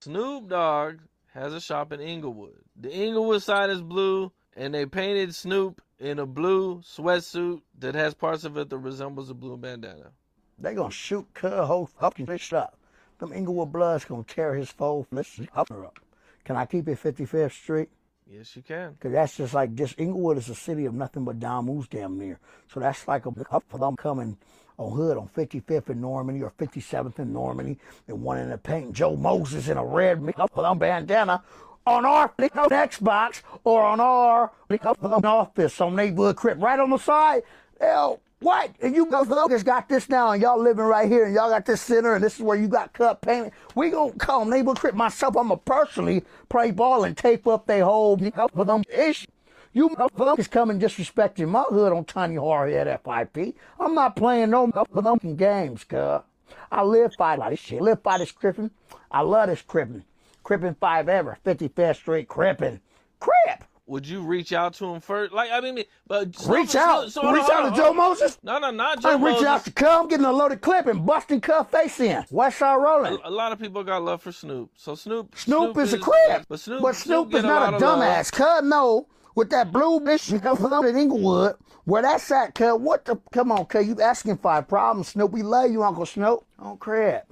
Snoop 0.00 0.48
Dogg 0.48 1.00
has 1.34 1.52
a 1.52 1.60
shop 1.60 1.92
in 1.92 2.00
Inglewood. 2.00 2.62
The 2.80 2.90
Inglewood 2.90 3.42
side 3.42 3.68
is 3.68 3.82
blue, 3.82 4.32
and 4.56 4.72
they 4.72 4.86
painted 4.86 5.34
Snoop 5.34 5.82
in 5.98 6.20
a 6.20 6.26
blue 6.26 6.80
sweatsuit 6.80 7.60
that 7.80 7.94
has 7.94 8.14
parts 8.14 8.44
of 8.44 8.56
it 8.56 8.70
that 8.70 8.78
resembles 8.78 9.28
a 9.28 9.34
blue 9.34 9.56
bandana. 9.56 10.12
They 10.58 10.74
gonna 10.74 10.90
shoot 10.90 11.26
Cub 11.34 11.66
whole 11.66 11.86
fucking 11.86 12.26
this 12.26 12.52
up. 12.52 12.77
Them 13.18 13.32
Inglewood 13.32 13.72
Bloods 13.72 14.04
gonna 14.04 14.24
tear 14.24 14.54
his 14.54 14.70
foal 14.70 15.06
this 15.10 15.36
mm-hmm. 15.36 15.58
up. 15.58 15.68
Her 15.68 15.86
up. 15.86 15.98
Can 16.44 16.56
I 16.56 16.66
keep 16.66 16.88
it 16.88 16.98
55th 17.02 17.52
Street? 17.52 17.88
Yes, 18.30 18.54
you 18.56 18.62
can. 18.62 18.96
Cause 19.00 19.12
that's 19.12 19.36
just 19.36 19.54
like 19.54 19.74
this. 19.74 19.94
Inglewood 19.96 20.36
is 20.36 20.48
a 20.48 20.54
city 20.54 20.84
of 20.84 20.94
nothing 20.94 21.24
but 21.24 21.40
moves 21.64 21.88
damn 21.88 22.18
near. 22.18 22.38
So 22.72 22.80
that's 22.80 23.08
like 23.08 23.26
a 23.26 23.32
up 23.50 23.64
for 23.68 23.78
them 23.78 23.96
coming 23.96 24.36
on 24.78 24.92
Hood 24.92 25.16
on 25.16 25.28
55th 25.28 25.90
in 25.90 26.00
Normandie 26.00 26.42
or 26.42 26.52
57th 26.58 27.18
in 27.18 27.32
Normandie 27.32 27.78
and 28.06 28.22
one 28.22 28.38
in 28.38 28.50
the 28.50 28.58
paint. 28.58 28.92
Joe 28.92 29.16
Moses 29.16 29.68
in 29.68 29.76
a 29.76 29.84
red 29.84 30.22
up 30.36 30.52
for 30.54 30.62
them 30.62 30.78
bandana 30.78 31.42
on 31.86 32.04
our 32.04 32.32
Xbox 32.38 33.42
or 33.64 33.82
on 33.82 33.98
our 33.98 34.52
up 34.82 35.02
of 35.02 35.10
them 35.10 35.24
office 35.24 35.80
on 35.80 35.96
neighborhood 35.96 36.36
crib 36.36 36.62
right 36.62 36.78
on 36.78 36.90
the 36.90 36.98
side. 36.98 37.42
Hell, 37.80 38.20
what? 38.40 38.70
And 38.80 38.94
you 38.94 39.10
just 39.10 39.64
got 39.64 39.88
this 39.88 40.08
now, 40.08 40.30
and 40.30 40.40
y'all 40.40 40.60
living 40.60 40.84
right 40.84 41.08
here, 41.08 41.26
and 41.26 41.34
y'all 41.34 41.50
got 41.50 41.66
this 41.66 41.80
center, 41.80 42.14
and 42.14 42.22
this 42.22 42.36
is 42.36 42.40
where 42.40 42.56
you 42.56 42.68
got 42.68 42.92
cut 42.92 43.20
payment. 43.20 43.52
We 43.74 43.90
gonna 43.90 44.12
call 44.12 44.44
neighborhood 44.44 44.78
crib 44.78 44.94
myself. 44.94 45.36
I'ma 45.36 45.56
personally 45.56 46.24
play 46.48 46.70
ball 46.70 47.04
and 47.04 47.16
tape 47.16 47.46
up 47.46 47.66
they 47.66 47.80
whole 47.80 48.16
for 48.54 48.64
them 48.64 48.84
issue. 48.92 49.26
You 49.72 49.90
motherfuckers 49.90 50.50
coming 50.50 50.80
disrespecting 50.80 51.48
my 51.48 51.62
hood 51.62 51.92
on 51.92 52.04
Tiny 52.04 52.36
Hardhead 52.36 52.86
FIP. 53.02 53.56
I'm 53.78 53.94
not 53.94 54.16
playing 54.16 54.50
no 54.50 54.68
motherfucking 54.68 55.36
games, 55.36 55.84
cuz. 55.84 56.22
I 56.70 56.82
live 56.82 57.12
by 57.18 57.36
this 57.50 57.58
shit. 57.58 57.82
Live 57.82 58.02
by 58.02 58.18
this 58.18 58.32
crippin'. 58.32 58.70
I 59.10 59.20
love 59.20 59.48
this 59.48 59.62
crippin'. 59.62 60.04
Crippin' 60.42 60.76
five 60.80 61.08
ever. 61.08 61.38
55th 61.44 61.96
Street 61.96 62.28
crippin'. 62.28 62.80
Crip! 63.20 63.64
Would 63.88 64.06
you 64.06 64.20
reach 64.20 64.52
out 64.52 64.74
to 64.74 64.84
him 64.84 65.00
first? 65.00 65.32
Like 65.32 65.50
I 65.50 65.62
mean, 65.62 65.82
but 66.06 66.28
reach 66.46 66.74
out, 66.74 67.10
so, 67.10 67.22
so, 67.22 67.32
reach 67.32 67.48
out 67.50 67.70
to 67.70 67.74
Joe 67.74 67.94
Moses. 67.94 68.38
No, 68.42 68.58
no, 68.58 68.70
not 68.70 69.00
Joe 69.00 69.14
I'm 69.14 69.20
Moses. 69.22 69.36
reaching 69.36 69.46
out 69.46 69.64
to 69.64 69.72
come, 69.72 70.08
getting 70.08 70.26
a 70.26 70.32
loaded 70.32 70.60
clip 70.60 70.86
and 70.86 71.06
busting 71.06 71.40
cuff 71.40 71.70
face 71.70 71.98
in. 71.98 72.22
West 72.30 72.58
Side 72.58 72.76
rolling. 72.76 73.18
A, 73.24 73.28
a, 73.28 73.30
lot 73.30 73.50
of 73.50 73.58
people 73.58 73.82
got 73.82 74.02
love 74.02 74.20
for 74.20 74.30
Snoop. 74.30 74.70
So 74.76 74.94
Snoop, 74.94 75.34
Snoop, 75.38 75.74
Snoop 75.74 75.78
is, 75.78 75.94
is, 75.94 76.00
a 76.00 76.02
crib, 76.02 76.44
but 76.50 76.60
Snoop, 76.60 76.82
but 76.82 76.96
Snoop, 76.96 77.30
Snoop 77.30 77.38
is 77.38 77.44
not 77.44 77.72
a 77.72 77.76
dumbass. 77.78 78.30
Cuz 78.30 78.68
no, 78.68 79.06
with 79.34 79.48
that 79.50 79.72
blue 79.72 80.00
bitch 80.00 80.30
in 80.88 80.96
Inglewood, 80.96 81.56
where 81.84 82.02
that's 82.02 82.30
at, 82.30 82.54
cuz 82.54 82.74
what 82.74 83.06
the? 83.06 83.18
Come 83.32 83.50
on, 83.50 83.64
cuz 83.64 83.86
you 83.86 83.98
asking 84.02 84.36
for 84.36 84.54
a 84.54 84.62
problem, 84.62 85.02
Snoop? 85.02 85.32
We 85.32 85.42
love 85.42 85.70
you, 85.70 85.82
Uncle 85.82 86.04
Snoop. 86.04 86.44
Don't 86.62 86.78
crib. 86.78 87.22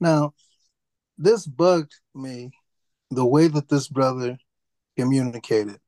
Now, 0.00 0.34
this 1.16 1.46
bugged 1.46 1.94
me, 2.16 2.50
the 3.12 3.24
way 3.24 3.46
that 3.46 3.68
this 3.68 3.86
brother 3.86 4.38
communicated. 4.96 5.78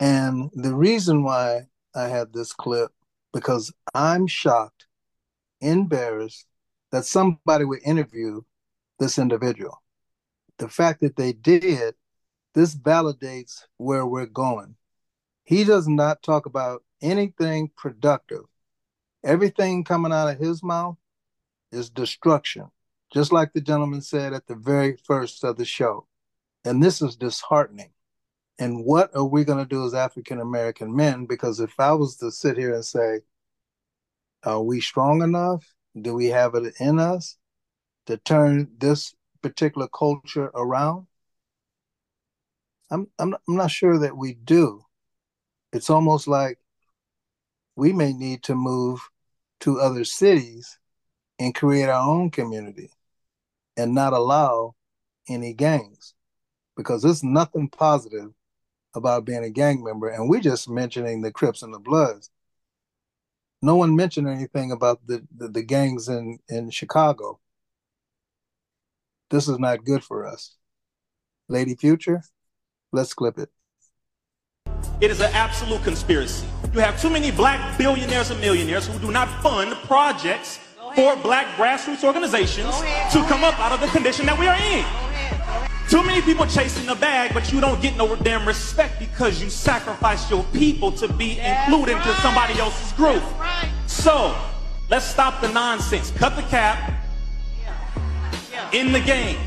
And 0.00 0.50
the 0.54 0.74
reason 0.74 1.24
why 1.24 1.68
I 1.94 2.08
had 2.08 2.32
this 2.32 2.52
clip, 2.52 2.90
because 3.32 3.72
I'm 3.94 4.26
shocked, 4.26 4.86
embarrassed 5.60 6.46
that 6.92 7.04
somebody 7.04 7.64
would 7.64 7.80
interview 7.84 8.42
this 8.98 9.18
individual. 9.18 9.82
The 10.58 10.68
fact 10.68 11.00
that 11.02 11.16
they 11.16 11.32
did, 11.32 11.94
this 12.54 12.74
validates 12.74 13.62
where 13.76 14.06
we're 14.06 14.26
going. 14.26 14.76
He 15.44 15.64
does 15.64 15.86
not 15.86 16.22
talk 16.22 16.46
about 16.46 16.82
anything 17.00 17.70
productive. 17.76 18.42
Everything 19.24 19.84
coming 19.84 20.12
out 20.12 20.28
of 20.28 20.38
his 20.38 20.62
mouth 20.62 20.96
is 21.70 21.90
destruction, 21.90 22.70
just 23.12 23.32
like 23.32 23.52
the 23.52 23.60
gentleman 23.60 24.00
said 24.00 24.32
at 24.32 24.46
the 24.46 24.56
very 24.56 24.96
first 25.04 25.44
of 25.44 25.56
the 25.56 25.64
show. 25.64 26.07
And 26.68 26.82
this 26.82 27.02
is 27.02 27.16
disheartening 27.16 27.90
and 28.58 28.84
what 28.84 29.14
are 29.14 29.24
we 29.24 29.44
going 29.44 29.58
to 29.58 29.68
do 29.68 29.84
as 29.84 29.94
African 29.94 30.40
American 30.40 30.94
men? 30.94 31.26
Because 31.26 31.60
if 31.60 31.78
I 31.78 31.92
was 31.92 32.16
to 32.16 32.30
sit 32.32 32.58
here 32.58 32.74
and 32.74 32.84
say, 32.84 33.20
are 34.42 34.62
we 34.62 34.80
strong 34.80 35.22
enough? 35.22 35.74
Do 36.00 36.14
we 36.14 36.26
have 36.26 36.54
it 36.54 36.74
in 36.80 36.98
us 36.98 37.36
to 38.06 38.16
turn 38.16 38.70
this 38.78 39.14
particular 39.42 39.88
culture 39.88 40.50
around? 40.54 41.06
I'm 42.90 43.08
I'm 43.18 43.34
I'm 43.46 43.56
not 43.56 43.70
sure 43.70 43.98
that 43.98 44.16
we 44.16 44.34
do. 44.34 44.84
it's 45.72 45.90
almost 45.90 46.26
like 46.26 46.58
we 47.76 47.92
may 47.92 48.12
need 48.12 48.42
to 48.44 48.54
move 48.54 49.00
to 49.60 49.80
other 49.80 50.04
cities 50.04 50.78
and 51.38 51.54
create 51.54 51.88
our 51.88 52.08
own 52.08 52.30
community 52.30 52.90
and 53.76 53.94
not 53.94 54.12
allow 54.12 54.74
any 55.28 55.52
gangs 55.52 56.14
because 56.78 57.02
there's 57.02 57.24
nothing 57.24 57.68
positive 57.68 58.30
about 58.94 59.24
being 59.24 59.42
a 59.42 59.50
gang 59.50 59.82
member. 59.82 60.08
And 60.08 60.30
we're 60.30 60.40
just 60.40 60.70
mentioning 60.70 61.20
the 61.20 61.32
Crips 61.32 61.64
and 61.64 61.74
the 61.74 61.78
Bloods. 61.80 62.30
No 63.60 63.74
one 63.74 63.96
mentioned 63.96 64.28
anything 64.28 64.70
about 64.70 65.04
the, 65.04 65.26
the, 65.36 65.48
the 65.48 65.62
gangs 65.64 66.08
in, 66.08 66.38
in 66.48 66.70
Chicago. 66.70 67.40
This 69.28 69.48
is 69.48 69.58
not 69.58 69.84
good 69.84 70.04
for 70.04 70.24
us. 70.24 70.54
Lady 71.48 71.74
Future, 71.74 72.22
let's 72.92 73.12
clip 73.12 73.38
it. 73.38 73.50
It 75.00 75.10
is 75.10 75.20
an 75.20 75.32
absolute 75.34 75.82
conspiracy. 75.82 76.46
You 76.72 76.78
have 76.78 77.00
too 77.00 77.10
many 77.10 77.32
black 77.32 77.76
billionaires 77.76 78.30
and 78.30 78.40
millionaires 78.40 78.86
who 78.86 79.00
do 79.00 79.10
not 79.10 79.42
fund 79.42 79.74
projects 79.88 80.60
for 80.94 81.16
black 81.16 81.46
grassroots 81.56 82.04
organizations 82.04 82.78
to 83.12 83.24
come 83.26 83.42
up 83.42 83.58
out 83.58 83.72
of 83.72 83.80
the 83.80 83.88
condition 83.88 84.26
that 84.26 84.38
we 84.38 84.46
are 84.46 84.56
in. 84.56 85.07
Too 85.88 86.02
many 86.02 86.20
people 86.20 86.44
chasing 86.44 86.84
the 86.84 86.94
bag, 86.94 87.32
but 87.32 87.50
you 87.50 87.62
don't 87.62 87.80
get 87.80 87.96
no 87.96 88.14
damn 88.16 88.46
respect 88.46 88.98
because 88.98 89.42
you 89.42 89.48
sacrifice 89.48 90.30
your 90.30 90.44
people 90.52 90.92
to 90.92 91.10
be 91.10 91.40
included 91.40 91.96
into 91.96 92.14
somebody 92.16 92.58
else's 92.60 92.92
group. 92.92 93.22
So, 93.86 94.36
let's 94.90 95.06
stop 95.06 95.40
the 95.40 95.50
nonsense. 95.50 96.10
Cut 96.10 96.36
the 96.36 96.42
cap. 96.42 96.92
In 98.72 98.92
the 98.92 99.00
game. 99.00 99.38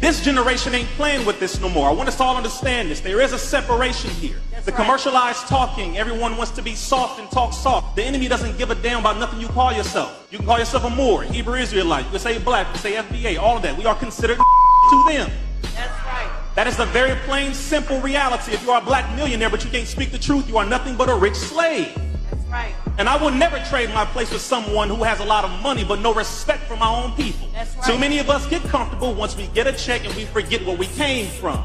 This 0.00 0.24
generation 0.24 0.74
ain't 0.74 0.88
playing 0.96 1.26
with 1.26 1.38
this 1.38 1.60
no 1.60 1.68
more. 1.68 1.88
I 1.88 1.92
want 1.92 2.08
us 2.08 2.18
all 2.18 2.28
to 2.28 2.30
all 2.30 2.36
understand 2.38 2.90
this. 2.90 3.00
There 3.00 3.20
is 3.20 3.34
a 3.34 3.38
separation 3.38 4.10
here. 4.10 4.36
The 4.64 4.72
commercialized 4.72 5.48
talking, 5.48 5.98
everyone 5.98 6.38
wants 6.38 6.52
to 6.52 6.62
be 6.62 6.74
soft 6.74 7.20
and 7.20 7.30
talk 7.30 7.52
soft. 7.52 7.96
The 7.96 8.04
enemy 8.04 8.28
doesn't 8.28 8.56
give 8.56 8.70
a 8.70 8.74
damn 8.74 9.00
about 9.00 9.18
nothing 9.18 9.38
you 9.38 9.48
call 9.48 9.74
yourself. 9.74 10.26
You 10.30 10.38
can 10.38 10.46
call 10.46 10.58
yourself 10.58 10.84
a 10.84 10.90
Moor, 10.90 11.22
Hebrew 11.22 11.56
Israelite, 11.56 12.06
you 12.06 12.10
can 12.12 12.20
say 12.20 12.38
black, 12.38 12.68
you 12.68 12.72
can 12.72 12.82
say 12.82 12.92
FBA, 12.94 13.38
all 13.38 13.56
of 13.56 13.62
that. 13.62 13.76
We 13.76 13.84
are 13.84 13.94
considered 13.94 14.38
to 14.90 15.04
them. 15.08 15.30
That's 15.74 16.06
right. 16.06 16.30
That 16.54 16.66
is 16.66 16.76
the 16.76 16.86
very 16.86 17.16
plain, 17.22 17.52
simple 17.52 18.00
reality. 18.00 18.52
If 18.52 18.62
you 18.62 18.70
are 18.70 18.80
a 18.80 18.84
black 18.84 19.14
millionaire 19.16 19.50
but 19.50 19.64
you 19.64 19.70
can't 19.70 19.88
speak 19.88 20.12
the 20.12 20.18
truth, 20.18 20.48
you 20.48 20.56
are 20.56 20.64
nothing 20.64 20.96
but 20.96 21.08
a 21.08 21.14
rich 21.14 21.34
slave. 21.34 21.92
That's 22.30 22.44
right. 22.46 22.74
And 22.96 23.08
I 23.08 23.16
will 23.16 23.32
never 23.32 23.58
trade 23.64 23.90
my 23.90 24.04
place 24.04 24.30
with 24.30 24.40
someone 24.40 24.88
who 24.88 25.02
has 25.02 25.18
a 25.18 25.24
lot 25.24 25.44
of 25.44 25.50
money 25.62 25.84
but 25.84 26.00
no 26.00 26.14
respect 26.14 26.62
for 26.64 26.76
my 26.76 26.88
own 26.88 27.12
people. 27.16 27.48
That's 27.52 27.74
right. 27.76 27.86
Too 27.86 27.98
many 27.98 28.18
of 28.18 28.30
us 28.30 28.46
get 28.46 28.62
comfortable 28.62 29.14
once 29.14 29.36
we 29.36 29.48
get 29.48 29.66
a 29.66 29.72
check 29.72 30.04
and 30.04 30.14
we 30.14 30.24
forget 30.26 30.64
where 30.64 30.76
we 30.76 30.86
came 30.86 31.26
from. 31.26 31.64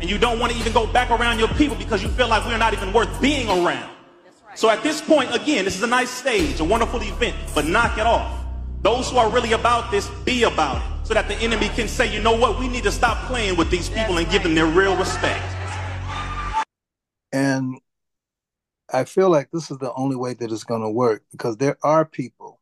And 0.00 0.10
you 0.10 0.18
don't 0.18 0.38
want 0.38 0.52
to 0.52 0.58
even 0.58 0.72
go 0.72 0.86
back 0.86 1.10
around 1.10 1.38
your 1.38 1.48
people 1.48 1.76
because 1.76 2.02
you 2.02 2.08
feel 2.10 2.28
like 2.28 2.44
we're 2.44 2.58
not 2.58 2.72
even 2.72 2.92
worth 2.92 3.20
being 3.20 3.48
around. 3.48 3.90
That's 4.24 4.42
right. 4.46 4.58
So 4.58 4.68
at 4.68 4.82
this 4.82 5.00
point, 5.00 5.34
again, 5.34 5.64
this 5.64 5.76
is 5.76 5.82
a 5.82 5.86
nice 5.86 6.10
stage, 6.10 6.60
a 6.60 6.64
wonderful 6.64 7.00
event, 7.02 7.36
but 7.54 7.66
knock 7.66 7.96
it 7.98 8.06
off. 8.06 8.44
Those 8.82 9.10
who 9.10 9.16
are 9.16 9.30
really 9.30 9.52
about 9.52 9.90
this, 9.90 10.08
be 10.24 10.42
about 10.42 10.78
it. 10.78 10.95
So 11.06 11.14
that 11.14 11.28
the 11.28 11.36
enemy 11.36 11.68
can 11.68 11.86
say, 11.86 12.12
you 12.12 12.20
know 12.20 12.36
what, 12.36 12.58
we 12.58 12.66
need 12.66 12.82
to 12.82 12.90
stop 12.90 13.28
playing 13.28 13.56
with 13.56 13.70
these 13.70 13.88
people 13.88 14.18
and 14.18 14.28
give 14.28 14.42
them 14.42 14.56
their 14.56 14.66
real 14.66 14.96
respect. 14.96 15.40
And 17.30 17.78
I 18.92 19.04
feel 19.04 19.30
like 19.30 19.52
this 19.52 19.70
is 19.70 19.78
the 19.78 19.92
only 19.94 20.16
way 20.16 20.34
that 20.34 20.50
it's 20.50 20.64
going 20.64 20.82
to 20.82 20.90
work 20.90 21.22
because 21.30 21.58
there 21.58 21.78
are 21.84 22.04
people 22.04 22.60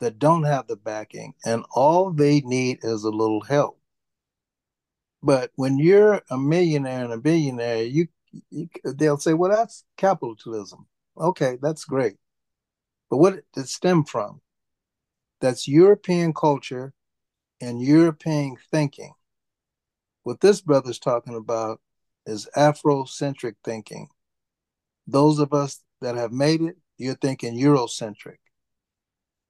that 0.00 0.18
don't 0.18 0.42
have 0.42 0.66
the 0.66 0.76
backing 0.76 1.32
and 1.42 1.64
all 1.74 2.10
they 2.10 2.42
need 2.42 2.80
is 2.82 3.04
a 3.04 3.10
little 3.10 3.40
help. 3.40 3.80
But 5.22 5.50
when 5.54 5.78
you're 5.78 6.20
a 6.28 6.36
millionaire 6.36 7.04
and 7.04 7.12
a 7.14 7.18
billionaire, 7.18 7.84
you, 7.84 8.08
you 8.50 8.68
they'll 8.84 9.16
say, 9.16 9.32
"Well, 9.32 9.50
that's 9.50 9.84
capitalism." 9.96 10.86
Okay, 11.16 11.56
that's 11.62 11.86
great. 11.86 12.16
But 13.08 13.16
what 13.16 13.34
did 13.34 13.44
it 13.56 13.68
stem 13.68 14.04
from? 14.04 14.42
That's 15.40 15.66
European 15.66 16.34
culture 16.34 16.92
and 17.60 17.80
European 17.80 18.56
thinking. 18.70 19.12
What 20.22 20.40
this 20.40 20.60
brother's 20.60 20.98
talking 20.98 21.34
about 21.34 21.80
is 22.26 22.48
Afrocentric 22.56 23.54
thinking. 23.64 24.08
Those 25.06 25.38
of 25.38 25.52
us 25.52 25.82
that 26.00 26.16
have 26.16 26.32
made 26.32 26.62
it, 26.62 26.76
you're 26.98 27.14
thinking 27.14 27.58
Eurocentric. 27.58 28.36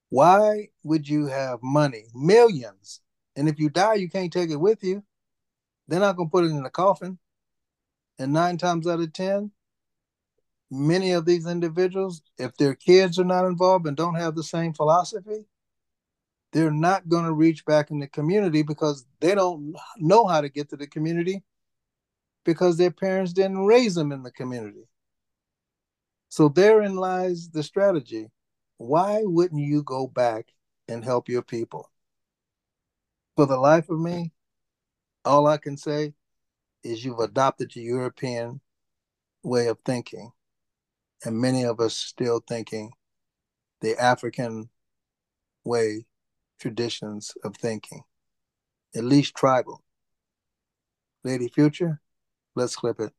Why 0.09 0.69
would 0.83 1.09
you 1.09 1.27
have 1.27 1.61
money, 1.63 2.07
millions, 2.15 3.01
and 3.37 3.49
if 3.49 3.59
you 3.59 3.69
die, 3.71 3.95
you 3.95 4.09
can't 4.09 4.33
take 4.33 4.51
it 4.51 4.57
with 4.57 4.83
you? 4.83 5.05
They're 5.87 6.01
not 6.01 6.17
going 6.17 6.29
to 6.29 6.31
put 6.31 6.45
it 6.45 6.51
in 6.51 6.65
a 6.65 6.71
coffin. 6.71 7.19
And 8.19 8.33
nine 8.33 8.59
times 8.59 8.87
out 8.87 9.01
of 9.01 9.13
10, 9.13 9.51
many 10.71 11.13
of 11.13 11.25
these 11.25 11.47
individuals, 11.47 12.23
if 12.39 12.57
their 12.57 12.75
kids 12.75 13.19
are 13.19 13.25
not 13.25 13.47
involved 13.47 13.87
and 13.87 13.97
don't 13.97 14.15
have 14.15 14.35
the 14.35 14.43
same 14.43 14.73
philosophy, 14.73 15.47
they're 16.53 16.71
not 16.71 17.09
going 17.09 17.25
to 17.25 17.33
reach 17.33 17.65
back 17.65 17.91
in 17.91 18.01
the 18.01 18.09
community 18.09 18.63
because 18.63 19.07
they 19.21 19.35
don't 19.35 19.77
know 19.99 20.27
how 20.27 20.41
to 20.41 20.49
get 20.49 20.69
to 20.71 20.77
the 20.77 20.87
community 20.87 21.43
because 22.45 22.77
their 22.77 22.91
parents 22.91 23.33
didn't 23.33 23.67
raise 23.67 23.95
them 23.95 24.13
in 24.13 24.23
the 24.23 24.33
community. 24.33 24.89
So 26.29 26.49
therein 26.49 26.97
lies 26.97 27.51
the 27.51 27.63
strategy. 27.63 28.31
Why 28.79 29.23
wouldn't 29.25 29.61
you 29.61 29.83
go 29.83 30.07
back 30.07 30.47
and 30.89 31.05
help 31.05 31.29
your 31.29 31.43
people? 31.43 31.91
For 33.37 33.47
the 33.47 33.59
life 33.59 33.91
of 33.91 34.01
me, 34.01 34.33
all 35.25 35.47
I 35.47 35.59
can 35.59 35.77
say 35.77 36.15
is 36.83 37.05
you've 37.05 37.19
adopted 37.19 37.73
the 37.73 37.83
European 37.83 38.61
way 39.43 39.67
of 39.67 39.79
thinking. 39.85 40.33
And 41.25 41.39
many 41.39 41.65
of 41.65 41.81
us 41.81 41.95
still 41.95 42.41
thinking 42.41 42.93
the 43.81 43.99
African 43.99 44.71
way, 45.65 46.07
traditions 46.61 47.33
of 47.43 47.57
thinking, 47.57 48.03
at 48.95 49.05
least 49.05 49.35
tribal. 49.35 49.83
Lady 51.25 51.49
Future, 51.49 52.01
let's 52.55 52.77
clip 52.77 53.01
it 53.01 53.13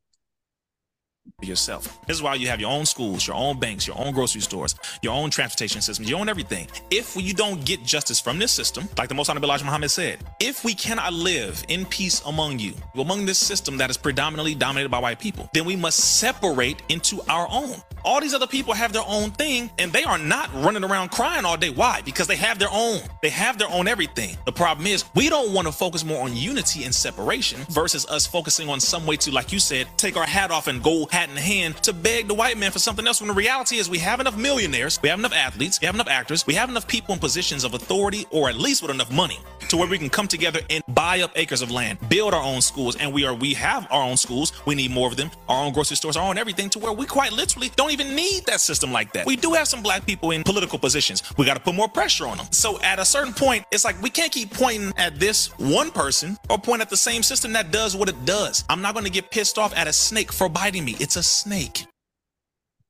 yourself. 1.40 1.98
This 2.06 2.16
is 2.16 2.22
why 2.22 2.34
you 2.34 2.48
have 2.48 2.60
your 2.60 2.70
own 2.70 2.86
schools, 2.86 3.26
your 3.26 3.36
own 3.36 3.58
banks, 3.58 3.86
your 3.86 3.98
own 3.98 4.12
grocery 4.12 4.40
stores, 4.40 4.74
your 5.02 5.12
own 5.12 5.30
transportation 5.30 5.80
systems, 5.80 6.08
your 6.08 6.20
own 6.20 6.28
everything. 6.28 6.68
If 6.90 7.16
you 7.16 7.34
don't 7.34 7.64
get 7.64 7.82
justice 7.84 8.20
from 8.20 8.38
this 8.38 8.52
system, 8.52 8.88
like 8.98 9.08
the 9.08 9.14
Most 9.14 9.28
Honorable 9.28 9.48
Elijah 9.48 9.64
Muhammad 9.64 9.90
said, 9.90 10.18
if 10.40 10.64
we 10.64 10.74
cannot 10.74 11.12
live 11.12 11.64
in 11.68 11.84
peace 11.86 12.22
among 12.26 12.58
you, 12.58 12.74
among 12.94 13.26
this 13.26 13.38
system 13.38 13.76
that 13.78 13.90
is 13.90 13.96
predominantly 13.96 14.54
dominated 14.54 14.88
by 14.88 14.98
white 14.98 15.18
people, 15.18 15.48
then 15.52 15.64
we 15.64 15.76
must 15.76 16.18
separate 16.18 16.82
into 16.88 17.20
our 17.28 17.46
own. 17.50 17.74
All 18.04 18.20
these 18.20 18.34
other 18.34 18.48
people 18.48 18.74
have 18.74 18.92
their 18.92 19.04
own 19.06 19.30
thing 19.30 19.70
and 19.78 19.92
they 19.92 20.02
are 20.02 20.18
not 20.18 20.52
running 20.54 20.82
around 20.82 21.10
crying 21.10 21.44
all 21.44 21.56
day. 21.56 21.70
Why? 21.70 22.02
Because 22.04 22.26
they 22.26 22.36
have 22.36 22.58
their 22.58 22.68
own. 22.72 23.00
They 23.22 23.30
have 23.30 23.58
their 23.58 23.70
own 23.70 23.86
everything. 23.86 24.36
The 24.44 24.52
problem 24.52 24.88
is 24.88 25.04
we 25.14 25.28
don't 25.28 25.52
want 25.52 25.68
to 25.68 25.72
focus 25.72 26.04
more 26.04 26.24
on 26.24 26.36
unity 26.36 26.84
and 26.84 26.92
separation 26.94 27.60
versus 27.68 28.04
us 28.06 28.26
focusing 28.26 28.68
on 28.68 28.80
some 28.80 29.06
way 29.06 29.16
to, 29.18 29.30
like 29.30 29.52
you 29.52 29.60
said, 29.60 29.86
take 29.96 30.16
our 30.16 30.26
hat 30.26 30.50
off 30.50 30.66
and 30.66 30.82
go 30.82 31.06
hat 31.12 31.28
in 31.28 31.36
hand 31.36 31.76
to 31.82 31.92
beg 31.92 32.26
the 32.26 32.34
white 32.34 32.56
man 32.56 32.70
for 32.70 32.78
something 32.78 33.06
else 33.06 33.20
when 33.20 33.28
the 33.28 33.34
reality 33.34 33.76
is 33.76 33.88
we 33.90 33.98
have 33.98 34.18
enough 34.18 34.36
millionaires, 34.36 34.98
we 35.02 35.10
have 35.10 35.18
enough 35.18 35.34
athletes, 35.34 35.78
we 35.80 35.86
have 35.86 35.94
enough 35.94 36.08
actors, 36.08 36.46
we 36.46 36.54
have 36.54 36.70
enough 36.70 36.88
people 36.88 37.12
in 37.12 37.20
positions 37.20 37.64
of 37.64 37.74
authority 37.74 38.26
or 38.30 38.48
at 38.48 38.56
least 38.56 38.80
with 38.80 38.90
enough 38.90 39.12
money 39.12 39.38
to 39.68 39.76
where 39.76 39.88
we 39.88 39.98
can 39.98 40.08
come 40.08 40.26
together 40.26 40.60
and 40.70 40.82
buy 40.88 41.20
up 41.20 41.30
acres 41.36 41.60
of 41.60 41.70
land, 41.70 41.98
build 42.08 42.32
our 42.32 42.42
own 42.42 42.62
schools, 42.62 42.96
and 42.96 43.12
we 43.12 43.24
are 43.26 43.34
we 43.34 43.52
have 43.54 43.86
our 43.90 44.02
own 44.02 44.16
schools. 44.16 44.52
We 44.66 44.74
need 44.74 44.90
more 44.90 45.08
of 45.08 45.16
them, 45.16 45.30
our 45.48 45.64
own 45.64 45.72
grocery 45.72 45.96
stores, 45.96 46.16
our 46.16 46.28
own 46.28 46.38
everything 46.38 46.70
to 46.70 46.78
where 46.78 46.92
we 46.92 47.04
quite 47.04 47.32
literally 47.32 47.70
don't 47.76 47.90
even 47.90 48.14
need 48.14 48.46
that 48.46 48.60
system 48.60 48.90
like 48.90 49.12
that. 49.12 49.26
We 49.26 49.36
do 49.36 49.52
have 49.52 49.68
some 49.68 49.82
black 49.82 50.06
people 50.06 50.30
in 50.30 50.42
political 50.42 50.78
positions. 50.78 51.22
We 51.36 51.44
got 51.44 51.54
to 51.54 51.60
put 51.60 51.74
more 51.74 51.88
pressure 51.88 52.26
on 52.26 52.38
them. 52.38 52.46
So 52.50 52.80
at 52.80 52.98
a 52.98 53.04
certain 53.04 53.34
point, 53.34 53.64
it's 53.70 53.84
like 53.84 54.00
we 54.00 54.10
can't 54.10 54.32
keep 54.32 54.52
pointing 54.52 54.92
at 54.96 55.18
this 55.18 55.48
one 55.58 55.90
person 55.90 56.38
or 56.48 56.58
point 56.58 56.80
at 56.80 56.90
the 56.90 56.96
same 56.96 57.22
system 57.22 57.52
that 57.52 57.70
does 57.70 57.96
what 57.96 58.08
it 58.08 58.24
does. 58.24 58.64
I'm 58.70 58.80
not 58.80 58.94
going 58.94 59.04
to 59.04 59.10
get 59.10 59.30
pissed 59.30 59.58
off 59.58 59.76
at 59.76 59.86
a 59.86 59.92
snake 59.92 60.32
for 60.32 60.48
biting 60.48 60.84
me. 60.84 60.96
It's 61.02 61.16
a 61.16 61.22
snake. 61.24 61.86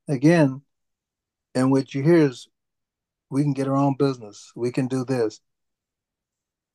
Again, 0.06 0.60
and 1.54 1.70
what 1.70 1.94
you 1.94 2.02
hear 2.02 2.28
is 2.28 2.46
we 3.30 3.42
can 3.42 3.54
get 3.54 3.68
our 3.68 3.74
own 3.74 3.96
business. 3.98 4.52
We 4.54 4.70
can 4.70 4.86
do 4.86 5.06
this. 5.06 5.40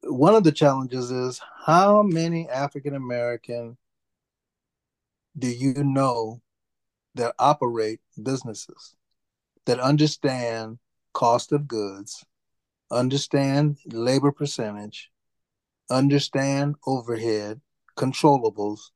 One 0.01 0.33
of 0.33 0.43
the 0.43 0.51
challenges 0.51 1.11
is 1.11 1.39
how 1.63 2.01
many 2.01 2.49
African 2.49 2.95
American 2.95 3.77
do 5.37 5.47
you 5.47 5.75
know 5.75 6.41
that 7.13 7.35
operate 7.37 7.99
businesses 8.19 8.95
that 9.67 9.79
understand 9.79 10.79
cost 11.13 11.51
of 11.51 11.67
goods, 11.67 12.25
understand 12.89 13.77
labor 13.85 14.31
percentage, 14.31 15.11
understand 15.91 16.77
overhead, 16.87 17.61
controllables, 17.95 18.89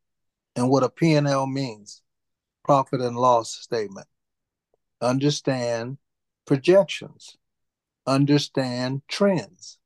and 0.56 0.72
what 0.72 0.82
a 0.82 0.90
P&L 0.90 1.46
means, 1.46 2.01
profit 2.72 3.02
and 3.02 3.18
loss 3.18 3.52
statement. 3.52 4.08
Understand 5.02 5.98
projections, 6.46 7.36
understand 8.08 9.02
trends. 9.10 9.78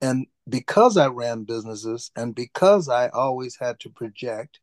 And 0.00 0.26
because 0.48 0.96
I 0.96 1.06
ran 1.06 1.44
businesses 1.44 2.10
and 2.16 2.34
because 2.34 2.88
I 2.88 3.06
always 3.06 3.56
had 3.60 3.78
to 3.80 3.88
project 3.88 4.58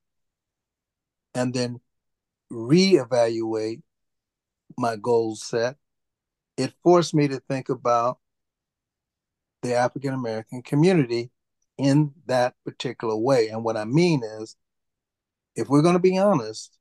and 1.33 1.53
then 1.53 1.79
reevaluate 2.51 3.83
my 4.77 4.97
goals 4.97 5.41
set. 5.43 5.77
It 6.57 6.73
forced 6.83 7.13
me 7.13 7.29
to 7.29 7.39
think 7.39 7.69
about 7.69 8.19
the 9.61 9.75
African 9.75 10.13
American 10.13 10.61
community 10.61 11.31
in 11.77 12.11
that 12.25 12.55
particular 12.65 13.15
way. 13.15 13.47
And 13.47 13.63
what 13.63 13.77
I 13.77 13.85
mean 13.85 14.23
is, 14.41 14.57
if 15.55 15.69
we're 15.69 15.81
going 15.81 15.95
to 15.95 15.99
be 15.99 16.17
honest, 16.17 16.77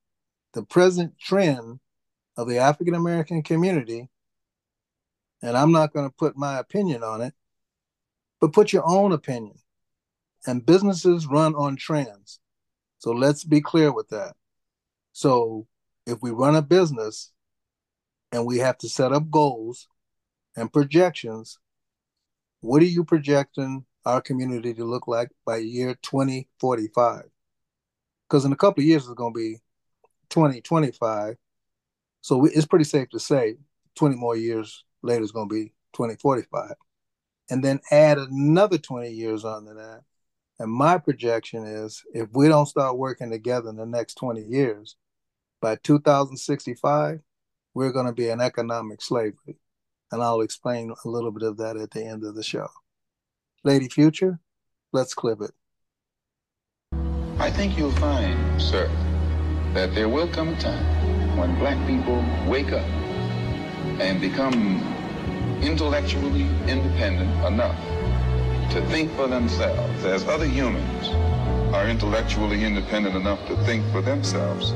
the 0.53 0.63
present 0.63 1.19
trend 1.19 1.81
of 2.37 2.49
the 2.49 2.59
African 2.59 2.95
American 2.95 3.43
community, 3.43 4.09
and 5.43 5.57
I'm 5.57 5.73
not 5.73 5.93
going 5.93 6.09
to 6.09 6.15
put 6.15 6.37
my 6.37 6.59
opinion 6.59 7.03
on 7.03 7.21
it, 7.21 7.35
but 8.41 8.53
put 8.53 8.73
your 8.73 8.87
own 8.87 9.13
opinion. 9.13 9.59
And 10.47 10.65
businesses 10.65 11.27
run 11.27 11.55
on 11.55 11.77
trends. 11.77 12.41
So 12.99 13.13
let's 13.13 13.45
be 13.45 13.61
clear 13.61 13.93
with 13.93 14.09
that. 14.09 14.35
So 15.13 15.67
if 16.07 16.23
we 16.23 16.31
run 16.31 16.57
a 16.57 16.63
business 16.63 17.33
and 18.33 18.47
we 18.47 18.59
have 18.59 18.79
to 18.79 18.89
set 18.89 19.13
up 19.13 19.31
goals 19.31 19.87
and 20.57 20.73
projections, 20.73 21.59
what 22.61 22.83
are 22.83 22.87
you 22.87 23.05
projecting 23.05 23.85
our 24.05 24.21
community 24.21 24.73
to 24.75 24.85
look 24.85 25.07
like 25.07 25.31
by 25.45 25.59
year 25.59 25.95
2045? 26.03 27.25
Because 28.29 28.45
in 28.45 28.53
a 28.53 28.57
couple 28.57 28.83
of 28.83 28.87
years, 28.87 29.05
it's 29.05 29.15
going 29.15 29.35
to 29.35 29.39
be 29.39 29.59
2025. 30.31 31.37
So 32.23 32.39
we, 32.39 32.51
it's 32.51 32.67
pretty 32.67 32.85
safe 32.85 33.09
to 33.11 33.21
say 33.21 33.57
20 33.97 34.17
more 34.17 34.37
years 34.37 34.85
later 35.03 35.23
is 35.23 35.33
going 35.33 35.49
to 35.49 35.55
be 35.55 35.73
2045. 35.95 36.73
And 37.51 37.65
then 37.65 37.81
add 37.91 38.19
another 38.19 38.79
20 38.79 39.11
years 39.11 39.45
onto 39.45 39.75
that. 39.75 40.03
And 40.59 40.71
my 40.71 40.99
projection 40.99 41.65
is 41.65 42.03
if 42.13 42.29
we 42.33 42.49
don't 42.49 42.67
start 42.67 42.99
working 42.99 43.31
together 43.31 43.71
in 43.71 43.77
the 43.77 43.87
next 43.87 44.15
20 44.15 44.43
years, 44.43 44.97
by 45.61 45.77
2065, 45.77 47.21
we're 47.75 47.93
going 47.93 48.07
to 48.07 48.13
be 48.13 48.29
in 48.29 48.41
economic 48.41 49.03
slavery. 49.03 49.59
And 50.13 50.23
I'll 50.23 50.41
explain 50.41 50.93
a 51.05 51.09
little 51.09 51.31
bit 51.31 51.45
of 51.45 51.57
that 51.59 51.77
at 51.77 51.91
the 51.93 52.05
end 52.05 52.25
of 52.25 52.35
the 52.35 52.43
show. 52.43 52.69
Lady 53.63 53.89
Future, 53.89 54.41
let's 54.93 55.15
clip 55.15 55.41
it. 55.41 55.53
I 57.39 57.51
think 57.51 57.79
you'll 57.79 57.93
find, 57.93 58.61
sir, 58.61 58.91
that 59.75 59.95
there 59.95 60.09
will 60.09 60.29
come 60.29 60.49
a 60.49 60.61
time 60.61 61.37
when 61.37 61.57
black 61.59 61.79
people 61.87 62.25
wake 62.47 62.73
up 62.73 62.87
and 64.01 64.21
become 64.21 64.83
intellectually 65.63 66.47
independent 66.67 67.31
enough 67.47 67.79
to 68.71 68.81
think 68.89 69.11
for 69.17 69.27
themselves 69.27 70.05
as 70.05 70.27
other 70.27 70.47
humans 70.47 71.09
are 71.75 71.89
intellectually 71.89 72.65
independent 72.65 73.15
enough 73.15 73.47
to 73.47 73.57
think 73.65 73.85
for 73.93 74.01
themselves, 74.01 74.73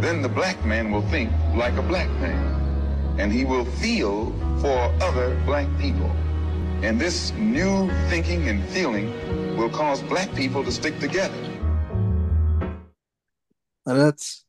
then 0.00 0.22
the 0.22 0.28
black 0.28 0.64
man 0.64 0.90
will 0.90 1.02
think 1.08 1.30
like 1.54 1.74
a 1.76 1.82
black 1.82 2.08
man. 2.20 3.16
And 3.18 3.32
he 3.32 3.44
will 3.44 3.64
feel 3.64 4.32
for 4.60 4.92
other 5.02 5.34
black 5.44 5.68
people. 5.78 6.10
And 6.82 7.00
this 7.00 7.32
new 7.32 7.90
thinking 8.08 8.48
and 8.48 8.64
feeling 8.70 9.56
will 9.56 9.70
cause 9.70 10.02
black 10.02 10.34
people 10.34 10.64
to 10.64 10.72
stick 10.72 10.98
together. 10.98 11.53
And 13.86 14.00
that's, 14.00 14.44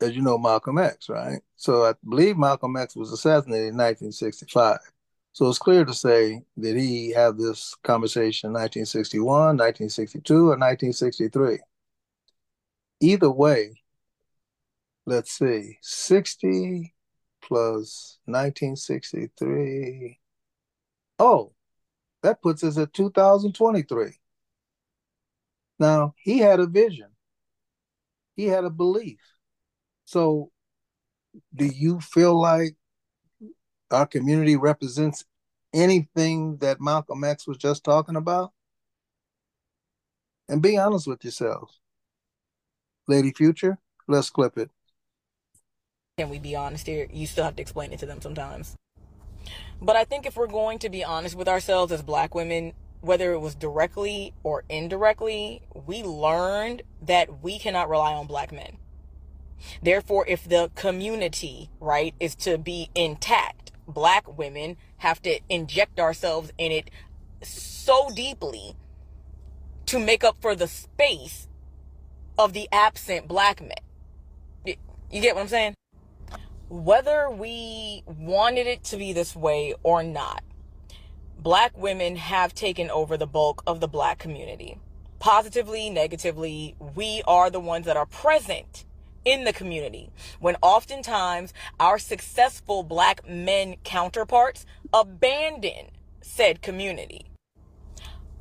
as 0.00 0.14
you 0.14 0.22
know, 0.22 0.38
Malcolm 0.38 0.78
X, 0.78 1.08
right? 1.08 1.40
So 1.56 1.84
I 1.84 1.94
believe 2.08 2.36
Malcolm 2.36 2.76
X 2.76 2.94
was 2.96 3.12
assassinated 3.12 3.68
in 3.68 3.76
1965. 3.76 4.78
So 5.32 5.48
it's 5.48 5.58
clear 5.58 5.84
to 5.84 5.94
say 5.94 6.42
that 6.56 6.76
he 6.76 7.12
had 7.12 7.36
this 7.36 7.74
conversation 7.84 8.48
in 8.48 8.54
1961, 8.54 9.26
1962, 9.58 10.34
or 10.34 10.56
1963. 10.56 11.58
Either 13.00 13.30
way, 13.30 13.82
let's 15.04 15.32
see, 15.32 15.78
60 15.82 16.94
plus 17.42 18.18
1963. 18.24 20.18
Oh, 21.18 21.52
that 22.22 22.42
puts 22.42 22.64
us 22.64 22.78
at 22.78 22.92
2023. 22.92 24.12
Now, 25.78 26.14
he 26.16 26.38
had 26.38 26.60
a 26.60 26.66
vision, 26.66 27.10
he 28.36 28.46
had 28.46 28.64
a 28.64 28.70
belief. 28.70 29.18
So, 30.04 30.50
do 31.54 31.66
you 31.66 32.00
feel 32.00 32.38
like 32.40 32.76
our 33.90 34.06
community 34.06 34.56
represents 34.56 35.24
anything 35.72 36.58
that 36.58 36.80
Malcolm 36.80 37.24
X 37.24 37.46
was 37.46 37.56
just 37.56 37.82
talking 37.82 38.16
about? 38.16 38.52
And 40.48 40.62
be 40.62 40.78
honest 40.78 41.06
with 41.06 41.24
yourselves. 41.24 41.80
Lady 43.08 43.32
Future, 43.32 43.78
let's 44.06 44.30
clip 44.30 44.58
it. 44.58 44.70
Can 46.18 46.30
we 46.30 46.38
be 46.38 46.56
honest 46.56 46.86
here? 46.86 47.08
You 47.12 47.26
still 47.26 47.44
have 47.44 47.56
to 47.56 47.62
explain 47.62 47.92
it 47.92 47.98
to 48.00 48.06
them 48.06 48.20
sometimes. 48.20 48.74
But 49.80 49.96
I 49.96 50.04
think 50.04 50.24
if 50.24 50.36
we're 50.36 50.46
going 50.46 50.78
to 50.80 50.88
be 50.88 51.04
honest 51.04 51.34
with 51.34 51.48
ourselves 51.48 51.92
as 51.92 52.02
black 52.02 52.34
women, 52.34 52.72
whether 53.06 53.32
it 53.32 53.38
was 53.38 53.54
directly 53.54 54.34
or 54.42 54.64
indirectly, 54.68 55.62
we 55.86 56.02
learned 56.02 56.82
that 57.00 57.42
we 57.42 57.58
cannot 57.58 57.88
rely 57.88 58.12
on 58.12 58.26
black 58.26 58.52
men. 58.52 58.78
Therefore, 59.82 60.24
if 60.28 60.48
the 60.48 60.70
community, 60.74 61.70
right, 61.80 62.14
is 62.20 62.34
to 62.36 62.58
be 62.58 62.90
intact, 62.94 63.72
black 63.88 64.36
women 64.36 64.76
have 64.98 65.22
to 65.22 65.40
inject 65.48 65.98
ourselves 65.98 66.52
in 66.58 66.72
it 66.72 66.90
so 67.42 68.10
deeply 68.14 68.74
to 69.86 69.98
make 69.98 70.24
up 70.24 70.36
for 70.40 70.54
the 70.54 70.68
space 70.68 71.48
of 72.38 72.52
the 72.52 72.68
absent 72.70 73.28
black 73.28 73.60
men. 73.60 74.76
You 75.10 75.20
get 75.22 75.34
what 75.34 75.42
I'm 75.42 75.48
saying? 75.48 75.76
whether 76.68 77.30
we 77.30 78.02
wanted 78.06 78.66
it 78.66 78.82
to 78.84 78.96
be 78.96 79.12
this 79.12 79.36
way 79.36 79.74
or 79.82 80.02
not, 80.02 80.42
black 81.46 81.78
women 81.78 82.16
have 82.16 82.52
taken 82.52 82.90
over 82.90 83.16
the 83.16 83.24
bulk 83.24 83.62
of 83.68 83.78
the 83.78 83.86
black 83.86 84.18
community. 84.18 84.80
Positively, 85.20 85.88
negatively, 85.88 86.74
we 86.96 87.22
are 87.24 87.50
the 87.50 87.60
ones 87.60 87.86
that 87.86 87.96
are 87.96 88.04
present 88.04 88.84
in 89.24 89.44
the 89.44 89.52
community 89.52 90.10
when 90.40 90.56
oftentimes 90.60 91.54
our 91.78 92.00
successful 92.00 92.82
black 92.82 93.28
men 93.28 93.76
counterparts 93.84 94.66
abandon 94.92 95.86
said 96.20 96.62
community. 96.62 97.26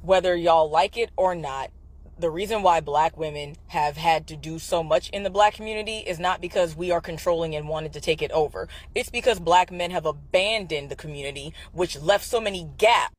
Whether 0.02 0.36
y'all 0.36 0.72
like 0.72 0.98
it 0.98 1.12
or 1.16 1.36
not, 1.36 1.70
the 2.18 2.30
reason 2.30 2.62
why 2.64 2.80
black 2.80 3.18
women 3.18 3.56
have 3.68 3.98
had 3.98 4.28
to 4.28 4.36
do 4.36 4.58
so 4.60 4.84
much 4.84 5.10
in 5.10 5.24
the 5.24 5.30
black 5.30 5.54
community 5.54 6.00
is 6.00 6.20
not 6.20 6.42
because 6.42 6.76
we 6.76 6.92
are 6.92 7.02
controlling 7.02 7.56
and 7.56 7.68
wanted 7.68 7.94
to 7.94 8.02
take 8.02 8.22
it 8.22 8.32
over. 8.32 8.68
It's 8.94 9.10
because 9.10 9.40
black 9.40 9.72
men 9.72 9.92
have 9.92 10.06
abandoned 10.06 10.90
the 10.90 10.96
community, 10.96 11.54
which 11.74 12.00
left 12.00 12.26
so 12.26 12.40
many 12.40 12.70
gaps. 12.78 13.14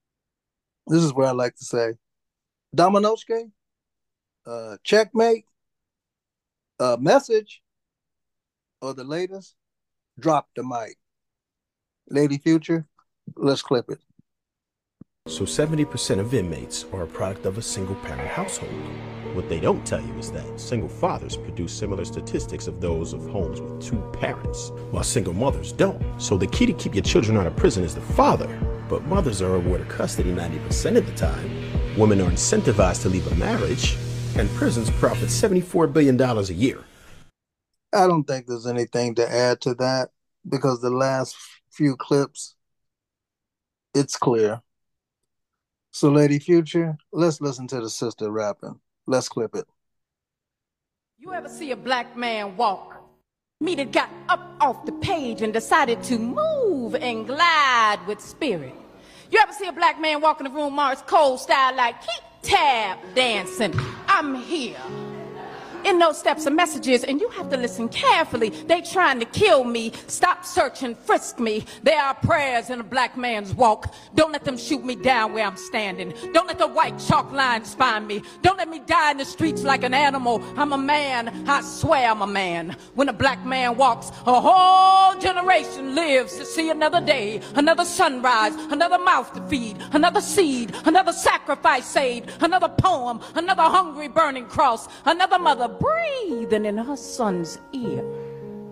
This 0.86 1.02
is 1.02 1.12
where 1.12 1.28
I 1.28 1.32
like 1.32 1.56
to 1.56 1.64
say, 1.64 1.94
Dominoske, 2.74 3.50
uh, 4.46 4.76
checkmate, 4.84 5.44
uh, 6.78 6.96
message, 6.98 7.62
or 8.80 8.94
the 8.94 9.04
latest, 9.04 9.54
drop 10.18 10.48
the 10.54 10.62
mic. 10.62 10.96
Lady 12.08 12.38
Future, 12.38 12.86
let's 13.36 13.62
clip 13.62 13.90
it. 13.90 13.98
So 15.28 15.42
70% 15.42 16.20
of 16.20 16.34
inmates 16.34 16.84
are 16.92 17.02
a 17.02 17.06
product 17.06 17.46
of 17.46 17.58
a 17.58 17.62
single 17.62 17.96
parent 17.96 18.28
household. 18.28 18.72
What 19.34 19.48
they 19.48 19.58
don't 19.58 19.84
tell 19.84 20.00
you 20.00 20.14
is 20.18 20.30
that 20.30 20.60
single 20.60 20.88
fathers 20.88 21.36
produce 21.36 21.72
similar 21.72 22.04
statistics 22.04 22.68
of 22.68 22.80
those 22.80 23.12
of 23.12 23.28
homes 23.28 23.60
with 23.60 23.82
two 23.82 23.98
parents, 24.12 24.70
while 24.92 25.02
single 25.02 25.32
mothers 25.32 25.72
don't. 25.72 26.00
So 26.22 26.38
the 26.38 26.46
key 26.46 26.64
to 26.66 26.72
keep 26.72 26.94
your 26.94 27.02
children 27.02 27.36
out 27.36 27.48
of 27.48 27.56
prison 27.56 27.82
is 27.82 27.92
the 27.92 28.00
father, 28.00 28.46
but 28.88 29.04
mothers 29.06 29.42
are 29.42 29.56
awarded 29.56 29.88
custody 29.88 30.32
90% 30.32 30.96
of 30.96 31.06
the 31.06 31.14
time. 31.14 31.50
Women 31.98 32.20
are 32.20 32.30
incentivized 32.30 33.02
to 33.02 33.08
leave 33.08 33.26
a 33.26 33.34
marriage, 33.34 33.96
and 34.36 34.48
prisons 34.50 34.90
profit 34.90 35.28
$74 35.28 35.92
billion 35.92 36.20
a 36.20 36.42
year. 36.52 36.84
I 37.92 38.06
don't 38.06 38.24
think 38.24 38.46
there's 38.46 38.66
anything 38.66 39.16
to 39.16 39.28
add 39.28 39.60
to 39.62 39.74
that 39.74 40.10
because 40.48 40.80
the 40.80 40.90
last 40.90 41.36
few 41.72 41.96
clips, 41.96 42.54
it's 43.92 44.16
clear 44.16 44.62
so, 45.96 46.10
Lady 46.10 46.38
Future, 46.38 46.98
let's 47.10 47.40
listen 47.40 47.66
to 47.68 47.80
the 47.80 47.88
sister 47.88 48.30
rapping. 48.30 48.78
Let's 49.06 49.30
clip 49.30 49.54
it. 49.54 49.66
You 51.16 51.32
ever 51.32 51.48
see 51.48 51.70
a 51.70 51.76
black 51.76 52.18
man 52.18 52.54
walk? 52.58 53.02
Me 53.62 53.74
that 53.76 53.92
got 53.92 54.10
up 54.28 54.46
off 54.60 54.84
the 54.84 54.92
page 54.92 55.40
and 55.40 55.54
decided 55.54 56.02
to 56.02 56.18
move 56.18 56.94
and 56.96 57.26
glide 57.26 58.00
with 58.06 58.20
spirit. 58.20 58.74
You 59.30 59.38
ever 59.40 59.54
see 59.54 59.68
a 59.68 59.72
black 59.72 59.98
man 59.98 60.20
walk 60.20 60.38
in 60.38 60.44
the 60.44 60.50
room, 60.50 60.74
Mars 60.74 61.02
cold 61.06 61.40
style, 61.40 61.74
like 61.74 61.94
keep 62.02 62.24
tab 62.42 62.98
dancing? 63.14 63.72
I'm 64.06 64.34
here 64.34 64.76
In 65.86 66.00
those 66.00 66.18
steps 66.18 66.48
are 66.48 66.50
messages, 66.50 67.04
and 67.04 67.20
you 67.20 67.28
have 67.28 67.48
to 67.50 67.56
listen 67.56 67.88
carefully. 67.88 68.48
They 68.48 68.80
trying 68.80 69.20
to 69.20 69.24
kill 69.26 69.62
me. 69.62 69.92
Stop 70.08 70.44
searching, 70.44 70.96
frisk 70.96 71.38
me. 71.38 71.64
There 71.84 72.02
are 72.02 72.12
prayers 72.12 72.70
in 72.70 72.80
a 72.80 72.82
black 72.82 73.16
man's 73.16 73.54
walk. 73.54 73.94
Don't 74.16 74.32
let 74.32 74.42
them 74.42 74.58
shoot 74.58 74.84
me 74.84 74.96
down 74.96 75.32
where 75.32 75.46
I'm 75.46 75.56
standing. 75.56 76.12
Don't 76.32 76.48
let 76.48 76.58
the 76.58 76.66
white 76.66 76.98
chalk 76.98 77.30
lines 77.30 77.72
find 77.72 78.04
me. 78.04 78.22
Don't 78.42 78.58
let 78.58 78.68
me 78.68 78.80
die 78.80 79.12
in 79.12 79.18
the 79.18 79.24
streets 79.24 79.62
like 79.62 79.84
an 79.84 79.94
animal. 79.94 80.42
I'm 80.56 80.72
a 80.72 80.78
man. 80.78 81.48
I 81.48 81.60
swear 81.60 82.10
I'm 82.10 82.20
a 82.20 82.26
man. 82.26 82.76
When 82.96 83.08
a 83.08 83.12
black 83.12 83.46
man 83.46 83.76
walks, 83.76 84.10
a 84.26 84.40
whole 84.40 85.14
generation 85.20 85.94
lives 85.94 86.36
to 86.38 86.44
see 86.44 86.68
another 86.68 87.00
day, 87.00 87.40
another 87.54 87.84
sunrise, 87.84 88.56
another 88.72 88.98
mouth 88.98 89.32
to 89.34 89.46
feed, 89.46 89.76
another 89.92 90.20
seed, 90.20 90.74
another 90.84 91.12
sacrifice 91.12 91.86
saved, 91.86 92.32
another 92.40 92.68
poem, 92.68 93.20
another 93.36 93.62
hungry 93.62 94.08
burning 94.08 94.46
cross, 94.46 94.88
another 95.04 95.38
mother 95.38 95.75
breathing 95.78 96.64
in 96.64 96.78
her 96.78 96.96
son's 96.96 97.58
ear. 97.72 98.02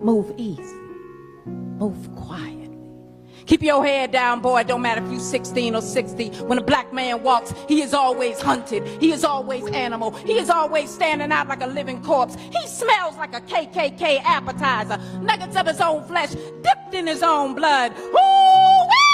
Move 0.01 0.33
easy. 0.37 0.61
Move 1.45 2.15
quiet. 2.15 2.65
Keep 3.45 3.61
your 3.61 3.85
head 3.85 4.11
down, 4.11 4.41
boy. 4.41 4.63
Don't 4.63 4.81
matter 4.81 5.05
if 5.05 5.11
you 5.11 5.19
16 5.19 5.75
or 5.75 5.81
60. 5.81 6.29
When 6.45 6.57
a 6.57 6.63
black 6.63 6.91
man 6.91 7.21
walks, 7.21 7.53
he 7.67 7.81
is 7.81 7.93
always 7.93 8.41
hunted. 8.41 8.87
He 8.99 9.11
is 9.11 9.23
always 9.23 9.67
animal. 9.67 10.11
He 10.11 10.39
is 10.39 10.49
always 10.49 10.89
standing 10.89 11.31
out 11.31 11.47
like 11.47 11.61
a 11.61 11.67
living 11.67 12.01
corpse. 12.01 12.35
He 12.35 12.67
smells 12.67 13.15
like 13.17 13.35
a 13.35 13.41
KKK 13.41 14.23
appetizer. 14.23 14.99
Nuggets 15.21 15.55
of 15.55 15.67
his 15.67 15.79
own 15.79 16.03
flesh 16.05 16.33
dipped 16.63 16.93
in 16.93 17.05
his 17.05 17.21
own 17.21 17.53
blood. 17.53 17.93
Ooh! 17.97 19.04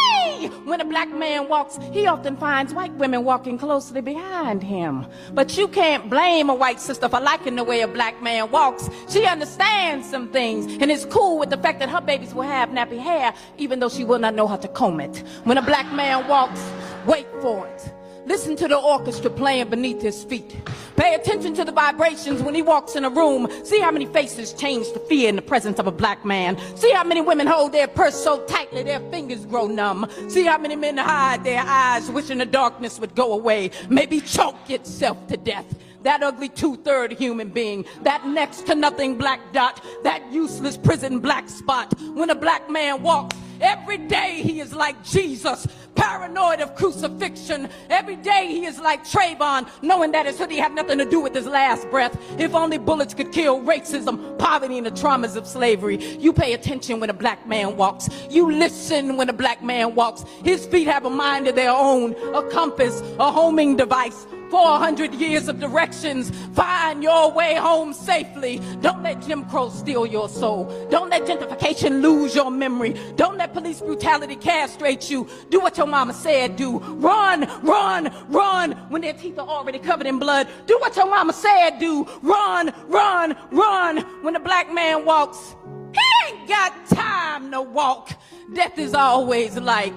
When 0.47 0.81
a 0.81 0.85
black 0.85 1.09
man 1.09 1.47
walks, 1.47 1.77
he 1.91 2.07
often 2.07 2.37
finds 2.37 2.73
white 2.73 2.93
women 2.95 3.23
walking 3.23 3.57
closely 3.57 4.01
behind 4.01 4.63
him. 4.63 5.05
But 5.33 5.57
you 5.57 5.67
can't 5.67 6.09
blame 6.09 6.49
a 6.49 6.55
white 6.55 6.79
sister 6.79 7.09
for 7.09 7.19
liking 7.19 7.55
the 7.55 7.63
way 7.63 7.81
a 7.81 7.87
black 7.87 8.21
man 8.21 8.51
walks. 8.51 8.89
She 9.09 9.25
understands 9.25 10.09
some 10.09 10.29
things 10.29 10.65
and 10.81 10.91
is 10.91 11.05
cool 11.05 11.37
with 11.37 11.49
the 11.49 11.57
fact 11.57 11.79
that 11.79 11.89
her 11.89 12.01
babies 12.01 12.33
will 12.33 12.43
have 12.43 12.69
nappy 12.69 12.99
hair, 12.99 13.33
even 13.57 13.79
though 13.79 13.89
she 13.89 14.03
will 14.03 14.19
not 14.19 14.35
know 14.35 14.47
how 14.47 14.57
to 14.57 14.67
comb 14.67 14.99
it. 14.99 15.23
When 15.43 15.57
a 15.57 15.61
black 15.61 15.91
man 15.93 16.27
walks, 16.27 16.61
wait 17.05 17.27
for 17.41 17.67
it. 17.67 17.91
Listen 18.25 18.55
to 18.55 18.67
the 18.67 18.77
orchestra 18.77 19.29
playing 19.29 19.69
beneath 19.69 20.01
his 20.01 20.23
feet. 20.23 20.55
Pay 20.95 21.15
attention 21.15 21.53
to 21.55 21.65
the 21.65 21.71
vibrations 21.71 22.41
when 22.41 22.53
he 22.53 22.61
walks 22.61 22.95
in 22.95 23.03
a 23.03 23.09
room. 23.09 23.47
See 23.63 23.79
how 23.79 23.91
many 23.91 24.05
faces 24.05 24.53
change 24.53 24.91
to 24.93 24.99
fear 24.99 25.27
in 25.29 25.35
the 25.35 25.41
presence 25.41 25.79
of 25.79 25.87
a 25.87 25.91
black 25.91 26.23
man. 26.23 26.57
See 26.75 26.91
how 26.91 27.03
many 27.03 27.21
women 27.21 27.47
hold 27.47 27.71
their 27.71 27.87
purse 27.87 28.15
so 28.15 28.43
tightly 28.45 28.83
their 28.83 28.99
fingers 29.11 29.45
grow 29.45 29.67
numb. 29.67 30.07
See 30.27 30.43
how 30.43 30.57
many 30.57 30.75
men 30.75 30.97
hide 30.97 31.43
their 31.43 31.63
eyes, 31.65 32.11
wishing 32.11 32.37
the 32.37 32.45
darkness 32.45 32.99
would 32.99 33.15
go 33.15 33.33
away. 33.33 33.71
Maybe 33.89 34.21
choke 34.21 34.69
itself 34.69 35.27
to 35.27 35.37
death 35.37 35.65
that 36.03 36.23
ugly 36.23 36.49
two-third 36.49 37.11
human 37.13 37.49
being, 37.49 37.85
that 38.01 38.25
next 38.25 38.65
to 38.65 38.73
nothing 38.73 39.17
black 39.17 39.39
dot, 39.53 39.83
that 40.03 40.31
useless 40.31 40.75
prison 40.75 41.19
black 41.19 41.47
spot. 41.47 41.93
When 42.15 42.31
a 42.31 42.35
black 42.35 42.69
man 42.71 43.03
walks, 43.03 43.35
every 43.61 43.97
day 43.97 44.41
he 44.41 44.59
is 44.59 44.73
like 44.73 45.03
Jesus, 45.03 45.67
paranoid 45.95 46.61
of 46.61 46.75
crucifixion. 46.75 47.69
Every 47.89 48.15
day 48.15 48.47
he 48.47 48.65
is 48.65 48.79
like 48.79 49.03
Trayvon, 49.03 49.69
knowing 49.81 50.11
that 50.11 50.25
his 50.25 50.37
hoodie 50.37 50.57
had 50.57 50.73
nothing 50.73 50.97
to 50.97 51.05
do 51.05 51.19
with 51.19 51.33
his 51.33 51.45
last 51.45 51.89
breath. 51.89 52.17
If 52.39 52.53
only 52.55 52.77
bullets 52.77 53.13
could 53.13 53.31
kill 53.31 53.61
racism, 53.61 54.37
poverty, 54.37 54.77
and 54.77 54.87
the 54.87 54.91
traumas 54.91 55.35
of 55.35 55.45
slavery. 55.47 56.03
You 56.17 56.33
pay 56.33 56.53
attention 56.53 56.99
when 56.99 57.09
a 57.09 57.13
black 57.13 57.47
man 57.47 57.77
walks. 57.77 58.09
You 58.29 58.51
listen 58.51 59.17
when 59.17 59.29
a 59.29 59.33
black 59.33 59.63
man 59.63 59.95
walks. 59.95 60.23
His 60.43 60.65
feet 60.65 60.87
have 60.87 61.05
a 61.05 61.09
mind 61.09 61.47
of 61.47 61.55
their 61.55 61.71
own, 61.71 62.15
a 62.33 62.43
compass, 62.49 63.01
a 63.19 63.31
homing 63.31 63.75
device, 63.75 64.25
400 64.51 65.13
years 65.13 65.47
of 65.47 65.59
directions. 65.61 66.29
Find 66.53 67.01
your 67.01 67.31
way 67.31 67.55
home 67.55 67.93
safely. 67.93 68.61
Don't 68.81 69.01
let 69.01 69.21
Jim 69.25 69.45
Crow 69.45 69.69
steal 69.69 70.05
your 70.05 70.27
soul. 70.27 70.65
Don't 70.91 71.09
let 71.09 71.23
gentrification 71.23 72.01
lose 72.01 72.35
your 72.35 72.51
memory. 72.51 72.99
Don't 73.15 73.37
let 73.37 73.53
police 73.53 73.79
brutality 73.79 74.35
castrate 74.35 75.09
you. 75.09 75.27
Do 75.49 75.61
what 75.61 75.77
your 75.77 75.87
mama 75.87 76.13
said 76.13 76.57
do. 76.57 76.79
Run, 76.79 77.47
run, 77.63 78.13
run 78.27 78.71
when 78.89 79.01
their 79.01 79.13
teeth 79.13 79.39
are 79.39 79.47
already 79.47 79.79
covered 79.79 80.05
in 80.05 80.19
blood. 80.19 80.49
Do 80.67 80.77
what 80.79 80.97
your 80.97 81.09
mama 81.09 81.31
said 81.31 81.79
do. 81.79 82.05
Run, 82.21 82.73
run, 82.87 83.37
run 83.51 83.97
when 84.21 84.35
a 84.35 84.39
black 84.39 84.71
man 84.73 85.05
walks. 85.05 85.55
He 85.93 86.27
ain't 86.27 86.47
got 86.49 86.85
time 86.87 87.51
to 87.51 87.61
walk. 87.61 88.11
Death 88.53 88.77
is 88.77 88.93
always 88.93 89.57
like, 89.57 89.95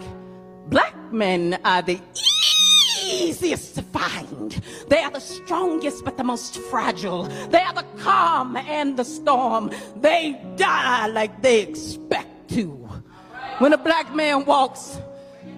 black 0.68 0.94
men 1.12 1.59
are 1.64 1.82
the 1.82 2.00
easiest 3.05 3.74
to 3.76 3.82
find. 3.82 4.52
They 4.88 5.00
are 5.00 5.11
the 5.11 5.20
strongest 5.20 6.05
but 6.05 6.16
the 6.16 6.24
most 6.24 6.59
fragile. 6.70 7.24
They 7.48 7.61
are 7.61 7.74
the 7.74 7.86
calm 7.98 8.57
and 8.57 8.96
the 8.96 9.05
storm. 9.05 9.70
They 9.96 10.40
die 10.57 11.07
like 11.09 11.42
they 11.42 11.61
expect 11.62 12.50
to. 12.50 12.88
When 13.59 13.72
a 13.72 13.78
black 13.78 14.14
man 14.14 14.44
walks, 14.44 14.98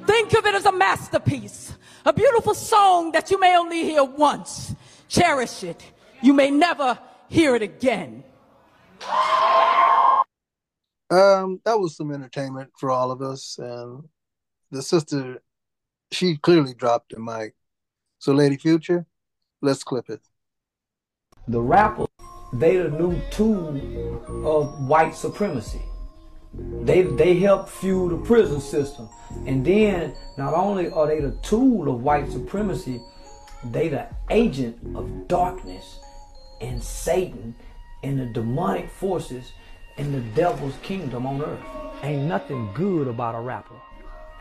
think 0.06 0.34
of 0.34 0.44
it 0.46 0.54
as 0.54 0.66
a 0.66 0.72
masterpiece, 0.72 1.72
a 2.04 2.12
beautiful 2.12 2.54
song 2.54 3.12
that 3.12 3.30
you 3.30 3.40
may 3.40 3.56
only 3.56 3.82
hear 3.84 4.04
once. 4.04 4.74
Cherish 5.08 5.64
it. 5.64 5.82
You 6.22 6.32
may 6.32 6.50
never 6.50 6.98
hear 7.28 7.54
it 7.54 7.62
again. 7.62 8.24
Um, 11.08 11.60
that 11.64 11.78
was 11.78 11.96
some 11.96 12.12
entertainment 12.12 12.70
for 12.78 12.90
all 12.90 13.10
of 13.12 13.22
us, 13.22 13.58
and 13.58 14.08
the 14.70 14.82
sister 14.82 15.40
she 16.10 16.36
clearly 16.36 16.74
dropped 16.74 17.12
the 17.12 17.20
mic. 17.20 17.54
So, 18.18 18.32
Lady 18.32 18.56
Future, 18.56 19.06
let's 19.62 19.84
clip 19.84 20.08
it. 20.08 20.20
The 21.48 21.60
rapper, 21.60 22.06
they 22.52 22.76
the 22.76 22.90
new 22.90 23.20
tool 23.30 23.76
of 24.46 24.86
white 24.88 25.14
supremacy. 25.14 25.82
They 26.82 27.02
they 27.02 27.38
help 27.38 27.68
fuel 27.68 28.08
the 28.08 28.16
prison 28.24 28.60
system. 28.60 29.08
And 29.46 29.64
then 29.64 30.14
not 30.38 30.54
only 30.54 30.90
are 30.90 31.06
they 31.06 31.20
the 31.20 31.36
tool 31.42 31.88
of 31.88 32.02
white 32.02 32.30
supremacy, 32.30 33.00
they 33.64 33.88
the 33.88 34.06
agent 34.30 34.78
of 34.96 35.28
darkness 35.28 36.00
and 36.60 36.82
Satan 36.82 37.54
and 38.02 38.18
the 38.18 38.26
demonic 38.26 38.88
forces 38.90 39.52
in 39.98 40.12
the 40.12 40.20
devil's 40.34 40.76
kingdom 40.82 41.26
on 41.26 41.42
earth. 41.42 41.60
Ain't 42.02 42.22
nothing 42.22 42.70
good 42.74 43.08
about 43.08 43.34
a 43.34 43.40
rapper. 43.40 43.74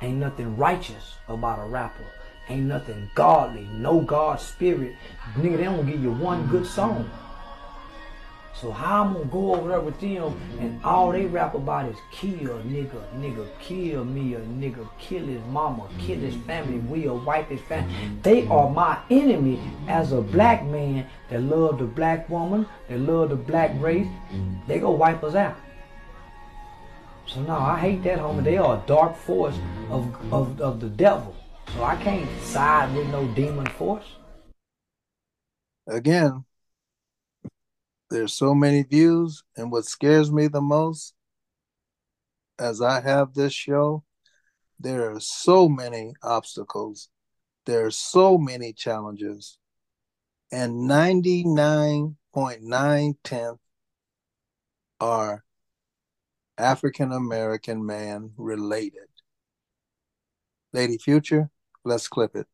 Ain't 0.05 0.17
nothing 0.17 0.55
righteous 0.55 1.15
about 1.27 1.57
a 1.57 1.65
rapper. 1.65 2.05
Ain't 2.47 2.67
nothing 2.67 3.09
godly, 3.15 3.67
no 3.71 4.01
God 4.01 4.39
spirit. 4.39 4.95
Nigga, 5.33 5.57
they 5.57 5.63
don't 5.63 5.83
give 5.83 5.99
you 5.99 6.11
one 6.11 6.45
good 6.45 6.67
song. 6.67 7.09
So 8.53 8.69
how 8.71 9.03
I'm 9.03 9.13
gonna 9.13 9.25
go 9.25 9.55
over 9.55 9.69
there 9.69 9.81
with 9.81 9.99
them 9.99 10.39
and 10.59 10.79
all 10.83 11.11
they 11.11 11.25
rap 11.25 11.55
about 11.55 11.89
is 11.89 11.97
kill 12.11 12.59
nigga, 12.59 13.01
nigga, 13.15 13.49
kill 13.59 14.05
me, 14.05 14.35
a 14.35 14.41
nigga, 14.41 14.87
kill 14.99 15.25
his 15.25 15.41
mama, 15.45 15.89
kill 15.97 16.19
his 16.19 16.35
family, 16.45 16.77
we'll 16.77 17.17
wipe 17.25 17.49
his 17.49 17.61
family. 17.61 17.91
They 18.21 18.45
are 18.47 18.69
my 18.69 18.99
enemy 19.09 19.59
as 19.87 20.11
a 20.11 20.21
black 20.21 20.63
man 20.65 21.07
that 21.31 21.41
love 21.41 21.79
the 21.79 21.85
black 21.85 22.29
woman, 22.29 22.67
that 22.89 22.99
love 22.99 23.29
the 23.29 23.35
black 23.35 23.71
race. 23.79 24.07
They 24.67 24.77
go 24.77 24.91
wipe 24.91 25.23
us 25.23 25.33
out. 25.33 25.57
So 27.27 27.41
no, 27.41 27.55
I 27.55 27.79
hate 27.79 28.03
that 28.03 28.19
homie. 28.19 28.43
They 28.43 28.57
are 28.57 28.77
a 28.77 28.87
dark 28.87 29.15
force 29.15 29.57
of, 29.89 30.33
of, 30.33 30.61
of 30.61 30.79
the 30.79 30.89
devil. 30.89 31.35
So 31.73 31.83
I 31.83 31.95
can't 31.95 32.29
side 32.41 32.95
with 32.95 33.07
no 33.07 33.27
demon 33.29 33.67
force. 33.67 34.05
Again, 35.87 36.45
there's 38.09 38.33
so 38.33 38.53
many 38.53 38.83
views, 38.83 39.43
and 39.55 39.71
what 39.71 39.85
scares 39.85 40.31
me 40.31 40.47
the 40.47 40.61
most 40.61 41.15
as 42.57 42.81
I 42.81 43.01
have 43.01 43.33
this 43.33 43.51
show, 43.53 44.03
there 44.79 45.11
are 45.11 45.19
so 45.19 45.67
many 45.69 46.13
obstacles, 46.21 47.09
there 47.65 47.85
are 47.85 47.91
so 47.91 48.37
many 48.37 48.71
challenges, 48.73 49.57
and 50.51 50.89
99.9 50.89 53.15
tenth 53.23 53.59
are 54.99 55.44
African 56.57 57.11
American 57.11 57.85
man 57.85 58.31
related. 58.37 59.07
Lady 60.73 60.97
Future, 60.97 61.49
let's 61.83 62.07
clip 62.07 62.35
it 62.35 62.47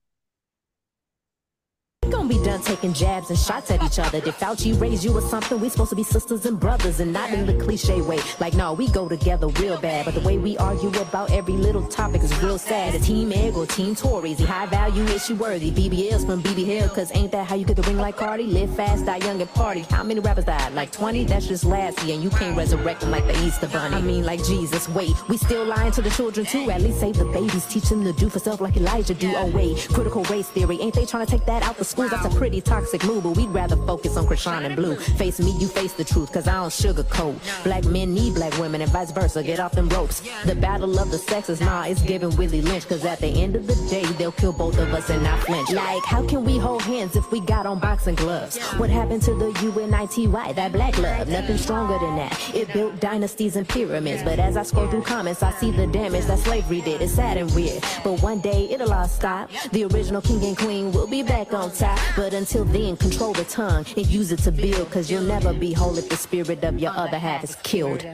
gonna 2.10 2.28
be 2.28 2.43
done 2.43 2.62
taking 2.62 2.93
jabs 2.93 3.30
and 3.30 3.38
shots 3.38 3.72
at 3.72 3.82
each 3.84 3.99
other. 3.99 4.20
Did 4.22 4.34
Fauci 4.34 4.80
raise 4.80 5.04
you 5.06 5.16
or 5.16 5.22
something? 5.22 5.60
We 5.60 5.70
supposed 5.70 5.91
to 5.91 5.95
be 5.95 6.04
sisters 6.04 6.45
and 6.45 6.60
brothers 6.60 6.99
and 6.99 7.14
not 7.14 7.32
in 7.32 7.45
the 7.45 7.54
cliche 7.64 8.02
way. 8.02 8.20
Like, 8.39 8.54
no, 8.54 8.74
we 8.74 8.89
go 8.89 9.08
together 9.08 9.47
real 9.47 9.78
bad. 9.80 10.06
But 10.06 10.16
the 10.16 10.22
way 10.22 10.38
we 10.38 10.58
argue 10.58 10.89
about 11.02 11.32
every 11.32 11.54
little 11.54 11.88
topic 11.88 12.22
is 12.24 12.36
real 12.43 12.58
sad. 12.58 12.95
A 12.95 12.99
team 12.99 13.32
egg 13.32 13.56
or 13.56 13.66
team 13.66 13.95
Tories, 13.95 14.38
the 14.38 14.45
high 14.45 14.66
value 14.66 15.04
issue 15.06 15.36
worthy. 15.36 15.72
BBLs 15.72 16.26
from 16.26 16.41
BB 16.41 16.66
Hill, 16.66 16.89
cause 16.89 17.12
ain't 17.16 17.32
that 17.32 17.47
how 17.47 17.56
you 17.56 17.66
get 17.66 17.76
the 17.76 17.84
ring 17.84 17.97
like 17.97 18.18
Cardi? 18.18 18.43
Live 18.43 18.76
fast, 18.76 19.06
die 19.06 19.18
young 19.18 19.39
and 19.39 19.49
party. 19.54 19.82
How 19.89 20.04
many 20.04 20.20
rappers 20.20 20.45
died? 20.45 20.74
Like 20.74 20.91
20? 20.91 21.26
That's 21.26 21.47
just 21.47 21.64
last 21.64 22.04
year. 22.04 22.16
And 22.16 22.24
you 22.24 22.32
can't 22.32 22.58
resurrect 22.58 23.02
them 23.02 23.12
like 23.12 23.26
the 23.26 23.39
Easter 23.45 23.68
Bunny. 23.68 23.95
I 23.95 24.02
mean, 24.02 24.26
like 24.26 24.43
Jesus, 24.43 24.89
wait. 24.89 25.16
We 25.30 25.38
still 25.38 25.66
lying 25.66 25.91
to 25.93 26.02
the 26.02 26.10
children 26.10 26.45
too. 26.45 26.72
At 26.72 26.82
least 26.82 26.99
save 26.99 27.18
the 27.18 27.26
babies. 27.26 27.66
Teach 27.66 27.89
them 27.89 28.04
to 28.04 28.14
do 28.14 28.30
for 28.30 28.39
self 28.39 28.60
like 28.60 28.76
Elijah 28.76 29.14
do. 29.14 29.34
Oh, 29.36 29.47
wait. 29.47 29.88
Critical 29.93 30.24
race 30.26 30.47
theory. 30.49 30.80
Ain't 30.82 30.95
they 30.95 31.06
trying 31.06 31.26
to 31.26 31.32
take 31.32 31.45
that 31.45 31.64
out 31.64 31.78
the 31.78 31.86
That's 31.96 32.26
a 32.26 32.38
pretty 32.38 32.62
toxic 32.62 33.04
move, 33.06 33.24
but 33.24 33.38
we'd 33.38 33.50
rather 33.50 33.76
focus 33.76 34.18
on 34.18 34.26
Chrisean 34.26 34.66
and 34.66 34.76
Blue. 34.76 34.96
Face 34.96 35.39
me, 35.39 35.52
you 35.60 35.68
face 35.68 35.94
the 35.94 36.04
truth, 36.04 36.32
cause 36.32 36.48
I 36.48 36.54
don't 36.54 36.70
sugarcoat. 36.70 37.64
Black 37.64 37.84
men 37.86 38.14
need 38.14 38.36
black 38.36 38.58
women 38.60 38.82
and 38.82 38.92
vice 38.92 39.12
versa. 39.12 39.44
Get 39.44 39.60
off 39.60 39.74
them 39.74 39.89
ropes. 39.89 40.22
The 40.46 40.56
battle 40.56 41.00
of 41.00 41.12
the 41.12 41.18
sexes, 41.18 41.62
nah, 41.62 41.86
it's 41.86 42.02
giving 42.02 42.36
Willie 42.38 42.62
Lynch, 42.62 42.88
cause 42.88 43.06
at 43.06 43.20
the 43.20 43.28
end 43.28 43.56
of 43.56 43.68
the 43.68 43.76
day, 43.89 44.04
they'll 44.18 44.32
kill 44.32 44.54
both 44.54 44.78
of 44.78 44.94
us 44.94 45.10
and 45.10 45.24
not 45.24 45.39
flinch. 45.39 45.72
Like, 45.72 46.04
how 46.06 46.26
can 46.26 46.44
we 46.44 46.58
hold 46.58 46.82
hands 46.84 47.16
if 47.16 47.30
we 47.32 47.39
got 47.42 47.66
on 47.66 47.80
boxing 47.80 48.16
gloves? 48.16 48.58
What 48.78 48.89
happened 48.89 49.22
to 49.24 49.34
the 49.34 49.52
UNITY, 49.52 50.28
that 50.56 50.72
black 50.72 50.98
love? 50.98 51.28
Nothing 51.28 51.58
stronger 51.58 51.98
than 52.00 52.16
that. 52.16 52.56
It 52.56 52.72
built 52.74 53.00
dynasties 53.00 53.56
and 53.56 53.68
pyramids, 53.68 54.24
but 54.24 54.39
as 54.39 54.58
I 54.58 54.64
scroll 54.64 54.88
through 54.88 55.04
comments, 55.04 55.44
I 55.44 55.52
see 55.54 55.72
the 55.72 55.88
damage 55.88 56.26
that 56.26 56.39
slavery 56.39 56.82
did. 56.82 57.02
It's 57.02 57.14
sad 57.14 57.38
and 57.38 57.54
weird, 57.54 57.84
but 58.04 58.22
one 58.22 58.39
day 58.39 58.70
it'll 58.70 58.94
all 58.94 59.08
stop. 59.08 59.50
The 59.72 59.86
original 59.86 60.22
king 60.22 60.44
and 60.44 60.58
queen 60.58 60.92
will 60.92 61.08
be 61.08 61.24
back 61.24 61.54
on 61.54 61.72
top, 61.72 61.81
but 62.16 62.34
until 62.34 62.64
then, 62.66 62.96
control 62.96 63.34
the 63.34 63.44
tongue 63.46 63.86
and 63.98 64.06
use 64.08 64.32
it 64.32 64.38
to 64.40 64.52
build, 64.52 64.90
cause 64.92 65.10
you'll 65.10 65.24
never 65.24 65.54
be 65.54 65.74
whole 65.74 65.98
if 65.98 66.08
the 66.10 66.16
spirit 66.16 66.64
of 66.64 66.80
your 66.80 66.92
other 66.92 67.18
half 67.18 67.44
is 67.44 67.56
killed. 67.64 68.06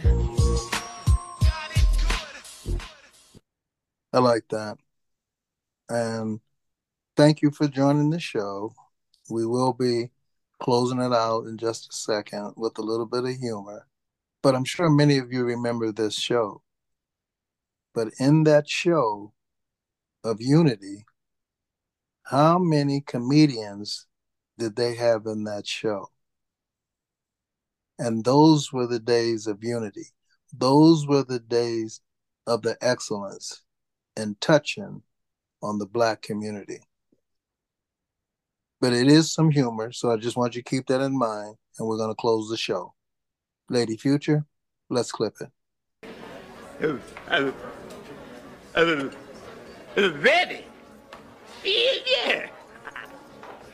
I 4.13 4.19
like 4.19 4.47
that. 4.49 4.77
And 5.89 6.39
thank 7.15 7.41
you 7.41 7.51
for 7.51 7.67
joining 7.67 8.09
the 8.09 8.19
show. 8.19 8.73
We 9.29 9.45
will 9.45 9.73
be 9.73 10.11
closing 10.59 10.99
it 10.99 11.13
out 11.13 11.45
in 11.45 11.57
just 11.57 11.91
a 11.91 11.95
second 11.95 12.53
with 12.55 12.77
a 12.77 12.81
little 12.81 13.05
bit 13.05 13.25
of 13.25 13.35
humor. 13.35 13.87
But 14.41 14.55
I'm 14.55 14.65
sure 14.65 14.89
many 14.89 15.17
of 15.17 15.31
you 15.31 15.43
remember 15.43 15.91
this 15.91 16.15
show. 16.15 16.61
But 17.93 18.09
in 18.19 18.43
that 18.45 18.69
show 18.69 19.33
of 20.23 20.37
Unity, 20.39 21.05
how 22.29 22.59
many 22.59 22.99
comedians 22.99 24.05
did 24.57 24.75
they 24.75 24.95
have 24.95 25.25
in 25.27 25.45
that 25.45 25.65
show? 25.65 26.09
And 27.97 28.25
those 28.25 28.73
were 28.73 28.85
the 28.85 28.99
days 28.99 29.47
of 29.47 29.63
unity. 29.63 30.07
Those 30.51 31.07
were 31.07 31.23
the 31.23 31.39
days 31.39 32.01
of 32.45 32.63
the 32.63 32.77
excellence 32.81 33.63
and 34.17 34.39
touching 34.41 35.03
on 35.63 35.79
the 35.79 35.85
Black 35.85 36.21
community. 36.21 36.79
But 38.81 38.91
it 38.91 39.07
is 39.07 39.33
some 39.33 39.49
humor, 39.49 39.93
so 39.93 40.11
I 40.11 40.17
just 40.17 40.35
want 40.35 40.55
you 40.55 40.61
to 40.61 40.69
keep 40.69 40.87
that 40.87 41.01
in 41.01 41.17
mind, 41.17 41.55
and 41.79 41.87
we're 41.87 41.97
going 41.97 42.11
to 42.11 42.15
close 42.15 42.49
the 42.49 42.57
show. 42.57 42.93
Lady 43.69 43.95
Future, 43.95 44.45
let's 44.89 45.11
clip 45.11 45.35
it. 45.39 45.49
Ready? 49.95 50.65
Yeah, 51.67 51.91
yeah. 52.05 52.49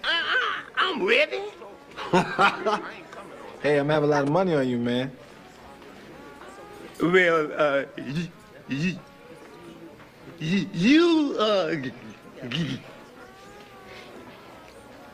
I, 0.03 0.09
I, 0.09 0.63
I'm 0.77 1.05
ready. 1.05 1.41
hey, 3.61 3.77
I'm 3.77 3.87
having 3.87 4.09
a 4.09 4.11
lot 4.11 4.23
of 4.23 4.29
money 4.29 4.55
on 4.55 4.67
you, 4.67 4.79
man. 4.79 5.11
Well, 6.99 7.51
uh, 7.55 7.83
y- 7.99 8.29
y- 8.67 8.99
y- 10.41 10.67
you, 10.73 11.35
uh, 11.37 11.75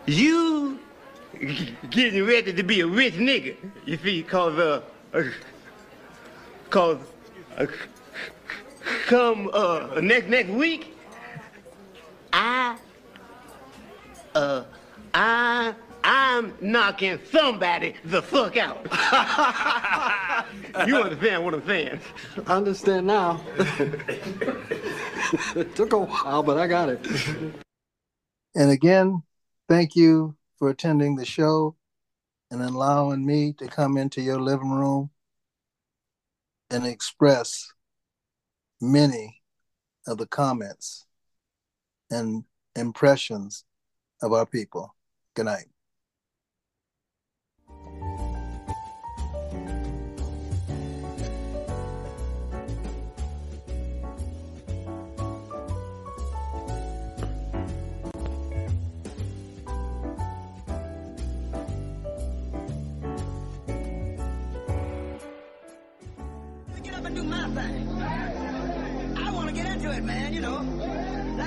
you 0.06 0.80
getting 1.90 2.26
ready 2.26 2.54
to 2.54 2.64
be 2.64 2.80
a 2.80 2.88
rich 2.88 3.16
nigga. 3.16 3.58
You 3.86 3.98
see, 3.98 4.24
cause, 4.24 4.58
uh, 4.58 4.82
uh 5.14 5.24
cause, 6.70 7.00
uh, 7.58 7.66
come, 9.08 9.50
uh, 9.52 10.00
next, 10.02 10.28
next 10.30 10.50
week, 10.52 10.96
I, 12.42 12.78
uh, 14.34 14.64
I, 15.14 15.76
I'm 16.06 16.54
knocking 16.62 17.20
somebody 17.30 17.96
the 18.06 18.22
fuck 18.22 18.56
out. 18.56 18.82
you 20.88 20.96
understand 21.04 21.44
what 21.44 21.54
I'm 21.54 21.66
saying? 21.66 22.00
I 22.48 22.56
understand 22.56 23.08
now. 23.08 23.42
it 25.54 25.76
took 25.76 25.92
a 25.92 26.00
while, 26.00 26.42
but 26.42 26.58
I 26.58 26.68
got 26.68 26.88
it. 26.88 27.06
And 28.56 28.72
again, 28.72 29.24
thank 29.68 29.98
you 29.98 30.38
for 30.60 30.70
attending 30.70 31.18
the 31.18 31.26
show 31.26 31.76
and 32.50 32.62
allowing 32.62 33.26
me 33.26 33.52
to 33.58 33.68
come 33.68 33.98
into 33.98 34.22
your 34.22 34.40
living 34.40 34.72
room 34.72 35.10
and 36.70 36.86
express 36.88 37.74
many 38.80 39.42
of 40.08 40.18
the 40.18 40.26
comments 40.26 41.06
and 42.12 42.44
impressions 42.76 43.66
of 44.22 44.34
our 44.34 44.46
people. 44.46 44.96
Good 45.36 45.46
night. 45.46 45.66
do 67.16 67.24
my 67.24 67.50
thing. 67.50 68.02
I 69.18 69.32
want 69.34 69.50
to 69.50 69.54
get 69.54 69.66
into 69.66 69.92
it, 69.92 70.04
man, 70.04 70.34
you 70.34 70.42
know. 70.42 70.89